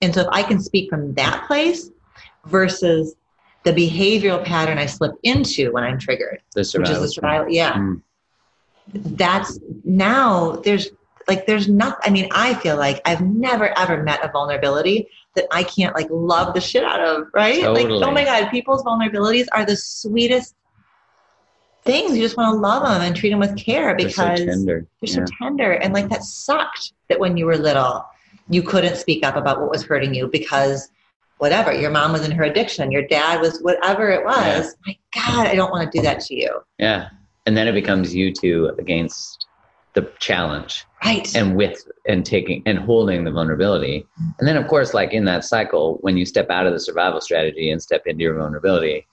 And 0.00 0.14
so 0.14 0.22
if 0.22 0.28
I 0.30 0.42
can 0.42 0.60
speak 0.60 0.90
from 0.90 1.12
that 1.14 1.46
place 1.46 1.90
versus 2.46 3.16
the 3.64 3.72
behavioral 3.72 4.44
pattern 4.44 4.78
I 4.78 4.86
slip 4.86 5.12
into 5.22 5.72
when 5.72 5.84
I'm 5.84 5.98
triggered, 5.98 6.42
the 6.54 6.60
which 6.60 6.90
is 6.90 7.00
the 7.00 7.08
survival, 7.08 7.50
yeah 7.50 7.74
Mm. 7.74 8.02
that's 8.92 9.60
now 9.84 10.56
there's 10.56 10.90
like 11.28 11.46
there's 11.46 11.68
not 11.68 11.98
i 12.02 12.10
mean 12.10 12.28
i 12.32 12.54
feel 12.54 12.76
like 12.76 13.00
i've 13.04 13.20
never 13.20 13.76
ever 13.78 14.02
met 14.02 14.24
a 14.24 14.28
vulnerability 14.28 15.08
that 15.34 15.46
i 15.52 15.62
can't 15.62 15.94
like 15.94 16.08
love 16.10 16.52
the 16.54 16.60
shit 16.60 16.82
out 16.84 17.00
of 17.00 17.26
right? 17.34 17.62
Like 17.70 17.86
oh 17.88 18.10
my 18.10 18.24
god 18.24 18.50
people's 18.50 18.82
vulnerabilities 18.82 19.46
are 19.52 19.64
the 19.64 19.76
sweetest 19.76 20.54
things. 21.84 22.16
You 22.16 22.22
just 22.22 22.36
want 22.36 22.54
to 22.54 22.60
love 22.60 22.82
them 22.84 23.00
and 23.02 23.16
treat 23.16 23.30
them 23.30 23.40
with 23.40 23.56
care 23.56 23.96
because 23.96 24.14
They're 24.14 24.36
so 24.36 24.44
tender. 24.46 24.86
they're 25.00 25.10
Yeah. 25.20 25.24
so 25.26 25.34
tender. 25.42 25.72
And 25.72 25.92
like 25.92 26.08
that 26.10 26.22
sucked 26.22 26.92
that 27.08 27.18
when 27.18 27.36
you 27.36 27.46
were 27.46 27.56
little 27.56 28.04
you 28.48 28.62
couldn't 28.62 28.96
speak 28.96 29.24
up 29.24 29.34
about 29.36 29.60
what 29.60 29.70
was 29.70 29.82
hurting 29.84 30.14
you 30.14 30.28
because 30.28 30.88
whatever 31.38 31.72
your 31.72 31.90
mom 31.90 32.12
was 32.12 32.24
in 32.24 32.30
her 32.32 32.44
addiction 32.44 32.92
your 32.92 33.06
dad 33.08 33.40
was 33.40 33.60
whatever 33.62 34.10
it 34.10 34.24
was. 34.24 34.76
My 34.86 34.96
god 35.14 35.46
i 35.48 35.54
don't 35.54 35.70
want 35.70 35.90
to 35.90 35.98
do 35.98 36.02
that 36.02 36.20
to 36.20 36.34
you. 36.34 36.60
Yeah. 36.78 37.08
And 37.46 37.56
then 37.56 37.66
it 37.66 37.72
becomes 37.72 38.14
you 38.14 38.32
two 38.32 38.70
against 38.78 39.46
the 39.94 40.08
challenge 40.20 40.84
right 41.04 41.34
and 41.34 41.56
with 41.56 41.82
and 42.08 42.24
taking 42.24 42.62
and 42.66 42.78
holding 42.78 43.24
the 43.24 43.30
vulnerability. 43.30 44.06
And 44.38 44.46
then 44.48 44.56
of 44.56 44.66
course, 44.68 44.94
like 44.94 45.12
in 45.12 45.24
that 45.26 45.44
cycle, 45.44 45.98
when 46.00 46.16
you 46.16 46.24
step 46.26 46.50
out 46.50 46.66
of 46.66 46.72
the 46.72 46.80
survival 46.80 47.20
strategy 47.20 47.70
and 47.70 47.80
step 47.82 48.06
into 48.06 48.22
your 48.22 48.34
vulnerability, 48.38 49.06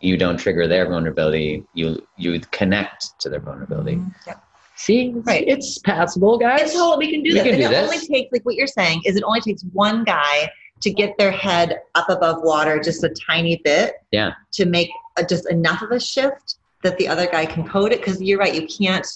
you 0.00 0.16
don't 0.16 0.36
trigger 0.36 0.66
their 0.68 0.88
vulnerability. 0.88 1.64
You 1.74 2.06
you 2.16 2.40
connect 2.50 3.18
to 3.20 3.28
their 3.28 3.40
vulnerability. 3.40 3.96
Mm-hmm. 3.96 4.10
Yep. 4.26 4.42
See, 4.78 5.08
it's, 5.16 5.26
Right. 5.26 5.48
it's 5.48 5.78
passable, 5.78 6.36
guys. 6.36 6.60
It's 6.62 6.76
all 6.76 6.98
we 6.98 7.10
can 7.10 7.22
do 7.22 7.30
We 7.30 7.34
this. 7.34 7.42
can 7.44 7.52
and 7.54 7.62
do 7.62 7.66
it 7.68 7.70
this. 7.70 7.84
only 7.84 8.06
takes 8.06 8.30
like 8.32 8.42
what 8.42 8.56
you're 8.56 8.66
saying 8.66 9.00
is 9.06 9.16
it 9.16 9.22
only 9.22 9.40
takes 9.40 9.62
one 9.72 10.04
guy 10.04 10.50
to 10.82 10.90
get 10.92 11.16
their 11.16 11.30
head 11.30 11.80
up 11.94 12.10
above 12.10 12.42
water 12.42 12.78
just 12.78 13.02
a 13.02 13.08
tiny 13.26 13.56
bit. 13.64 13.94
Yeah. 14.12 14.32
To 14.52 14.66
make 14.66 14.90
a, 15.16 15.24
just 15.24 15.50
enough 15.50 15.80
of 15.80 15.92
a 15.92 15.98
shift 16.00 16.56
that 16.82 16.98
the 16.98 17.08
other 17.08 17.26
guy 17.26 17.46
can 17.46 17.66
code 17.66 17.92
it. 17.92 18.00
Because 18.00 18.20
you're 18.20 18.38
right, 18.38 18.54
you 18.54 18.66
can't. 18.66 19.06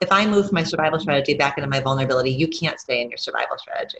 If 0.00 0.12
I 0.12 0.26
move 0.26 0.52
my 0.52 0.62
survival 0.62 0.98
strategy 1.00 1.34
back 1.34 1.58
into 1.58 1.68
my 1.68 1.80
vulnerability, 1.80 2.30
you 2.30 2.46
can't 2.48 2.78
stay 2.78 3.02
in 3.02 3.10
your 3.10 3.18
survival 3.18 3.58
strategy. 3.58 3.98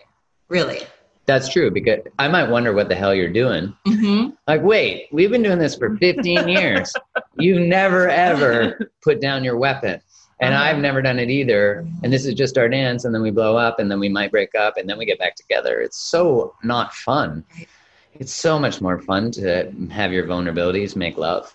Really. 0.48 0.82
That's 1.26 1.48
true 1.48 1.70
because 1.70 2.00
I 2.18 2.28
might 2.28 2.48
wonder 2.48 2.72
what 2.72 2.88
the 2.88 2.94
hell 2.94 3.14
you're 3.14 3.28
doing. 3.32 3.76
Mm-hmm. 3.86 4.30
Like, 4.46 4.62
wait, 4.62 5.08
we've 5.12 5.30
been 5.30 5.42
doing 5.42 5.58
this 5.58 5.74
for 5.76 5.96
15 5.98 6.48
years. 6.58 6.92
You've 7.36 7.66
never 7.66 8.08
ever 8.08 8.90
put 9.02 9.20
down 9.20 9.44
your 9.44 9.58
weapon. 9.58 10.00
And 10.40 10.54
Uh-huh. 10.54 10.64
I've 10.64 10.78
never 10.78 11.02
done 11.02 11.18
it 11.18 11.28
either. 11.30 11.86
And 12.02 12.12
this 12.12 12.24
is 12.24 12.32
just 12.34 12.56
our 12.56 12.68
dance, 12.68 13.04
and 13.04 13.14
then 13.14 13.20
we 13.22 13.30
blow 13.30 13.56
up, 13.56 13.78
and 13.80 13.90
then 13.90 13.98
we 14.00 14.08
might 14.08 14.30
break 14.30 14.54
up, 14.54 14.76
and 14.76 14.88
then 14.88 14.96
we 14.96 15.04
get 15.04 15.18
back 15.18 15.34
together. 15.34 15.80
It's 15.80 15.98
so 15.98 16.54
not 16.62 16.94
fun. 16.94 17.44
It's 18.14 18.32
so 18.32 18.58
much 18.58 18.80
more 18.80 18.98
fun 19.00 19.30
to 19.32 19.70
have 19.90 20.12
your 20.12 20.24
vulnerabilities 20.26 20.96
make 20.96 21.18
love. 21.18 21.54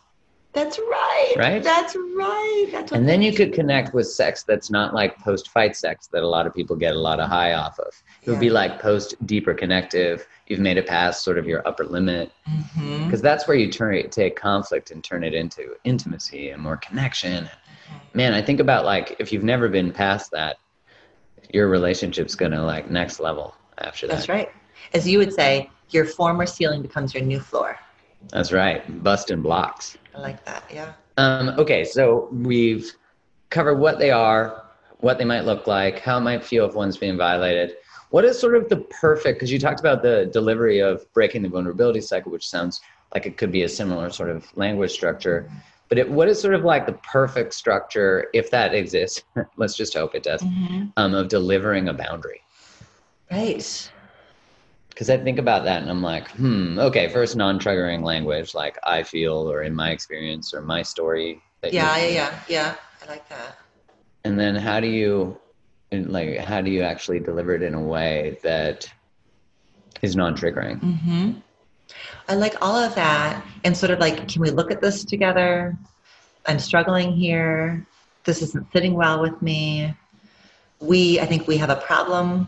That's 0.53 0.77
right. 0.77 1.33
Right? 1.35 1.63
That's 1.63 1.95
right. 1.95 2.67
That's 2.71 2.91
And 2.91 3.09
then 3.09 3.23
you 3.23 3.33
could 3.33 3.53
connect 3.53 3.93
with 3.95 4.07
sex 4.07 4.43
that's 4.43 4.69
not 4.69 4.93
like 4.93 5.17
post 5.17 5.49
fight 5.49 5.75
sex 5.75 6.07
that 6.07 6.21
a 6.21 6.27
lot 6.27 6.45
of 6.45 6.53
people 6.53 6.75
get 6.75 6.95
a 6.95 6.99
lot 6.99 7.19
of 7.19 7.27
high 7.27 7.53
off 7.53 7.79
of. 7.79 7.91
It 8.21 8.29
would 8.29 8.39
be 8.39 8.51
like 8.51 8.79
post 8.79 9.15
deeper 9.25 9.55
connective. 9.55 10.27
You've 10.47 10.59
made 10.59 10.77
it 10.77 10.85
past 10.85 11.23
sort 11.23 11.39
of 11.39 11.47
your 11.47 11.67
upper 11.67 11.85
limit. 11.85 12.31
Mm-hmm. 12.47 13.05
Because 13.05 13.21
that's 13.21 13.47
where 13.47 13.57
you 13.57 13.71
turn 13.71 13.95
it, 13.95 14.11
take 14.11 14.35
conflict 14.35 14.91
and 14.91 15.03
turn 15.03 15.23
it 15.23 15.33
into 15.33 15.75
intimacy 15.85 16.51
and 16.51 16.61
more 16.61 16.77
connection. 16.77 17.45
Mm-hmm. 17.45 18.17
Man, 18.17 18.33
I 18.33 18.41
think 18.41 18.59
about 18.59 18.85
like 18.85 19.15
if 19.17 19.33
you've 19.33 19.43
never 19.43 19.67
been 19.69 19.91
past 19.91 20.29
that, 20.31 20.57
your 21.51 21.67
relationship's 21.67 22.35
gonna 22.35 22.63
like 22.63 22.91
next 22.91 23.19
level 23.19 23.55
after 23.79 24.05
that. 24.05 24.13
That's 24.13 24.29
right. 24.29 24.51
As 24.93 25.07
you 25.07 25.17
would 25.17 25.33
say, 25.33 25.71
your 25.89 26.05
former 26.05 26.45
ceiling 26.45 26.83
becomes 26.83 27.13
your 27.13 27.23
new 27.23 27.39
floor. 27.39 27.79
That's 28.29 28.51
right. 28.51 29.03
Busting 29.03 29.41
blocks. 29.41 29.97
I 30.15 30.19
like 30.19 30.43
that. 30.45 30.63
Yeah. 30.71 30.93
Um, 31.17 31.49
okay, 31.59 31.83
so 31.83 32.27
we've 32.31 32.91
covered 33.49 33.75
what 33.75 33.99
they 33.99 34.11
are, 34.11 34.63
what 34.99 35.17
they 35.17 35.25
might 35.25 35.45
look 35.45 35.67
like, 35.67 35.99
how 35.99 36.17
it 36.17 36.21
might 36.21 36.43
feel 36.43 36.65
if 36.65 36.75
one's 36.75 36.97
being 36.97 37.17
violated. 37.17 37.75
What 38.09 38.25
is 38.25 38.39
sort 38.39 38.55
of 38.55 38.69
the 38.69 38.77
perfect? 38.77 39.37
Because 39.37 39.51
you 39.51 39.59
talked 39.59 39.79
about 39.79 40.01
the 40.01 40.29
delivery 40.31 40.79
of 40.79 41.11
breaking 41.13 41.41
the 41.41 41.49
vulnerability 41.49 42.01
cycle, 42.01 42.31
which 42.31 42.47
sounds 42.47 42.79
like 43.13 43.25
it 43.25 43.37
could 43.37 43.51
be 43.51 43.63
a 43.63 43.69
similar 43.69 44.09
sort 44.09 44.29
of 44.29 44.45
language 44.55 44.91
structure. 44.91 45.49
But 45.89 45.97
it, 45.97 46.09
what 46.09 46.27
is 46.27 46.41
sort 46.41 46.55
of 46.55 46.63
like 46.63 46.85
the 46.85 46.93
perfect 46.93 47.53
structure, 47.53 48.27
if 48.33 48.49
that 48.51 48.73
exists? 48.73 49.23
let's 49.57 49.75
just 49.75 49.93
hope 49.95 50.15
it 50.15 50.23
does. 50.23 50.43
Um, 50.97 51.13
of 51.13 51.27
delivering 51.27 51.89
a 51.89 51.93
boundary. 51.93 52.41
Right. 53.31 53.91
Because 54.93 55.09
I 55.09 55.17
think 55.17 55.39
about 55.39 55.63
that 55.63 55.81
and 55.81 55.89
I'm 55.89 56.03
like, 56.03 56.29
hmm, 56.31 56.77
okay, 56.77 57.07
first 57.09 57.35
non-triggering 57.35 58.03
language, 58.03 58.53
like 58.53 58.77
I 58.83 59.01
feel, 59.01 59.51
or 59.51 59.63
in 59.63 59.73
my 59.73 59.89
experience, 59.89 60.53
or 60.53 60.61
my 60.61 60.83
story. 60.83 61.41
That 61.61 61.73
Yeah, 61.73 61.97
yeah, 61.97 62.07
yeah, 62.07 62.39
yeah. 62.47 62.75
I 63.01 63.09
like 63.09 63.27
that. 63.29 63.57
and 64.23 64.39
then 64.39 64.55
how 64.55 64.79
do 64.79 64.87
you 64.87 65.37
like 65.91 66.37
how 66.39 66.61
do 66.61 66.71
you 66.71 66.81
actually 66.81 67.19
deliver 67.19 67.53
it 67.53 67.61
in 67.61 67.73
a 67.73 67.81
way 67.81 68.37
that 68.43 68.87
is 70.01 70.15
non-triggering 70.15 70.79
Mm-hmm. 70.81 71.31
I 72.27 72.35
like 72.35 72.55
all 72.61 72.75
of 72.75 72.95
that. 72.95 73.45
And 73.63 73.75
sort 73.75 73.91
of 73.91 73.99
like, 73.99 74.27
can 74.27 74.41
we 74.41 74.49
look 74.49 74.71
at 74.71 74.81
this 74.81 75.03
together? 75.03 75.77
I'm 76.47 76.57
struggling 76.59 77.11
here. 77.11 77.85
This 78.23 78.41
isn't 78.41 78.71
sitting 78.71 78.93
well 78.93 79.21
with 79.21 79.41
me. 79.41 79.93
We, 80.79 81.19
I 81.19 81.25
think 81.25 81.47
we 81.47 81.57
have 81.57 81.69
a 81.69 81.75
problem 81.75 82.47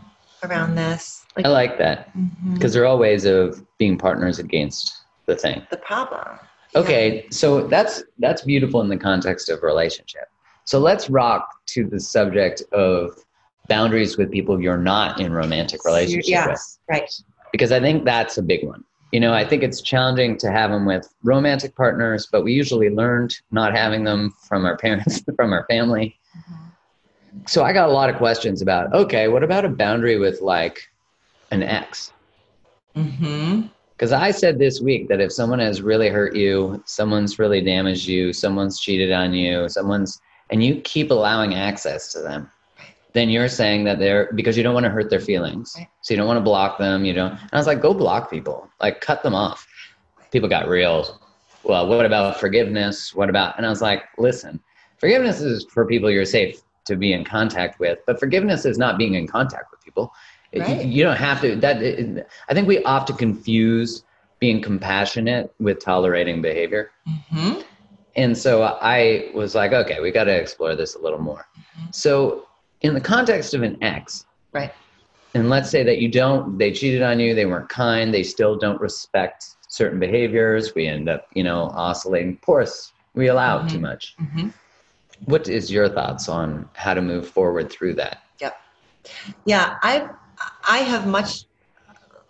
around 0.50 0.74
this. 0.74 1.24
Like, 1.36 1.46
i 1.46 1.48
like 1.48 1.78
that 1.78 2.16
mm-hmm. 2.16 2.54
because 2.54 2.72
there 2.72 2.82
are 2.82 2.86
all 2.86 2.98
ways 2.98 3.24
of 3.24 3.62
being 3.78 3.98
partners 3.98 4.38
against 4.38 5.02
the 5.26 5.36
thing 5.36 5.66
the 5.70 5.76
problem. 5.76 6.38
Yeah. 6.72 6.80
okay 6.80 7.26
so 7.30 7.66
that's 7.66 8.02
that's 8.18 8.42
beautiful 8.42 8.80
in 8.80 8.88
the 8.88 8.96
context 8.96 9.50
of 9.50 9.62
relationship 9.62 10.30
so 10.64 10.78
let's 10.78 11.10
rock 11.10 11.46
to 11.66 11.86
the 11.86 12.00
subject 12.00 12.62
of 12.72 13.18
boundaries 13.68 14.16
with 14.16 14.30
people 14.30 14.60
you're 14.60 14.76
not 14.76 15.20
in 15.20 15.32
romantic 15.32 15.84
relationship 15.84 16.46
with 16.46 16.78
right. 16.88 17.10
because 17.52 17.72
I 17.72 17.80
think 17.80 18.04
that's 18.04 18.38
a 18.38 18.42
big 18.42 18.64
one. 18.64 18.84
You 19.12 19.20
know, 19.20 19.32
I 19.32 19.44
think 19.44 19.62
it's 19.62 19.80
challenging 19.80 20.36
to 20.38 20.50
have 20.50 20.70
them 20.70 20.84
with 20.84 21.08
romantic 21.22 21.74
partners, 21.76 22.28
but 22.30 22.42
we 22.42 22.52
usually 22.52 22.90
learned 22.90 23.36
not 23.50 23.74
having 23.74 24.04
them 24.04 24.34
from 24.48 24.64
our 24.64 24.76
parents, 24.76 25.22
from 25.36 25.52
our 25.52 25.64
family. 25.70 26.18
Mm-hmm. 26.36 26.65
So 27.46 27.62
I 27.64 27.72
got 27.72 27.88
a 27.88 27.92
lot 27.92 28.08
of 28.08 28.16
questions 28.16 28.62
about 28.62 28.92
okay, 28.94 29.28
what 29.28 29.42
about 29.42 29.64
a 29.64 29.68
boundary 29.68 30.18
with 30.18 30.40
like 30.40 30.90
an 31.50 31.62
ex? 31.62 32.12
Mm-hmm. 32.96 33.66
Because 33.96 34.12
I 34.12 34.30
said 34.30 34.58
this 34.58 34.80
week 34.80 35.08
that 35.08 35.20
if 35.20 35.32
someone 35.32 35.58
has 35.58 35.80
really 35.80 36.10
hurt 36.10 36.36
you, 36.36 36.82
someone's 36.84 37.38
really 37.38 37.62
damaged 37.62 38.06
you, 38.06 38.32
someone's 38.32 38.78
cheated 38.78 39.10
on 39.10 39.32
you, 39.32 39.70
someone's, 39.70 40.20
and 40.50 40.62
you 40.62 40.82
keep 40.82 41.10
allowing 41.10 41.54
access 41.54 42.12
to 42.12 42.20
them, 42.20 42.50
then 43.14 43.30
you're 43.30 43.48
saying 43.48 43.84
that 43.84 43.98
they're, 43.98 44.30
because 44.34 44.54
you 44.54 44.62
don't 44.62 44.74
want 44.74 44.84
to 44.84 44.90
hurt 44.90 45.08
their 45.08 45.20
feelings. 45.20 45.74
So 46.02 46.12
you 46.12 46.18
don't 46.18 46.26
want 46.26 46.36
to 46.36 46.42
block 46.42 46.76
them. 46.76 47.06
You 47.06 47.14
don't, 47.14 47.32
and 47.32 47.50
I 47.54 47.56
was 47.56 47.66
like, 47.66 47.80
go 47.80 47.94
block 47.94 48.30
people, 48.30 48.68
like 48.82 49.00
cut 49.00 49.22
them 49.22 49.34
off. 49.34 49.66
People 50.30 50.50
got 50.50 50.68
real. 50.68 51.18
Well, 51.62 51.88
what 51.88 52.04
about 52.04 52.38
forgiveness? 52.38 53.14
What 53.14 53.30
about, 53.30 53.56
and 53.56 53.64
I 53.64 53.70
was 53.70 53.80
like, 53.80 54.02
listen, 54.18 54.60
forgiveness 54.98 55.40
is 55.40 55.64
for 55.72 55.86
people 55.86 56.10
you're 56.10 56.26
safe 56.26 56.60
to 56.86 56.96
be 56.96 57.12
in 57.12 57.24
contact 57.24 57.78
with, 57.80 57.98
but 58.06 58.18
forgiveness 58.18 58.64
is 58.64 58.78
not 58.78 58.96
being 58.98 59.14
in 59.14 59.26
contact 59.26 59.70
with 59.70 59.80
people. 59.84 60.12
Right. 60.56 60.84
You, 60.84 60.90
you 60.90 61.02
don't 61.02 61.16
have 61.16 61.40
to. 61.42 61.56
That 61.56 61.82
it- 61.82 62.26
I 62.48 62.54
think 62.54 62.66
we 62.68 62.82
often 62.84 63.16
confuse 63.16 64.04
being 64.38 64.60
compassionate 64.62 65.52
with 65.60 65.80
tolerating 65.82 66.40
behavior, 66.42 66.90
Mm-hmm. 67.08 67.60
and 68.16 68.36
so 68.36 68.62
I 68.64 69.30
was 69.34 69.54
like, 69.54 69.72
okay, 69.72 70.00
we 70.00 70.10
got 70.10 70.24
to 70.24 70.34
explore 70.34 70.74
this 70.76 70.94
a 70.94 70.98
little 70.98 71.18
more. 71.20 71.46
So, 71.90 72.46
in 72.82 72.94
the 72.94 73.00
context 73.00 73.54
of 73.54 73.62
an 73.62 73.76
ex, 73.82 74.26
Right. 74.52 74.72
and 75.34 75.48
let's 75.50 75.70
say 75.70 75.82
that 75.84 75.98
you 75.98 76.08
don't, 76.10 76.58
they 76.58 76.70
cheated 76.72 77.02
on 77.02 77.18
you, 77.18 77.34
they 77.34 77.46
weren't 77.46 77.68
kind, 77.68 78.12
they 78.12 78.22
still 78.22 78.56
don't 78.56 78.80
respect 78.80 79.44
certain 79.68 79.98
behaviors. 79.98 80.74
We 80.74 80.86
end 80.86 81.08
up, 81.08 81.26
you 81.34 81.42
know, 81.42 81.70
oscillating. 81.74 82.38
Poor 82.42 82.60
us, 82.62 82.92
we 83.14 83.28
allow 83.28 83.62
Mhm. 83.62 83.70
too 83.72 83.78
much. 83.80 84.16
What 85.24 85.48
is 85.48 85.70
your 85.70 85.88
thoughts 85.88 86.28
on 86.28 86.68
how 86.74 86.94
to 86.94 87.02
move 87.02 87.28
forward 87.28 87.70
through 87.70 87.94
that? 87.94 88.22
Yep. 88.40 88.56
Yeah, 89.44 89.76
I 89.82 90.08
I 90.68 90.78
have 90.78 91.06
much 91.06 91.44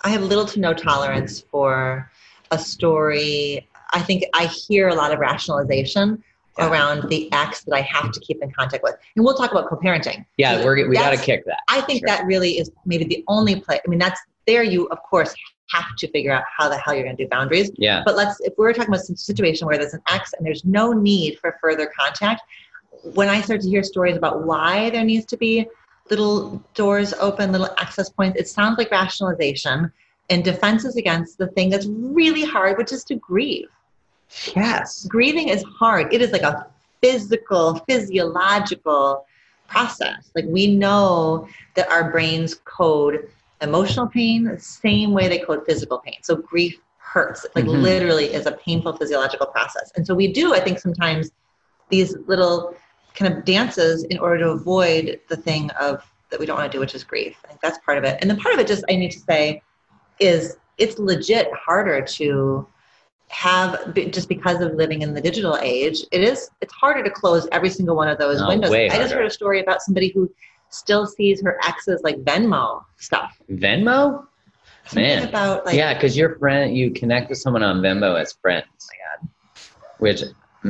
I 0.05 0.11
have 0.11 0.22
little 0.22 0.47
to 0.47 0.61
no 0.61 0.72
tolerance 0.72 1.41
for 1.41 2.11
a 2.51 2.59
story. 2.59 3.66
I 3.93 4.01
think 4.01 4.24
I 4.34 4.47
hear 4.47 4.89
a 4.89 4.95
lot 4.95 5.12
of 5.12 5.18
rationalization 5.18 6.22
Yeah. 6.59 6.70
around 6.70 7.09
the 7.11 7.30
ex 7.32 7.64
that 7.64 7.74
I 7.74 7.80
have 7.82 8.12
to 8.12 8.20
keep 8.20 8.43
in 8.43 8.51
contact 8.53 8.82
with. 8.82 8.95
And 9.16 9.24
we'll 9.24 9.34
talk 9.37 9.51
about 9.51 9.68
co-parenting. 9.68 10.24
Yeah, 10.39 10.64
we're, 10.64 10.89
we 10.89 10.95
got 10.97 11.11
to 11.11 11.16
kick 11.18 11.45
that. 11.47 11.59
I 11.68 11.80
think 11.82 12.01
Sure. 12.01 12.07
that 12.16 12.24
really 12.24 12.59
is 12.59 12.70
maybe 12.87 13.05
the 13.05 13.24
only 13.28 13.61
place. 13.61 13.80
I 13.84 13.89
mean, 13.91 13.99
that's 13.99 14.20
there. 14.47 14.62
You 14.62 14.87
of 14.87 15.03
course 15.03 15.34
have 15.70 15.97
to 15.99 16.09
figure 16.12 16.30
out 16.32 16.45
how 16.57 16.68
the 16.68 16.78
hell 16.78 16.95
you're 16.95 17.03
going 17.03 17.16
to 17.16 17.24
do 17.24 17.28
boundaries. 17.28 17.70
Yeah. 17.76 18.03
But 18.07 18.14
let's 18.14 18.39
if 18.41 18.55
we're 18.57 18.72
talking 18.72 18.89
about 18.95 19.01
a 19.01 19.16
situation 19.16 19.66
where 19.66 19.76
there's 19.76 19.95
an 19.95 20.03
ex 20.09 20.32
and 20.34 20.47
there's 20.47 20.64
no 20.64 20.93
need 20.93 21.39
for 21.41 21.57
further 21.61 21.91
contact, 21.99 22.43
when 23.15 23.29
I 23.29 23.41
start 23.41 23.61
to 23.63 23.69
hear 23.69 23.83
stories 23.83 24.17
about 24.17 24.45
why 24.45 24.91
there 24.91 25.05
needs 25.05 25.27
to 25.27 25.37
be 25.37 25.67
little 26.11 26.63
doors 26.75 27.13
open, 27.15 27.53
little 27.53 27.69
access 27.79 28.09
points, 28.09 28.39
it 28.39 28.49
sounds 28.49 28.79
like 28.79 28.91
rationalization 28.91 29.91
and 30.31 30.45
defenses 30.45 30.97
against 30.97 31.39
the 31.39 31.47
thing 31.49 31.71
that's 31.71 31.87
really 31.87 32.45
hard, 32.45 32.79
which 32.79 32.93
is 32.93 33.05
to 33.05 33.15
grieve. 33.17 33.69
Yes. 34.55 35.07
Grieving 35.09 35.49
is 35.49 35.63
hard. 35.79 36.13
It 36.13 36.21
is 36.21 36.33
like 36.33 36.43
a 36.43 36.67
physical, 37.03 37.77
physiological 37.89 39.25
process. 39.69 40.31
Like 40.35 40.47
we 40.49 40.67
know 40.67 41.49
that 41.75 41.89
our 41.91 42.11
brains 42.11 42.55
code 42.65 43.29
emotional 43.61 44.07
pain 44.07 44.45
the 44.45 44.59
same 44.61 45.13
way 45.13 45.29
they 45.29 45.39
code 45.39 45.65
physical 45.67 45.99
pain. 45.99 46.17
So 46.23 46.37
grief 46.37 46.79
hurts. 46.99 47.45
It, 47.45 47.53
like 47.55 47.65
Mhm. 47.65 47.83
literally 47.83 48.33
is 48.33 48.47
a 48.47 48.53
painful 48.53 48.97
physiological 48.97 49.47
process. 49.47 49.91
And 49.97 50.07
so 50.07 50.15
we 50.15 50.33
do, 50.33 50.55
I 50.55 50.61
think, 50.61 50.79
sometimes 50.79 51.31
these 51.89 52.17
little 52.27 52.75
kind 53.17 53.33
of 53.33 53.45
dances 53.45 54.05
in 54.05 54.19
order 54.19 54.39
to 54.39 54.51
avoid 54.51 55.21
the 55.29 55.37
thing 55.37 55.71
of 55.81 56.09
that 56.31 56.39
we 56.41 56.47
don't 56.47 56.57
want 56.59 56.71
to 56.71 56.77
do, 56.77 56.81
which 56.81 56.95
is 56.95 57.05
grief. 57.05 57.37
I 57.45 57.49
think 57.49 57.61
that's 57.61 57.79
part 57.85 57.99
of 57.99 58.05
it. 58.05 58.19
And 58.21 58.29
then 58.31 58.39
part 58.39 58.55
of 58.55 58.61
it, 58.61 58.67
just 58.67 58.85
I 58.91 58.97
need 58.97 59.11
to 59.12 59.19
say, 59.21 59.62
is 60.21 60.57
it's 60.79 60.99
legit 60.99 61.49
harder 61.55 62.03
to 62.03 62.67
have 63.29 63.95
just 64.11 64.29
because 64.29 64.61
of 64.61 64.75
living 64.75 65.03
in 65.03 65.12
the 65.12 65.21
digital 65.21 65.59
age 65.61 65.99
it 66.12 66.23
is 66.23 66.49
it's 66.61 66.73
harder 66.73 67.03
to 67.03 67.11
close 67.11 67.49
every 67.51 67.69
single 67.69 67.97
one 67.97 68.07
of 68.07 68.19
those 68.19 68.41
Oh, 68.41 68.47
windows 68.47 68.71
i 68.71 68.89
just 68.89 69.12
heard 69.12 69.27
a 69.27 69.31
story 69.31 69.61
about 69.61 69.83
somebody 69.83 70.11
who 70.14 70.31
still 70.69 71.09
sees 71.09 71.43
her 71.43 71.59
ex's 71.67 72.01
like 72.05 72.23
venmo 72.23 72.85
stuff 72.99 73.37
Venmo? 73.51 74.27
Something 74.87 75.03
Man. 75.03 75.29
about 75.29 75.67
like 75.67 75.75
yeah, 75.75 75.95
because 75.95 76.17
your 76.17 76.37
friend, 76.37 76.77
you 76.77 76.93
connect 76.93 77.29
with 77.29 77.39
someone 77.39 77.64
on 77.64 77.81
Venmo 77.81 78.21
as 78.21 78.35
friends. 78.35 78.67
Oh 78.81 78.87
my 78.93 79.27
God. 79.27 79.31
Which, 79.99 80.23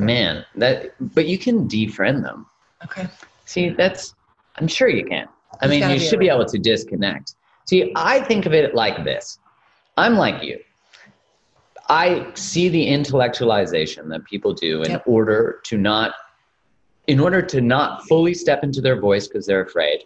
man, 0.05 0.45
that, 0.57 0.95
but 1.15 1.27
you 1.27 1.39
can 1.39 1.67
defriend 1.69 2.23
them. 2.23 2.47
okay 2.85 3.09
See, 3.45 3.71
that's, 3.71 4.15
I'm 4.57 4.69
sure 4.69 4.89
you 4.89 5.05
can. 5.05 5.29
I 5.63 5.67
There's 5.67 5.81
mean, 5.81 5.91
you 5.91 5.99
be 5.99 6.07
should 6.07 6.21
be 6.21 6.29
able 6.29 6.45
to 6.45 6.59
disconnect. 6.59 7.35
See, 7.67 7.93
I 7.97 8.21
think 8.21 8.47
of 8.47 8.53
it 8.53 8.75
like 8.75 9.05
this 9.05 9.39
I'm 9.97 10.17
like 10.17 10.43
you. 10.43 10.59
I 11.89 12.27
see 12.35 12.69
the 12.69 12.87
intellectualization 12.87 14.09
that 14.09 14.25
people 14.25 14.53
do 14.53 14.83
in 14.83 14.91
Yep. 14.93 15.05
order 15.07 15.61
to 15.65 15.79
not, 15.79 16.15
in 17.07 17.21
order 17.21 17.41
to 17.41 17.61
not 17.61 18.05
fully 18.07 18.35
step 18.35 18.65
into 18.65 18.81
their 18.81 19.01
voice 19.01 19.29
because 19.29 19.47
they're 19.47 19.63
afraid, 19.63 20.01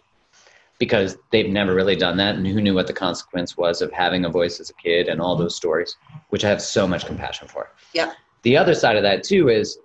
because 0.77 1.17
they've 1.31 1.49
never 1.49 1.73
really 1.73 1.95
done 1.95 2.17
that, 2.17 2.35
and 2.35 2.45
who 2.47 2.61
knew 2.61 2.75
what 2.75 2.87
the 2.87 2.93
consequence 2.93 3.57
was 3.57 3.81
of 3.81 3.91
having 3.91 4.25
a 4.25 4.29
voice 4.29 4.59
as 4.59 4.69
a 4.69 4.75
kid 4.75 5.07
and 5.07 5.19
all 5.19 5.35
those 5.35 5.55
stories, 5.55 5.95
which 6.29 6.45
I 6.45 6.49
have 6.49 6.61
so 6.61 6.87
much 6.87 7.05
compassion 7.05 7.47
for. 7.47 7.69
Yep. 7.93 8.13
The 8.43 8.57
other 8.57 8.73
side 8.73 8.95
of 8.97 9.03
that 9.03 9.23
too 9.23 9.49
is 9.49 9.77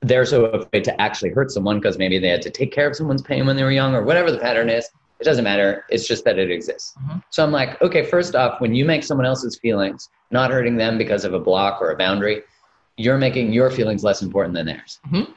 they're 0.00 0.24
so 0.24 0.46
afraid 0.46 0.84
to 0.84 1.00
actually 1.00 1.30
hurt 1.30 1.50
someone 1.50 1.78
because 1.78 1.96
maybe 1.98 2.18
they 2.18 2.28
had 2.28 2.42
to 2.42 2.50
take 2.50 2.72
care 2.72 2.88
of 2.88 2.96
someone's 2.96 3.22
pain 3.22 3.46
when 3.46 3.56
they 3.56 3.62
were 3.62 3.70
young 3.70 3.94
or 3.94 4.02
whatever 4.02 4.30
the 4.30 4.38
pattern 4.38 4.68
is. 4.68 4.88
It 5.20 5.24
doesn't 5.24 5.44
matter. 5.44 5.84
It's 5.88 6.06
just 6.08 6.24
that 6.24 6.38
it 6.38 6.50
exists. 6.50 6.94
Mhm. 7.08 7.22
So 7.30 7.44
I'm 7.44 7.52
like, 7.52 7.80
okay, 7.80 8.02
first 8.02 8.34
off, 8.34 8.60
when 8.60 8.74
you 8.74 8.84
make 8.84 9.04
someone 9.04 9.24
else's 9.24 9.56
feelings 9.56 10.08
not 10.32 10.50
hurting 10.50 10.76
them 10.76 10.98
because 10.98 11.24
of 11.24 11.32
a 11.32 11.38
block 11.38 11.80
or 11.80 11.90
a 11.92 11.96
boundary, 11.96 12.42
you're 12.96 13.18
making 13.18 13.52
your 13.52 13.70
feelings 13.70 14.02
less 14.02 14.22
important 14.22 14.54
than 14.54 14.66
theirs. 14.66 14.98
Mhm. 15.08 15.28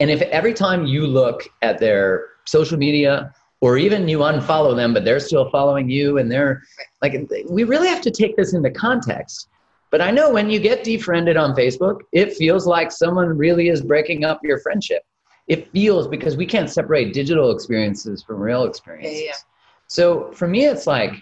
And 0.00 0.10
if 0.10 0.20
every 0.22 0.52
time 0.52 0.86
you 0.86 1.06
look 1.06 1.48
at 1.62 1.78
their 1.78 2.26
social 2.46 2.76
media 2.76 3.32
or 3.60 3.76
even 3.78 4.08
you 4.08 4.18
unfollow 4.18 4.74
them, 4.74 4.92
but 4.92 5.04
they're 5.04 5.20
still 5.20 5.48
following 5.50 5.88
you 5.88 6.18
and 6.18 6.30
they're 6.30 6.62
like, 7.02 7.14
we 7.48 7.62
really 7.62 7.88
have 7.88 8.00
to 8.00 8.10
take 8.10 8.36
this 8.36 8.52
into 8.54 8.70
context. 8.70 9.48
But 9.90 10.00
I 10.00 10.10
know 10.10 10.30
when 10.30 10.48
you 10.50 10.60
get 10.60 10.84
defriended 10.84 11.36
on 11.36 11.54
Facebook, 11.54 12.00
it 12.12 12.32
feels 12.34 12.66
like 12.66 12.92
someone 12.92 13.36
really 13.36 13.68
is 13.68 13.82
breaking 13.82 14.24
up 14.24 14.40
your 14.44 14.58
friendship. 14.60 15.02
It 15.48 15.70
feels 15.72 16.06
because 16.06 16.36
we 16.36 16.46
can't 16.46 16.70
separate 16.70 17.12
digital 17.12 17.50
experiences 17.50 18.22
from 18.22 18.38
real 18.40 18.64
experiences. 18.64 19.22
yeah. 19.24 19.32
So 19.88 20.30
for 20.32 20.46
me, 20.46 20.66
it's 20.66 20.86
like, 20.86 21.14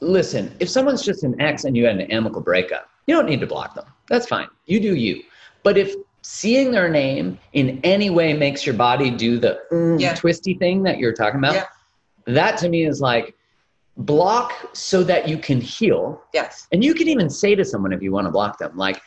listen, 0.00 0.54
if 0.60 0.68
someone's 0.68 1.02
just 1.02 1.24
an 1.24 1.40
ex 1.40 1.64
and 1.64 1.76
you 1.76 1.86
had 1.86 1.96
an 1.98 2.10
amicable 2.12 2.40
breakup, 2.42 2.88
you 3.06 3.14
don't 3.16 3.26
need 3.26 3.40
to 3.40 3.46
block 3.46 3.74
them. 3.74 3.86
That's 4.08 4.26
fine. 4.26 4.48
You 4.66 4.78
do 4.80 4.94
you. 4.94 5.22
But 5.64 5.76
if 5.76 5.94
seeing 6.22 6.70
their 6.70 6.88
name 6.88 7.38
in 7.54 7.80
any 7.82 8.10
way 8.10 8.32
makes 8.32 8.64
your 8.64 8.74
body 8.76 9.10
do 9.10 9.38
the 9.38 9.60
mm, 9.72 10.00
Yeah. 10.00 10.14
twisty 10.14 10.54
thing 10.54 10.82
that 10.84 10.98
you're 10.98 11.12
talking 11.14 11.38
about, 11.38 11.54
Yeah. 11.54 11.64
that 12.26 12.58
to 12.58 12.68
me 12.68 12.84
is 12.86 13.00
like 13.00 13.34
block 13.98 14.52
so 14.72 15.02
that 15.02 15.28
you 15.28 15.36
can 15.36 15.60
heal. 15.60 16.22
yes 16.32 16.66
And 16.72 16.84
you 16.84 16.94
can 16.94 17.08
even 17.08 17.28
say 17.28 17.54
to 17.54 17.64
someone 17.64 17.92
if 17.92 18.02
you 18.02 18.12
want 18.12 18.26
to 18.26 18.30
block 18.30 18.58
them, 18.58 18.76
like, 18.76 19.00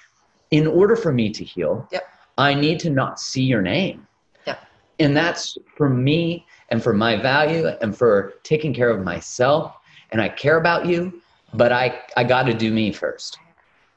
in 0.51 0.67
order 0.67 0.95
for 0.95 1.13
me 1.13 1.29
to 1.31 1.43
heal, 1.43 1.87
Yep. 1.91 2.03
I 2.37 2.53
need 2.53 2.79
to 2.81 2.89
not 2.89 3.19
see 3.19 3.43
your 3.43 3.61
name. 3.61 4.05
Yep. 4.45 4.59
And 4.99 5.15
that's 5.15 5.57
for 5.77 5.89
me 5.89 6.45
and 6.69 6.81
for 6.83 6.93
my 6.93 7.15
value 7.15 7.67
and 7.81 7.95
for 7.97 8.33
taking 8.43 8.73
care 8.73 8.89
of 8.89 9.03
myself. 9.03 9.75
And 10.11 10.21
I 10.21 10.27
care 10.27 10.57
about 10.57 10.85
you, 10.85 11.21
but 11.53 11.71
I, 11.71 12.01
I 12.17 12.23
got 12.23 12.43
to 12.43 12.53
do 12.53 12.71
me 12.73 12.91
first. 12.91 13.37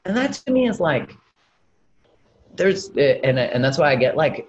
And 0.05 0.15
that 0.15 0.33
to 0.33 0.51
me 0.51 0.67
is 0.67 0.79
like, 0.79 1.15
there's, 2.55 2.89
and, 2.89 3.37
and 3.37 3.63
that's 3.63 3.77
why 3.77 3.91
I 3.91 3.95
get 3.95 4.15
like 4.15 4.47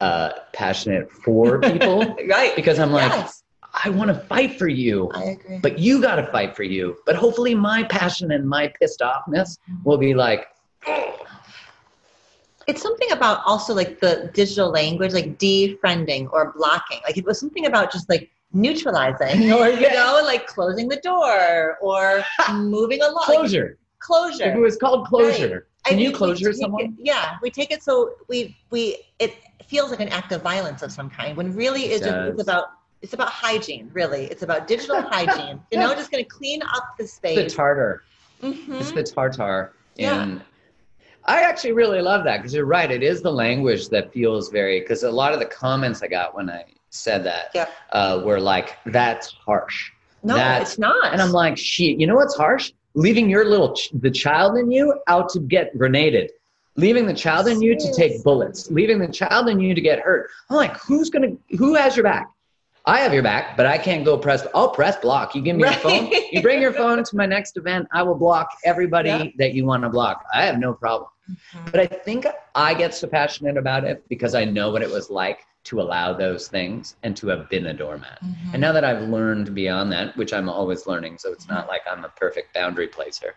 uh, 0.00 0.30
passionate 0.52 1.10
for 1.10 1.60
people 1.60 2.16
right 2.28 2.54
because 2.54 2.78
I'm 2.78 2.92
like, 2.92 3.10
yes 3.10 3.39
I 3.84 3.90
want 3.90 4.08
to 4.08 4.14
fight 4.14 4.58
for 4.58 4.68
you. 4.68 5.10
I 5.14 5.24
agree. 5.24 5.58
But 5.58 5.78
you 5.78 6.00
got 6.00 6.16
to 6.16 6.26
fight 6.30 6.56
for 6.56 6.62
you. 6.62 6.96
But 7.06 7.16
hopefully, 7.16 7.54
my 7.54 7.84
passion 7.84 8.32
and 8.32 8.48
my 8.48 8.72
pissed 8.80 9.00
offness 9.00 9.58
will 9.84 9.98
be 9.98 10.14
like, 10.14 10.46
it's 12.66 12.82
something 12.82 13.10
about 13.10 13.42
also 13.46 13.74
like 13.74 14.00
the 14.00 14.30
digital 14.34 14.70
language 14.70 15.12
like 15.12 15.38
defriending 15.38 16.30
or 16.32 16.52
blocking. 16.56 17.00
Like 17.04 17.16
it 17.16 17.24
was 17.24 17.38
something 17.38 17.66
about 17.66 17.92
just 17.92 18.08
like 18.08 18.30
neutralizing 18.52 19.52
or 19.56 19.68
you 19.68 19.90
know 19.92 20.20
like 20.24 20.46
closing 20.46 20.88
the 20.88 20.96
door 20.96 21.78
or 21.80 22.24
moving 22.52 23.00
along. 23.02 23.24
Like, 23.28 23.38
closure. 23.38 23.78
closure. 23.98 24.44
If 24.44 24.56
it 24.56 24.60
was 24.60 24.76
called 24.76 25.06
closure, 25.06 25.68
I 25.86 25.90
can 25.90 25.98
you 25.98 26.10
think 26.10 26.20
we 26.20 26.26
closure 26.26 26.52
someone? 26.52 26.84
it- 26.84 26.90
yeah, 26.98 27.36
we 27.42 27.50
take 27.50 27.70
it 27.70 27.82
so 27.82 28.14
we 28.28 28.56
we 28.70 29.04
it 29.18 29.34
feels 29.66 29.90
like 29.90 30.00
an 30.00 30.08
act 30.08 30.32
of 30.32 30.42
violence 30.42 30.82
of 30.82 30.90
some 30.92 31.08
kind 31.08 31.36
when 31.36 31.54
really 31.54 31.84
It 31.84 31.92
it's 31.92 32.06
just 32.06 32.28
it's 32.28 32.42
about 32.42 32.64
it's 33.02 33.12
about 33.14 33.28
hygiene. 33.30 33.90
Really, 33.92 34.24
it's 34.26 34.42
about 34.42 34.66
digital 34.66 35.00
hygiene. 35.10 35.60
You 35.70 35.78
know, 35.78 35.94
just 35.94 36.10
going 36.10 36.24
to 36.24 36.28
clean 36.28 36.62
up 36.62 36.96
the 36.98 37.06
space. 37.06 37.38
It's 37.38 37.52
the 37.52 37.56
tartar. 37.56 38.02
Mhm. 38.42 38.80
It's 38.80 38.92
the 38.92 39.02
tartar. 39.02 39.72
Yeah. 39.96 40.22
And 40.22 40.42
I 41.26 41.42
actually 41.42 41.72
really 41.72 42.00
love 42.00 42.24
that 42.24 42.38
because 42.38 42.54
you're 42.54 42.64
right. 42.64 42.90
It 42.90 43.02
is 43.02 43.22
the 43.22 43.32
language 43.32 43.88
that 43.90 44.12
feels 44.12 44.48
very, 44.50 44.80
because 44.80 45.02
a 45.02 45.10
lot 45.10 45.32
of 45.32 45.38
the 45.38 45.46
comments 45.46 46.02
I 46.02 46.08
got 46.08 46.34
when 46.34 46.48
I 46.50 46.64
said 46.90 47.24
that 47.24 47.50
Yeah. 47.54 47.66
uh, 47.92 48.22
were 48.24 48.40
like, 48.40 48.76
that's 48.86 49.30
harsh. 49.32 49.92
No, 50.22 50.34
That's- 50.34 50.70
it's 50.70 50.78
not. 50.78 51.12
And 51.12 51.20
I'm 51.22 51.32
like, 51.32 51.56
shit, 51.56 51.98
you 52.00 52.06
know 52.06 52.16
what's 52.16 52.36
harsh? 52.36 52.72
leaving 52.94 53.30
your 53.30 53.44
little 53.44 53.72
ch- 53.72 53.90
the 54.00 54.10
child 54.10 54.56
in 54.58 54.68
you 54.72 54.92
out 55.06 55.28
to 55.28 55.38
get 55.38 55.76
grenaded 55.78 56.28
leaving 56.74 57.06
the 57.06 57.14
child 57.14 57.46
in 57.46 57.62
you 57.62 57.78
to 57.78 57.92
take 57.94 58.20
bullets 58.24 58.68
leaving 58.72 58.98
the 58.98 59.06
child 59.06 59.48
in 59.48 59.60
you 59.60 59.76
to 59.76 59.80
get 59.80 60.00
hurt 60.00 60.28
i'm 60.50 60.56
like 60.56 60.76
who's 60.78 61.08
gonna 61.08 61.28
who 61.56 61.74
has 61.76 61.94
your 61.96 62.02
back 62.02 62.28
i 62.86 62.98
have 63.00 63.12
your 63.12 63.22
back 63.22 63.56
but 63.56 63.66
i 63.66 63.76
can't 63.76 64.04
go 64.04 64.16
press 64.16 64.46
i'll 64.54 64.70
press 64.70 64.96
block 64.96 65.34
you 65.34 65.42
give 65.42 65.56
me 65.56 65.64
Right. 65.64 65.72
your 65.82 65.90
phone 65.90 66.12
you 66.32 66.40
bring 66.42 66.60
your 66.62 66.72
phone 66.72 67.02
to 67.02 67.16
my 67.16 67.26
next 67.26 67.56
event 67.56 67.86
i 67.92 68.02
will 68.02 68.14
block 68.14 68.48
everybody 68.64 69.08
Yeah. 69.10 69.24
that 69.38 69.54
you 69.54 69.64
want 69.66 69.82
to 69.82 69.88
block 69.90 70.24
i 70.32 70.44
have 70.44 70.58
no 70.58 70.72
problem 70.72 71.10
Mhm. 71.30 71.70
but 71.70 71.78
I 71.80 71.86
think 71.86 72.26
I 72.56 72.74
get 72.74 72.92
so 72.92 73.06
passionate 73.06 73.56
about 73.56 73.84
it 73.84 74.02
because 74.08 74.34
I 74.34 74.44
know 74.44 74.72
what 74.72 74.82
it 74.82 74.90
was 74.90 75.10
like 75.10 75.46
to 75.64 75.80
allow 75.80 76.12
those 76.12 76.48
things 76.48 76.96
and 77.04 77.16
to 77.18 77.28
have 77.28 77.48
been 77.48 77.66
a 77.66 77.72
doormat. 77.72 78.18
Mhm. 78.24 78.54
And 78.54 78.60
now 78.60 78.72
that 78.72 78.82
I've 78.84 79.02
learned 79.02 79.54
beyond 79.54 79.92
that, 79.92 80.16
which 80.16 80.32
I'm 80.32 80.48
always 80.48 80.88
learning, 80.88 81.18
so 81.18 81.30
it's 81.32 81.48
not 81.48 81.68
like 81.68 81.82
I'm 81.88 82.04
a 82.04 82.08
perfect 82.08 82.52
boundary 82.52 82.88
placer. 82.88 83.34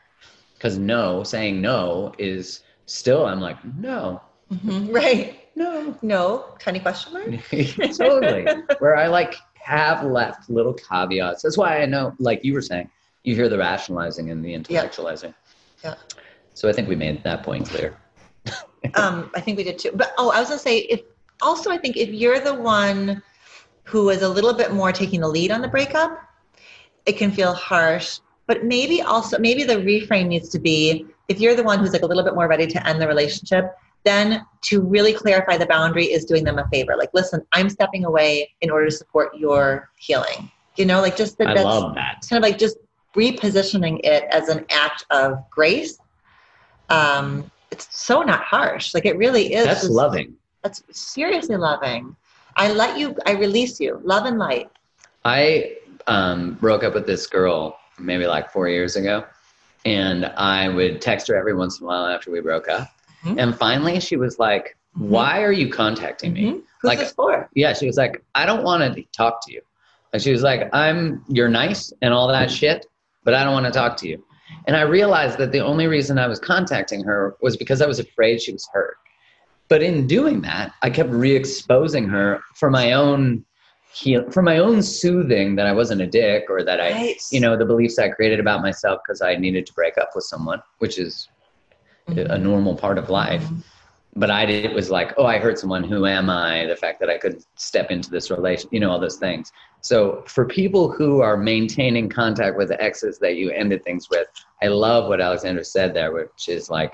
Because 0.56 0.80
no, 0.80 1.22
saying 1.24 1.62
no 1.62 2.14
is 2.18 2.64
still, 2.88 3.28
I'm 3.28 3.40
like, 3.42 3.64
no, 3.78 4.22
Mhm. 4.52 4.88
Right. 4.92 5.43
No. 5.56 5.98
No. 6.02 6.46
Tiny 6.60 6.80
question 6.80 7.14
mark. 7.14 7.28
totally. 7.98 8.46
Where 8.80 8.96
I 8.96 9.08
like 9.08 9.36
have 9.54 10.04
left 10.04 10.50
little 10.50 10.74
caveats. 10.74 11.42
That's 11.42 11.58
why 11.58 11.82
I 11.82 11.86
know, 11.86 12.14
like 12.20 12.44
you 12.44 12.54
were 12.54 12.62
saying, 12.62 12.90
you 13.24 13.36
hear 13.36 13.50
the 13.50 13.58
rationalizing 13.58 14.30
and 14.30 14.44
the 14.44 14.54
intellectualizing. 14.54 15.34
Yeah. 15.84 15.96
So 16.54 16.70
I 16.70 16.74
think 16.74 16.90
we 16.90 16.96
made 16.96 17.24
that 17.24 17.44
point 17.44 17.68
clear. 17.68 17.98
um, 18.96 19.32
I 19.36 19.40
think 19.40 19.58
we 19.58 19.64
did 19.64 19.80
too. 19.80 19.92
But 19.94 20.14
oh, 20.18 20.32
I 20.32 20.40
was 20.40 20.50
gonna 20.50 20.60
say 20.60 20.80
if 20.80 21.02
also 21.42 21.72
I 21.72 21.78
think 21.78 21.98
if 21.98 22.10
you're 22.10 22.40
the 22.40 22.54
one 22.54 23.22
who 23.84 24.10
is 24.10 24.22
a 24.22 24.30
little 24.30 24.54
bit 24.54 24.74
more 24.74 24.92
taking 24.92 25.22
the 25.22 25.28
lead 25.28 25.52
on 25.52 25.62
the 25.62 25.68
breakup, 25.68 26.20
it 27.06 27.14
can 27.14 27.32
feel 27.32 27.54
harsh. 27.54 28.20
But 28.46 28.66
maybe 28.66 29.02
also 29.02 29.40
maybe 29.40 29.64
the 29.64 29.76
reframe 29.76 30.28
needs 30.28 30.50
to 30.50 30.60
be 30.60 31.06
if 31.30 31.40
you're 31.40 31.56
the 31.56 31.64
one 31.64 31.80
who's 31.80 31.94
like 31.94 32.02
a 32.02 32.06
little 32.06 32.24
bit 32.24 32.36
more 32.36 32.48
ready 32.48 32.68
to 32.68 32.88
end 32.88 33.02
the 33.02 33.08
relationship, 33.08 33.74
then 34.04 34.46
to 34.64 34.82
really 34.82 35.14
clarify 35.14 35.58
the 35.58 35.66
boundary 35.66 36.06
is 36.06 36.26
doing 36.26 36.44
them 36.44 36.60
a 36.60 36.68
favor. 36.70 36.96
Like, 36.98 37.10
listen, 37.14 37.46
I'm 37.52 37.70
stepping 37.70 38.06
away 38.06 38.54
in 38.62 38.70
order 38.70 38.86
to 38.86 38.92
support 38.92 39.36
your 39.38 39.90
healing. 39.98 40.52
You 40.76 40.86
know, 40.86 41.02
like 41.02 41.16
just 41.16 41.38
that 41.38 41.48
I 41.48 41.54
that's 41.54 41.66
love 41.66 41.96
that. 41.96 42.26
kind 42.30 42.44
of 42.44 42.50
like 42.50 42.58
just 42.58 42.78
repositioning 43.16 44.00
it 44.04 44.24
as 44.32 44.50
an 44.50 44.66
act 44.72 45.06
of 45.12 45.44
grace. 45.50 46.00
Um, 46.90 47.50
it's 47.72 47.88
so 47.98 48.22
not 48.24 48.42
harsh. 48.44 48.94
Like 48.94 49.06
it 49.06 49.18
really 49.18 49.54
is. 49.54 49.66
That's 49.66 49.82
just- 49.82 49.94
loving. 49.94 50.36
That's 50.64 50.82
seriously 50.92 51.58
loving. 51.58 52.16
I 52.56 52.72
let 52.72 52.98
you. 52.98 53.18
I 53.26 53.32
release 53.32 53.80
you. 53.80 54.00
Love 54.04 54.26
and 54.26 54.38
light. 54.40 54.70
I 55.26 55.78
um, 56.08 56.54
broke 56.56 56.84
up 56.84 56.94
with 56.94 57.06
this 57.06 57.28
girl 57.28 57.78
maybe 58.00 58.26
like 58.28 58.50
four 58.52 58.70
years 58.70 58.96
ago, 58.96 59.26
and 59.86 60.26
I 60.26 60.70
would 60.70 61.02
text 61.02 61.28
her 61.28 61.36
every 61.36 61.54
once 61.54 61.80
in 61.80 61.86
a 61.86 61.88
while 61.88 62.06
after 62.06 62.32
we 62.32 62.40
broke 62.40 62.70
up. 62.70 62.90
Mhm. 63.26 63.36
And 63.40 63.56
finally, 63.58 64.00
she 64.00 64.16
was 64.18 64.40
like, 64.40 64.76
Mhm. 64.98 65.08
"Why 65.08 65.42
are 65.44 65.52
you 65.52 65.70
contacting 65.70 66.34
me?" 66.34 66.44
Mhm. 66.52 66.62
Like- 66.84 67.00
for? 67.16 67.50
Yeah, 67.56 67.74
she 67.74 67.86
was 67.88 67.98
like, 67.98 68.22
"I 68.36 68.46
don't 68.46 68.64
want 68.64 68.96
to 68.96 69.04
talk 69.16 69.46
to 69.48 69.54
you." 69.54 69.62
And 70.12 70.22
she 70.22 70.32
was 70.32 70.44
like, 70.44 70.70
"I'm 70.74 71.24
you're 71.30 71.50
nice 71.50 71.92
and 72.02 72.14
all 72.14 72.28
that 72.28 72.52
shit, 72.52 72.86
but 73.24 73.34
I 73.34 73.44
don't 73.44 73.54
want 73.54 73.66
to 73.66 73.72
talk 73.72 73.98
to 73.98 74.08
you." 74.08 74.24
And 74.68 74.76
I 74.76 74.82
realized 74.82 75.38
that 75.40 75.52
the 75.52 75.60
only 75.62 75.88
reason 75.88 76.20
I 76.20 76.28
was 76.28 76.40
contacting 76.40 77.04
her 77.06 77.36
was 77.42 77.58
because 77.58 77.82
I 77.82 77.88
was 77.88 78.00
afraid 78.00 78.42
she 78.42 78.52
was 78.54 78.68
hurt. 78.74 78.96
But 79.70 79.82
in 79.82 80.06
doing 80.08 80.42
that, 80.42 80.74
I 80.82 80.90
kept 80.90 81.10
re-exposing 81.10 82.08
her 82.10 82.42
for 82.56 82.70
my 82.70 82.92
own 82.94 83.44
heal, 83.94 84.30
for 84.32 84.42
my 84.42 84.58
own 84.58 84.82
soothing 84.84 85.56
that 85.56 85.66
I 85.66 85.72
wasn't 85.72 86.02
a 86.02 86.06
dick 86.08 86.46
or 86.50 86.64
that 86.64 86.80
I, 86.82 86.92
Right. 86.92 87.22
you 87.32 87.40
know, 87.40 87.56
the 87.56 87.66
beliefs 87.66 87.98
I 87.98 88.10
created 88.10 88.40
about 88.40 88.62
myself 88.62 89.02
because 89.06 89.22
I 89.22 89.36
needed 89.36 89.66
to 89.68 89.74
break 89.74 89.98
up 89.98 90.10
with 90.16 90.26
someone, 90.26 90.62
which 90.80 91.00
is 91.00 91.28
a 92.08 92.12
mm-hmm. 92.12 92.44
normal 92.44 92.76
part 92.76 92.98
of 92.98 93.10
life. 93.10 93.48
But 94.16 94.30
I 94.30 94.46
did, 94.46 94.66
it 94.66 94.74
was 94.74 94.92
like, 94.92 95.14
oh, 95.18 95.26
I 95.26 95.40
hurt 95.40 95.58
someone. 95.58 95.84
Who 95.84 96.06
am 96.06 96.30
I? 96.30 96.66
The 96.68 96.76
fact 96.76 97.00
that 97.00 97.10
I 97.10 97.18
could 97.18 97.44
step 97.56 97.90
into 97.90 98.12
this 98.12 98.30
relation, 98.30 98.70
you 98.72 98.80
know, 98.80 98.92
all 98.92 99.00
those 99.00 99.18
things. 99.18 99.52
So 99.82 100.24
for 100.28 100.46
people 100.46 100.92
who 100.92 101.22
are 101.22 101.36
maintaining 101.36 102.10
contact 102.10 102.56
with 102.56 102.70
the 102.70 102.82
exes 102.82 103.18
that 103.20 103.38
you 103.38 103.50
ended 103.50 103.84
things 103.84 104.10
with, 104.10 104.28
I 104.62 104.68
love 104.68 105.10
what 105.10 105.20
Alexandra 105.20 105.66
said 105.66 105.94
there, 105.96 106.12
which 106.12 106.48
is 106.48 106.70
like 106.70 106.94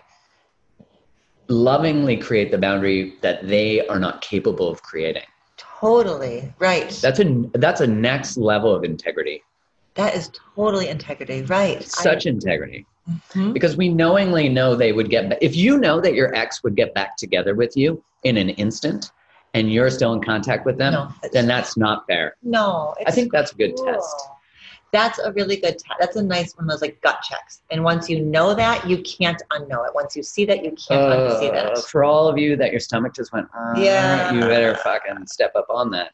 lovingly 1.49 2.15
create 2.15 2.51
the 2.51 2.57
boundary 2.57 3.15
that 3.21 3.47
they 3.47 3.85
are 3.87 3.99
not 3.99 4.21
capable 4.21 4.69
of 4.69 4.81
creating. 4.81 5.23
Totally 5.57 6.53
right. 6.59 6.89
That's 7.01 7.19
a 7.19 7.49
that's 7.53 7.81
a 7.81 7.87
next 7.87 8.37
level 8.37 8.73
of 8.73 8.83
integrity. 8.83 9.43
that 9.95 10.15
is 10.15 10.31
totally 10.55 10.87
integrity. 10.87 11.41
Right. 11.43 11.83
Such 11.83 12.25
integrity. 12.25 12.85
Mhm. 13.33 13.53
because 13.53 13.75
we 13.77 13.89
knowingly 13.89 14.49
know 14.49 14.75
they 14.75 14.91
would 14.91 15.09
get 15.09 15.37
if 15.41 15.55
you 15.55 15.77
know 15.77 15.99
that 16.01 16.13
your 16.13 16.33
ex 16.35 16.63
would 16.63 16.75
get 16.75 16.93
back 16.93 17.17
together 17.17 17.55
with 17.55 17.75
you 17.75 18.03
in 18.23 18.37
an 18.37 18.49
instant 18.49 19.11
and 19.53 19.71
you're 19.71 19.89
still 19.89 20.13
in 20.13 20.21
contact 20.21 20.65
with 20.65 20.77
them 20.77 20.93
No, 20.93 21.09
then 21.33 21.47
that's 21.47 21.75
not 21.77 22.05
fair 22.07 22.35
no. 22.43 22.93
i 23.07 23.11
think 23.11 23.31
that's 23.31 23.51
a 23.51 23.55
good 23.55 23.73
cool. 23.75 23.85
test 23.93 24.15
That's 24.91 25.19
a 25.19 25.31
really 25.33 25.55
good 25.57 25.77
test. 25.77 25.97
That's 25.99 26.15
a 26.15 26.23
nice 26.23 26.55
one 26.57 26.65
of 26.65 26.71
those 26.71 26.81
like 26.81 26.99
gut 27.01 27.19
checks. 27.21 27.61
And 27.69 27.83
once 27.83 28.09
you 28.09 28.25
know 28.25 28.55
that, 28.55 28.89
you 28.89 28.97
can't 29.03 29.39
unknow 29.51 29.85
it. 29.87 29.93
Once 29.93 30.15
you 30.17 30.23
see 30.23 30.45
that, 30.45 30.63
you 30.65 30.71
can't 30.71 31.13
unsee 31.13 31.49
Uh, 31.49 31.75
that. 31.75 31.77
for 31.91 32.03
all 32.03 32.27
of 32.27 32.39
you 32.39 32.55
that 32.55 32.71
your 32.71 32.79
stomach 32.79 33.13
just 33.13 33.31
went 33.31 33.45
uh, 33.55 33.75
Yeah. 33.79 34.33
you 34.33 34.39
better 34.39 34.73
fucking 34.77 35.27
step 35.27 35.51
up 35.55 35.67
on 35.69 35.91
that 35.91 36.09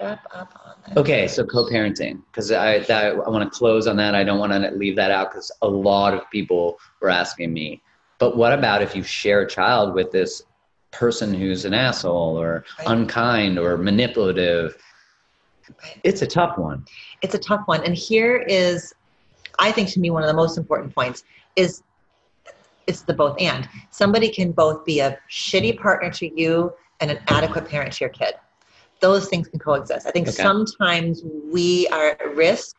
Up 0.00 0.20
on 0.34 0.46
that. 0.86 0.96
okay 0.96 1.28
so 1.28 1.44
co-parenting 1.44 2.22
because 2.32 2.50
i 2.50 2.78
that, 2.80 3.12
i 3.16 3.28
want 3.28 3.44
to 3.44 3.50
close 3.58 3.86
on 3.86 3.96
that 3.96 4.14
i 4.14 4.24
don't 4.24 4.38
want 4.38 4.50
to 4.50 4.70
leave 4.70 4.96
that 4.96 5.10
out 5.10 5.30
because 5.30 5.52
a 5.60 5.68
lot 5.68 6.14
of 6.14 6.22
people 6.30 6.78
were 7.02 7.10
asking 7.10 7.52
me 7.52 7.82
but 8.18 8.34
what 8.34 8.52
about 8.54 8.80
if 8.80 8.96
you 8.96 9.02
share 9.02 9.42
a 9.42 9.48
child 9.48 9.92
with 9.94 10.10
this 10.10 10.40
person 10.90 11.34
who's 11.34 11.66
an 11.66 11.74
asshole 11.74 12.38
or 12.40 12.64
Right. 12.78 12.88
unkind 12.88 13.58
or 13.58 13.76
manipulative 13.76 14.74
Right. 15.82 16.00
it's 16.02 16.22
a 16.22 16.26
tough 16.26 16.56
one 16.56 16.86
it's 17.20 17.34
a 17.34 17.38
tough 17.38 17.60
one 17.66 17.84
and 17.84 17.94
here 17.94 18.38
is 18.48 18.94
i 19.58 19.70
think 19.70 19.90
to 19.90 20.00
me 20.00 20.08
one 20.08 20.22
of 20.22 20.28
the 20.28 20.34
most 20.34 20.56
important 20.56 20.94
points 20.94 21.24
is 21.56 21.82
it's 22.86 23.02
the 23.02 23.12
both 23.12 23.36
and 23.38 23.68
somebody 23.90 24.30
can 24.30 24.50
both 24.52 24.82
be 24.86 25.00
a 25.00 25.18
shitty 25.30 25.78
partner 25.78 26.10
to 26.10 26.40
you 26.40 26.72
and 27.00 27.10
an 27.10 27.18
adequate 27.28 27.68
parent 27.68 27.92
to 27.92 28.04
your 28.04 28.10
kid 28.10 28.34
those 29.00 29.28
things 29.28 29.48
can 29.48 29.58
coexist. 29.58 30.06
I 30.06 30.10
think 30.10 30.28
Okay. 30.28 30.42
sometimes 30.42 31.22
we 31.52 31.88
are 31.88 32.10
at 32.10 32.36
risk 32.36 32.76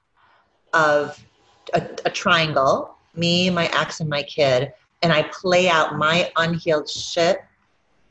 of 0.74 1.24
a, 1.74 1.82
a 2.06 2.10
triangle 2.10 2.96
me 3.16 3.50
my 3.50 3.66
ex 3.74 4.00
and 4.00 4.10
my 4.10 4.24
kid 4.24 4.72
and 5.02 5.12
i 5.12 5.22
play 5.34 5.68
out 5.70 5.98
my 5.98 6.32
unhealed 6.38 6.90
shit 6.90 7.42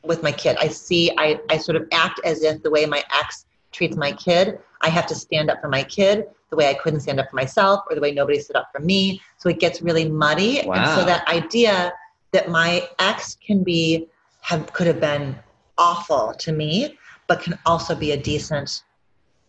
with 0.03 0.21
my 0.21 0.31
kid. 0.31 0.57
I 0.59 0.67
see 0.67 1.11
i, 1.17 1.39
I 1.49 1.57
sort 1.57 1.75
of 1.75 1.87
act 1.91 2.19
as 2.23 2.43
if 2.43 2.61
the 2.61 2.69
way 2.69 2.85
my 2.85 3.03
ex 3.19 3.45
treats 3.71 3.97
my 3.97 4.11
kid 4.11 4.59
i 4.81 4.89
have 4.89 5.07
to 5.07 5.15
stand 5.15 5.49
up 5.49 5.59
for 5.59 5.69
my 5.69 5.83
kid 5.83 6.27
the 6.51 6.55
way 6.55 6.69
i 6.69 6.73
couldn't 6.75 6.99
stand 6.99 7.19
up 7.19 7.29
for 7.29 7.35
myself 7.35 7.81
or 7.89 7.95
the 7.95 8.01
way 8.01 8.11
nobody 8.11 8.39
stood 8.39 8.57
up 8.57 8.69
for 8.73 8.81
me. 8.81 9.21
So 9.37 9.49
it 9.49 9.59
gets 9.59 9.81
really 9.81 10.07
muddy. 10.09 10.59
And 10.59 10.85
so 10.85 11.05
that 11.05 11.25
idea 11.27 11.93
that 12.33 12.49
my 12.49 12.87
ex 12.99 13.37
can 13.45 13.63
be 13.63 14.07
have 14.41 14.71
could 14.73 14.85
have 14.85 14.99
been 14.99 15.35
awful 15.77 16.33
to 16.39 16.51
me 16.51 16.97
but 17.31 17.41
can 17.41 17.57
also 17.65 17.95
be 17.95 18.11
a 18.11 18.17
decent 18.17 18.83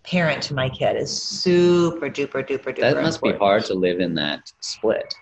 parent 0.04 0.40
to 0.40 0.54
my 0.54 0.68
kid 0.68 0.96
is 0.96 1.10
super 1.10 2.08
duper 2.08 2.40
duper 2.48 2.72
duper 2.72 2.80
that 2.80 3.02
must 3.02 3.20
be 3.20 3.32
hard 3.32 3.64
to 3.64 3.74
live 3.74 3.98
in 3.98 4.14
that 4.14 4.52
split. 4.60 5.12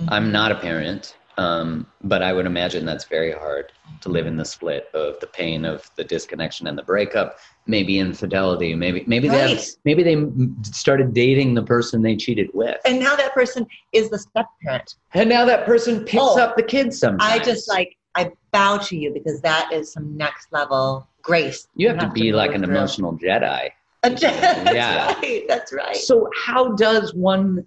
Mhm. 0.00 0.08
i'm 0.14 0.32
not 0.32 0.50
a 0.50 0.54
parent 0.54 1.16
um, 1.36 1.86
but 2.02 2.22
i 2.22 2.32
would 2.32 2.46
imagine 2.46 2.86
that's 2.86 3.04
very 3.04 3.32
hard 3.32 3.72
to 4.00 4.08
live 4.08 4.26
in 4.26 4.36
the 4.38 4.44
split 4.44 4.88
of 4.94 5.20
the 5.20 5.26
pain 5.26 5.66
of 5.66 5.90
the 5.96 6.04
disconnection 6.04 6.66
and 6.66 6.78
the 6.78 6.82
breakup 6.82 7.36
maybe 7.66 7.98
infidelity 7.98 8.74
maybe 8.74 9.04
maybe 9.06 9.28
they 9.28 9.42
have, 9.50 9.62
maybe 9.84 10.02
they 10.02 10.16
started 10.62 11.12
dating 11.12 11.52
the 11.52 11.62
person 11.74 12.00
they 12.00 12.16
cheated 12.16 12.48
with. 12.54 12.78
And 12.86 12.98
now 12.98 13.16
that 13.16 13.34
person 13.34 13.66
is 13.92 14.08
the 14.08 14.18
step 14.18 14.46
parent. 14.62 14.94
And 15.12 15.28
now 15.28 15.44
that 15.44 15.66
person 15.66 16.04
picks 16.04 16.22
Oh. 16.22 16.40
up 16.40 16.56
the 16.56 16.62
kids 16.62 16.98
sometimes. 16.98 17.40
I 17.40 17.44
just 17.50 17.68
like 17.68 17.90
I 18.14 18.30
bow 18.52 18.78
to 18.88 18.96
you 18.96 19.12
because 19.12 19.40
that 19.42 19.70
is 19.72 19.92
some 19.92 20.16
next 20.16 20.50
level 20.52 21.06
grace. 21.22 21.66
you 21.74 21.88
have 21.88 21.98
to 21.98 22.08
be 22.10 22.30
go 22.30 22.36
like 22.36 22.54
an 22.54 22.62
through. 22.64 22.74
emotional 22.74 23.18
jedi 23.18 23.70
that's 24.02 24.22
Yeah. 24.22 25.14
right. 25.14 25.44
That's 25.48 25.72
right. 25.72 25.96
So 25.96 26.28
how 26.36 26.72
does 26.74 27.14
one? 27.14 27.66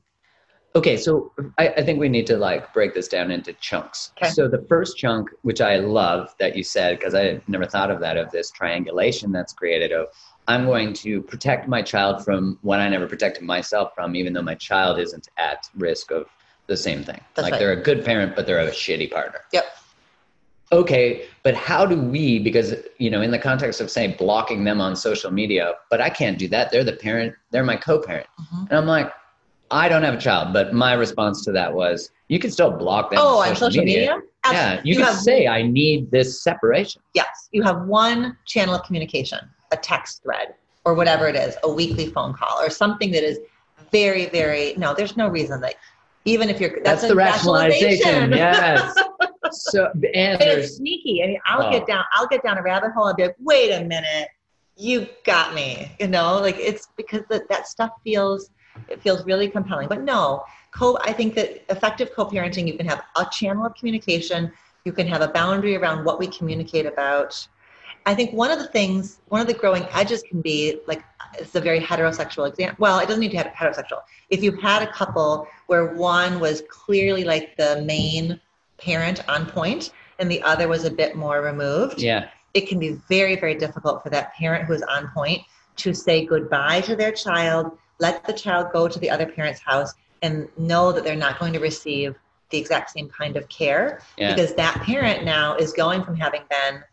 Okay, 0.74 0.95
so 0.95 1.34
I, 1.58 1.68
I 1.70 1.84
think 1.84 1.99
we 1.99 2.08
need 2.08 2.26
to 2.28 2.38
like 2.38 2.74
break 2.74 2.93
this 2.93 3.10
down 3.10 3.30
into 3.30 3.52
chunks. 3.54 4.14
Okay. 4.18 4.32
So 4.32 4.47
the 4.47 4.66
first 4.70 4.97
chunk, 4.97 5.30
which 5.41 5.60
I 5.60 5.78
love 5.78 6.34
that 6.39 6.56
you 6.56 6.64
said, 6.64 6.97
because 6.97 7.14
I 7.14 7.41
never 7.47 7.66
thought 7.66 7.91
of 7.91 7.99
that, 7.99 8.16
of 8.16 8.32
this 8.32 8.52
triangulation 8.52 9.34
that's 9.34 9.52
created 9.52 9.91
of 9.91 10.08
I'm 10.47 10.66
going 10.66 10.93
to 10.93 11.22
protect 11.22 11.68
my 11.68 11.82
child 11.82 12.24
from 12.24 12.58
what 12.62 12.80
I 12.80 12.88
never 12.88 13.06
protected 13.06 13.43
myself 13.43 13.91
from, 13.93 14.16
even 14.16 14.32
though 14.32 14.41
my 14.41 14.56
child 14.56 14.97
isn't 14.97 15.28
at 15.38 15.70
risk 15.76 16.12
of 16.12 16.28
the 16.68 16.78
same 16.78 17.04
thing. 17.04 17.20
That's 17.36 17.43
like 17.43 17.52
right. 17.54 17.60
they're 17.60 17.74
a 17.74 17.82
good 17.84 18.06
parent, 18.06 18.36
but 18.36 18.47
they're 18.47 18.60
a 18.60 18.72
shitty 18.72 19.12
partner. 19.12 19.41
Yep. 19.52 19.66
Okay, 20.74 21.26
but 21.43 21.53
how 21.53 21.86
do 21.86 21.99
we, 21.99 22.39
because, 22.39 22.76
you 22.97 23.09
know, 23.09 23.22
in 23.22 23.30
the 23.32 23.39
context 23.39 23.82
of, 23.82 23.91
say, 23.91 24.15
blocking 24.17 24.63
them 24.63 24.80
on 24.80 24.95
social 24.95 25.30
media, 25.30 25.74
but 25.89 25.99
I 25.99 26.09
can't 26.09 26.38
do 26.38 26.47
that. 26.47 26.72
They're 26.72 26.86
the 26.86 26.93
parent, 26.93 27.36
they're 27.51 27.63
my 27.63 27.76
co 27.76 27.99
parent. 27.99 28.28
Mhm. 28.39 28.69
And 28.69 28.74
I'm 28.80 28.88
like, 28.88 29.11
I 29.69 29.89
don't 29.89 30.03
have 30.03 30.13
a 30.13 30.19
child, 30.19 30.53
but 30.53 30.74
my 30.74 30.93
response 30.93 31.43
to 31.45 31.51
that 31.53 31.74
was, 31.74 32.11
you 32.30 32.39
can 32.39 32.51
still 32.51 32.72
block 32.72 33.09
them. 33.09 33.19
Oh, 33.22 33.39
on 33.41 33.49
on 33.49 33.55
social 33.55 33.84
media? 33.84 34.17
Yeah, 34.49 34.82
you, 34.84 34.95
You 34.95 35.03
can 35.05 35.13
say 35.15 35.47
I 35.47 35.61
need 35.61 36.09
this 36.09 36.41
separation. 36.41 37.01
Yes, 37.13 37.49
you 37.51 37.63
have 37.63 37.84
one 37.86 38.38
channel 38.45 38.76
of 38.76 38.84
communication, 38.84 39.39
a 39.72 39.78
text 39.78 40.24
thread 40.24 40.55
or 40.84 40.93
whatever 40.93 41.28
it 41.28 41.36
is, 41.36 41.55
a 41.63 41.72
weekly 41.72 42.07
phone 42.07 42.34
call 42.34 42.59
or 42.59 42.69
something 42.69 43.11
that 43.11 43.24
is 43.24 43.39
very, 43.91 44.28
very, 44.28 44.74
no, 44.78 44.93
there's 44.93 45.15
no 45.17 45.28
reason 45.28 45.61
that 45.61 45.76
even 46.26 46.49
if 46.49 46.59
you're, 46.59 46.69
That's, 46.84 47.01
that's, 47.01 47.07
the 47.07 47.15
rationalization. 47.15 48.32
rationalization. 48.32 48.32
yes. 48.32 48.95
So 49.52 49.89
and 49.93 50.06
And 50.16 50.41
it's 50.41 50.76
sneaky. 50.78 51.24
I 51.24 51.28
mean, 51.28 51.39
I'll 51.45 51.68
Oh. 51.68 51.72
get 51.72 51.88
down, 51.88 52.04
I'll 52.14 52.28
get 52.28 52.43
down 52.43 52.58
a 52.58 52.64
rabbit 52.64 52.91
hole 52.91 53.08
and 53.08 53.18
be 53.18 53.24
like, 53.24 53.36
wait 53.39 53.72
a 53.72 53.84
minute, 53.84 54.28
you 54.76 55.08
got 55.26 55.54
me. 55.54 55.91
You 55.99 56.08
know, 56.08 56.39
like 56.39 56.58
it's 56.58 56.88
because 56.97 57.22
that, 57.30 57.47
that 57.49 57.68
stuff 57.68 57.91
feels, 58.04 58.49
it 58.88 59.02
feels 59.02 59.26
really 59.26 59.47
compelling. 59.49 59.88
But 59.88 60.02
no, 60.02 60.43
co, 60.72 60.97
I 61.04 61.14
think 61.14 61.36
that 61.36 61.64
effective 61.70 62.12
co-parenting, 62.16 62.68
you 62.68 62.78
can 62.78 62.88
have 62.88 63.02
a 63.16 63.26
channel 63.32 63.66
of 63.66 63.76
communication. 63.76 64.52
You 64.86 64.91
can 64.91 65.08
have 65.08 65.22
a 65.22 65.28
boundary 65.28 65.76
around 65.76 66.06
what 66.06 66.20
we 66.20 66.28
communicate 66.28 66.86
about. 66.86 67.47
I 68.06 68.16
think 68.16 68.34
one 68.34 68.49
of 68.49 68.58
the 68.58 68.68
things, 68.68 69.20
one 69.28 69.41
of 69.41 69.47
the 69.47 69.54
growing 69.54 69.86
edges 69.91 70.24
can 70.24 70.41
be 70.41 70.80
like, 70.88 71.04
it's 71.38 71.54
a 71.56 71.62
very 71.62 71.80
heterosexual 71.80 72.47
example. 72.49 72.78
Well, 72.80 72.97
it 72.99 73.08
doesn't 73.08 73.20
need 73.20 73.32
to 73.32 73.38
have 73.38 73.47
heterosexual. 73.47 74.02
If 74.30 74.41
you 74.41 74.54
had 74.54 74.82
a 74.82 74.91
couple 74.91 75.47
where 75.68 75.93
one 75.93 76.39
was 76.39 76.64
clearly 76.68 77.24
like 77.24 77.56
the 77.58 77.84
main 77.86 78.39
parent 78.82 79.27
on 79.29 79.45
point 79.45 79.91
and 80.19 80.29
the 80.29 80.41
other 80.43 80.67
was 80.67 80.84
a 80.86 80.91
bit 80.91 81.15
more 81.15 81.41
removed, 81.41 82.01
yeah. 82.01 82.29
it 82.53 82.67
can 82.67 82.79
be 82.79 82.91
very, 83.09 83.36
very 83.36 83.55
difficult 83.55 84.03
for 84.03 84.09
that 84.09 84.34
parent 84.34 84.65
who 84.65 84.73
is 84.73 84.84
on 84.84 85.07
point 85.09 85.41
to 85.77 85.93
say 85.93 86.25
goodbye 86.25 86.82
to 86.82 86.95
their 86.95 87.11
child, 87.11 87.77
let 87.99 88.23
the 88.25 88.34
child 88.34 88.67
go 88.71 88.88
to 88.88 88.99
the 88.99 89.09
other 89.09 89.25
parent's 89.25 89.61
house, 89.61 89.93
and 90.21 90.47
know 90.57 90.91
that 90.91 91.03
they're 91.03 91.15
not 91.15 91.39
going 91.39 91.53
to 91.53 91.59
receive 91.59 92.15
the 92.51 92.57
exact 92.57 92.91
same 92.91 93.09
kind 93.09 93.38
of 93.38 93.47
care 93.49 94.01
Yeah. 94.17 94.36
because 94.36 94.53
that 94.55 94.75
parent 94.84 95.23
now 95.23 95.55
is 95.55 95.73
going 95.73 96.03
from 96.03 96.15
having 96.15 96.41
been 96.49 96.84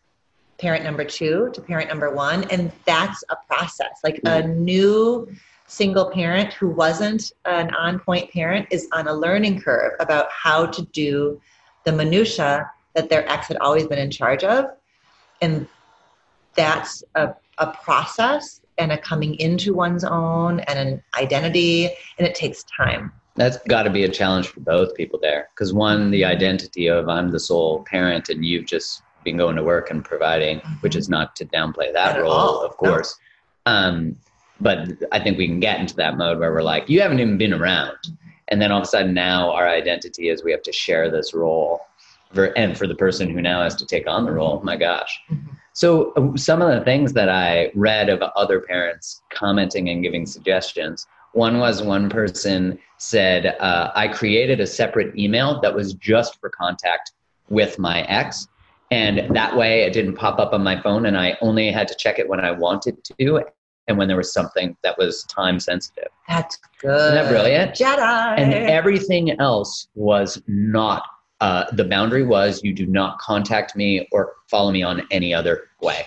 parent 0.58 0.84
number 0.84 1.04
two 1.04 1.50
to 1.52 1.60
parent 1.60 1.88
number 1.88 2.10
one, 2.10 2.44
and 2.44 2.72
that's 2.86 3.22
a 3.28 3.36
process. 3.46 4.00
Like 4.02 4.20
a 4.24 4.46
new 4.46 5.28
single 5.66 6.10
parent 6.10 6.52
who 6.54 6.68
wasn't 6.68 7.32
an 7.44 7.74
on 7.74 8.00
point 8.00 8.32
parent 8.32 8.66
is 8.70 8.88
on 8.92 9.06
a 9.06 9.12
learning 9.12 9.60
curve 9.60 9.92
about 10.00 10.26
how 10.30 10.66
to 10.66 10.82
do 10.86 11.40
the 11.88 11.92
minutia 11.96 12.70
that 12.94 13.08
their 13.08 13.26
ex 13.30 13.48
had 13.48 13.56
always 13.58 13.86
been 13.86 13.98
in 13.98 14.10
charge 14.10 14.44
of 14.44 14.66
and 15.40 15.66
that's 16.54 17.02
a, 17.14 17.34
a 17.58 17.72
process 17.82 18.60
and 18.76 18.92
a 18.92 18.98
coming 18.98 19.34
into 19.36 19.72
one's 19.72 20.04
own 20.04 20.60
and 20.60 20.78
an 20.78 21.02
identity 21.18 21.86
and 22.18 22.26
it 22.26 22.34
takes 22.34 22.62
time 22.64 23.10
That's 23.36 23.56
got 23.68 23.84
to 23.84 23.90
be 23.90 24.04
a 24.04 24.08
challenge 24.08 24.48
for 24.48 24.60
both 24.60 24.94
people 24.96 25.18
there. 25.22 25.48
Because 25.54 25.72
one, 25.72 26.10
the 26.10 26.24
identity 26.24 26.88
of 26.88 27.08
I'm 27.08 27.30
the 27.30 27.40
sole 27.40 27.84
parent 27.84 28.28
and 28.28 28.44
you've 28.44 28.66
just 28.66 29.02
been 29.24 29.36
going 29.36 29.56
to 29.56 29.62
work 29.62 29.90
and 29.90 30.04
providing, 30.04 30.58
which 30.80 30.96
is 30.96 31.08
not 31.08 31.36
to 31.36 31.46
downplay 31.46 31.92
that 31.92 32.16
Not 32.16 32.22
role, 32.22 32.60
of 32.62 32.76
course. 32.76 33.16
Um, 33.64 34.16
but 34.60 34.88
I 35.12 35.20
think 35.20 35.38
we 35.38 35.46
can 35.46 35.60
get 35.60 35.80
into 35.80 35.94
that 35.96 36.16
mode 36.16 36.38
where 36.38 36.52
we're 36.52 36.62
like, 36.62 36.88
you 36.88 37.00
haven't 37.00 37.20
even 37.20 37.38
been 37.38 37.54
around. 37.54 37.96
And 38.48 38.60
then 38.60 38.72
all 38.72 38.78
of 38.78 38.84
a 38.84 38.86
sudden 38.86 39.14
now 39.14 39.50
our 39.50 39.68
identity 39.68 40.28
is 40.28 40.42
we 40.42 40.52
have 40.52 40.62
to 40.62 40.72
share 40.72 41.10
this 41.10 41.34
role. 41.34 41.80
For, 42.34 42.46
and 42.58 42.76
for 42.76 42.86
the 42.86 42.94
person 42.94 43.30
who 43.30 43.40
now 43.40 43.62
has 43.62 43.74
to 43.76 43.86
take 43.86 44.06
on 44.06 44.26
the 44.26 44.32
role, 44.32 44.60
my 44.62 44.76
gosh. 44.76 45.18
So 45.72 46.12
uh, 46.12 46.36
some 46.36 46.60
of 46.60 46.68
the 46.68 46.84
things 46.84 47.12
that 47.14 47.28
I 47.28 47.70
read 47.74 48.08
of 48.10 48.20
other 48.20 48.60
parents 48.60 49.22
commenting 49.32 49.88
and 49.88 50.02
giving 50.02 50.26
suggestions. 50.26 51.06
One 51.32 51.58
was 51.58 51.82
one 51.82 52.10
person 52.10 52.78
said, 52.98 53.56
uh, 53.60 53.92
"I 53.94 54.08
created 54.08 54.60
a 54.60 54.66
separate 54.66 55.16
email 55.16 55.60
that 55.60 55.74
was 55.74 55.94
just 55.94 56.40
for 56.40 56.50
contact 56.50 57.12
with 57.48 57.78
my 57.78 58.02
ex, 58.02 58.48
and 58.90 59.34
that 59.36 59.56
way 59.56 59.82
it 59.82 59.92
didn't 59.92 60.16
pop 60.16 60.38
up 60.38 60.52
on 60.52 60.62
my 60.62 60.80
phone, 60.82 61.06
and 61.06 61.16
I 61.16 61.38
only 61.40 61.70
had 61.70 61.88
to 61.88 61.94
check 61.94 62.18
it 62.18 62.28
when 62.28 62.40
I 62.40 62.50
wanted 62.50 63.02
to, 63.04 63.44
and 63.88 63.98
when 63.98 64.06
there 64.06 64.16
was 64.16 64.32
something 64.32 64.76
that 64.82 64.96
was 64.98 65.24
time 65.24 65.58
sensitive. 65.58 66.08
that's 66.28 66.58
good 66.80 66.94
Isn't 66.94 67.14
that 67.14 67.28
brilliant? 67.28 67.74
jedi 67.74 68.38
And 68.38 68.52
everything 68.54 69.38
else 69.40 69.88
was 69.94 70.40
not." 70.46 71.02
Uh, 71.40 71.64
the 71.72 71.84
boundary 71.84 72.24
was 72.24 72.62
you 72.64 72.74
do 72.74 72.86
not 72.86 73.18
contact 73.18 73.76
me 73.76 74.08
or 74.12 74.34
follow 74.50 74.70
me 74.72 74.82
on 74.82 75.06
any 75.10 75.32
other 75.32 75.68
way. 75.80 76.06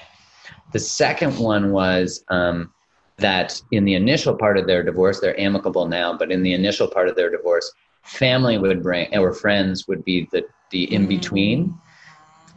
The 0.74 0.80
second 0.80 1.38
one 1.40 1.72
was 1.72 2.24
um, 2.30 2.72
that 3.18 3.62
in 3.72 3.86
the 3.86 3.96
initial 3.96 4.36
part 4.36 4.58
of 4.58 4.68
their 4.68 4.84
divorce, 4.84 5.20
they're 5.20 5.40
amicable 5.40 5.88
now, 5.88 6.18
but 6.18 6.32
in 6.32 6.44
the 6.44 6.54
initial 6.54 6.88
part 6.88 7.08
of 7.08 7.16
their 7.16 7.30
divorce, 7.30 7.72
family 8.04 8.58
would 8.58 8.84
bring 8.84 9.16
or 9.18 9.34
friends 9.34 9.88
would 9.88 10.04
be 10.04 10.28
the 10.32 10.44
the 10.72 10.94
in 10.94 11.08
between 11.08 11.74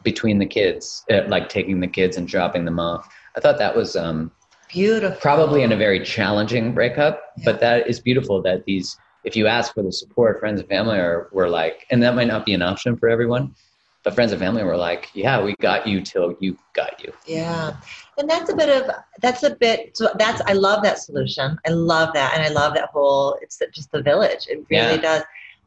between 0.02 0.38
the 0.38 0.46
kids, 0.46 1.04
uh, 1.10 1.22
like 1.28 1.48
taking 1.48 1.80
the 1.80 1.86
kids 1.86 2.16
and 2.18 2.28
dropping 2.28 2.64
them 2.64 2.78
off. 2.78 3.08
I 3.36 3.40
thought 3.40 3.58
that 3.58 3.74
was 3.74 3.96
um, 3.96 4.30
beautiful. 4.74 5.18
Probably 5.20 5.62
in 5.62 5.72
a 5.72 5.76
very 5.76 6.00
challenging 6.04 6.74
breakup, 6.74 7.22
but 7.44 7.60
that 7.60 7.86
is 7.88 8.00
beautiful 8.00 8.42
that 8.42 8.64
these, 8.66 8.98
if 9.24 9.34
you 9.36 9.46
ask 9.46 9.72
for 9.74 9.82
the 9.82 9.92
support, 9.92 10.40
friends 10.40 10.60
and 10.60 10.68
family 10.68 10.98
are 10.98 11.28
were 11.32 11.48
like, 11.48 11.86
and 11.90 12.02
that 12.02 12.14
might 12.14 12.26
not 12.28 12.44
be 12.44 12.52
an 12.52 12.62
option 12.62 12.96
for 12.96 13.08
everyone, 13.08 13.54
but 14.02 14.14
friends 14.14 14.32
and 14.32 14.40
family 14.40 14.62
were 14.62 14.76
like, 14.76 15.08
yeah, 15.14 15.42
we 15.42 15.54
got 15.60 15.86
you 15.86 16.02
till 16.02 16.36
you 16.40 16.58
got 16.74 17.02
you. 17.02 17.12
yeah. 17.26 17.76
And 18.18 18.28
that's 18.28 18.50
a 18.50 18.56
bit 18.56 18.68
of 18.68 18.90
that's 19.22 19.42
a 19.42 19.56
bit 19.56 19.96
so 19.96 20.08
that's 20.18 20.40
i 20.46 20.52
love 20.52 20.82
that 20.84 20.98
solution. 20.98 21.58
I 21.66 21.70
love 21.70 22.12
that 22.14 22.30
and 22.34 22.42
i 22.44 22.48
love 22.60 22.74
that 22.74 22.90
whole 22.92 23.36
it's 23.42 23.58
just 23.72 23.90
the 23.92 24.02
village. 24.02 24.46
It 24.48 24.58
really 24.70 24.96
Yeah. 24.96 25.08
does. 25.08 25.22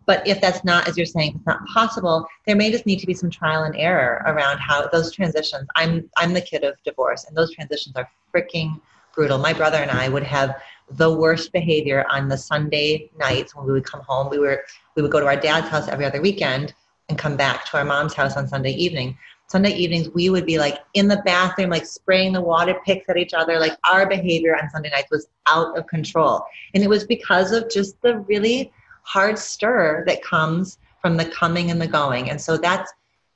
But 0.06 0.26
if 0.26 0.40
that's 0.40 0.64
not 0.64 0.88
as 0.88 0.96
you're 0.96 1.06
saying 1.18 1.34
it's 1.36 1.46
not 1.46 1.60
possible 1.80 2.26
there 2.46 2.56
may 2.56 2.72
just 2.72 2.86
need 2.86 3.00
to 3.00 3.08
be 3.08 3.14
some 3.14 3.30
trial 3.30 3.64
and 3.64 3.76
error 3.76 4.22
around 4.32 4.60
how 4.60 4.88
those 4.88 5.12
transitions 5.14 5.68
i'm 5.76 6.10
i'm 6.18 6.32
the 6.34 6.46
kid 6.52 6.64
of 6.64 6.76
divorce 6.86 7.26
and 7.26 7.36
those 7.36 7.54
transitions 7.54 7.94
are 7.98 8.08
freaking 8.34 8.80
brutal 9.18 9.38
my 9.38 9.52
brother 9.52 9.80
and 9.80 9.92
i 9.92 10.08
would 10.08 10.24
have 10.24 10.56
the 10.92 11.12
worst 11.12 11.52
behavior 11.52 12.06
on 12.10 12.30
the 12.30 12.38
sunday 12.38 13.10
nights 13.20 13.54
when 13.54 13.66
we 13.66 13.74
would 13.74 13.84
come 13.84 14.02
home 14.02 14.30
we 14.30 14.40
were 14.40 14.64
we 14.96 15.02
would 15.02 15.12
go 15.12 15.20
to 15.20 15.26
our 15.26 15.36
dad's 15.36 15.68
house 15.68 15.90
every 15.90 16.06
other 16.06 16.22
weekend 16.22 16.74
and 17.10 17.18
come 17.18 17.36
back 17.36 17.66
to 17.66 17.78
our 17.78 17.84
mom's 17.84 18.14
house 18.14 18.38
on 18.38 18.48
sunday 18.48 18.72
evening 18.72 19.18
Sunday 19.50 19.72
evenings, 19.72 20.10
we 20.10 20.30
would 20.30 20.46
be 20.46 20.60
like 20.60 20.80
in 20.94 21.08
the 21.08 21.22
bathroom, 21.24 21.70
like 21.70 21.86
spraying 21.86 22.34
the 22.34 22.42
water 22.42 22.78
picks 22.86 23.08
at 23.08 23.16
each 23.16 23.34
other. 23.34 23.60
Like 23.60 23.78
our 23.90 24.06
behavior 24.06 24.58
on 24.62 24.70
Sunday 24.70 24.90
nights 24.90 25.10
was 25.10 25.28
out 25.48 25.78
of 25.78 25.88
control. 25.88 26.44
And 26.74 26.84
it 26.84 26.90
was 26.90 27.06
because 27.06 27.54
of 27.54 27.70
just 27.70 28.02
the 28.02 28.20
really 28.20 28.74
hard 29.04 29.40
stir 29.40 30.04
that 30.06 30.22
comes 30.22 30.80
from 31.02 31.16
the 31.16 31.24
coming 31.24 31.72
and 31.72 31.82
the 31.82 31.88
going. 31.88 32.30
And 32.30 32.42
so 32.42 32.58
that's, 32.58 32.92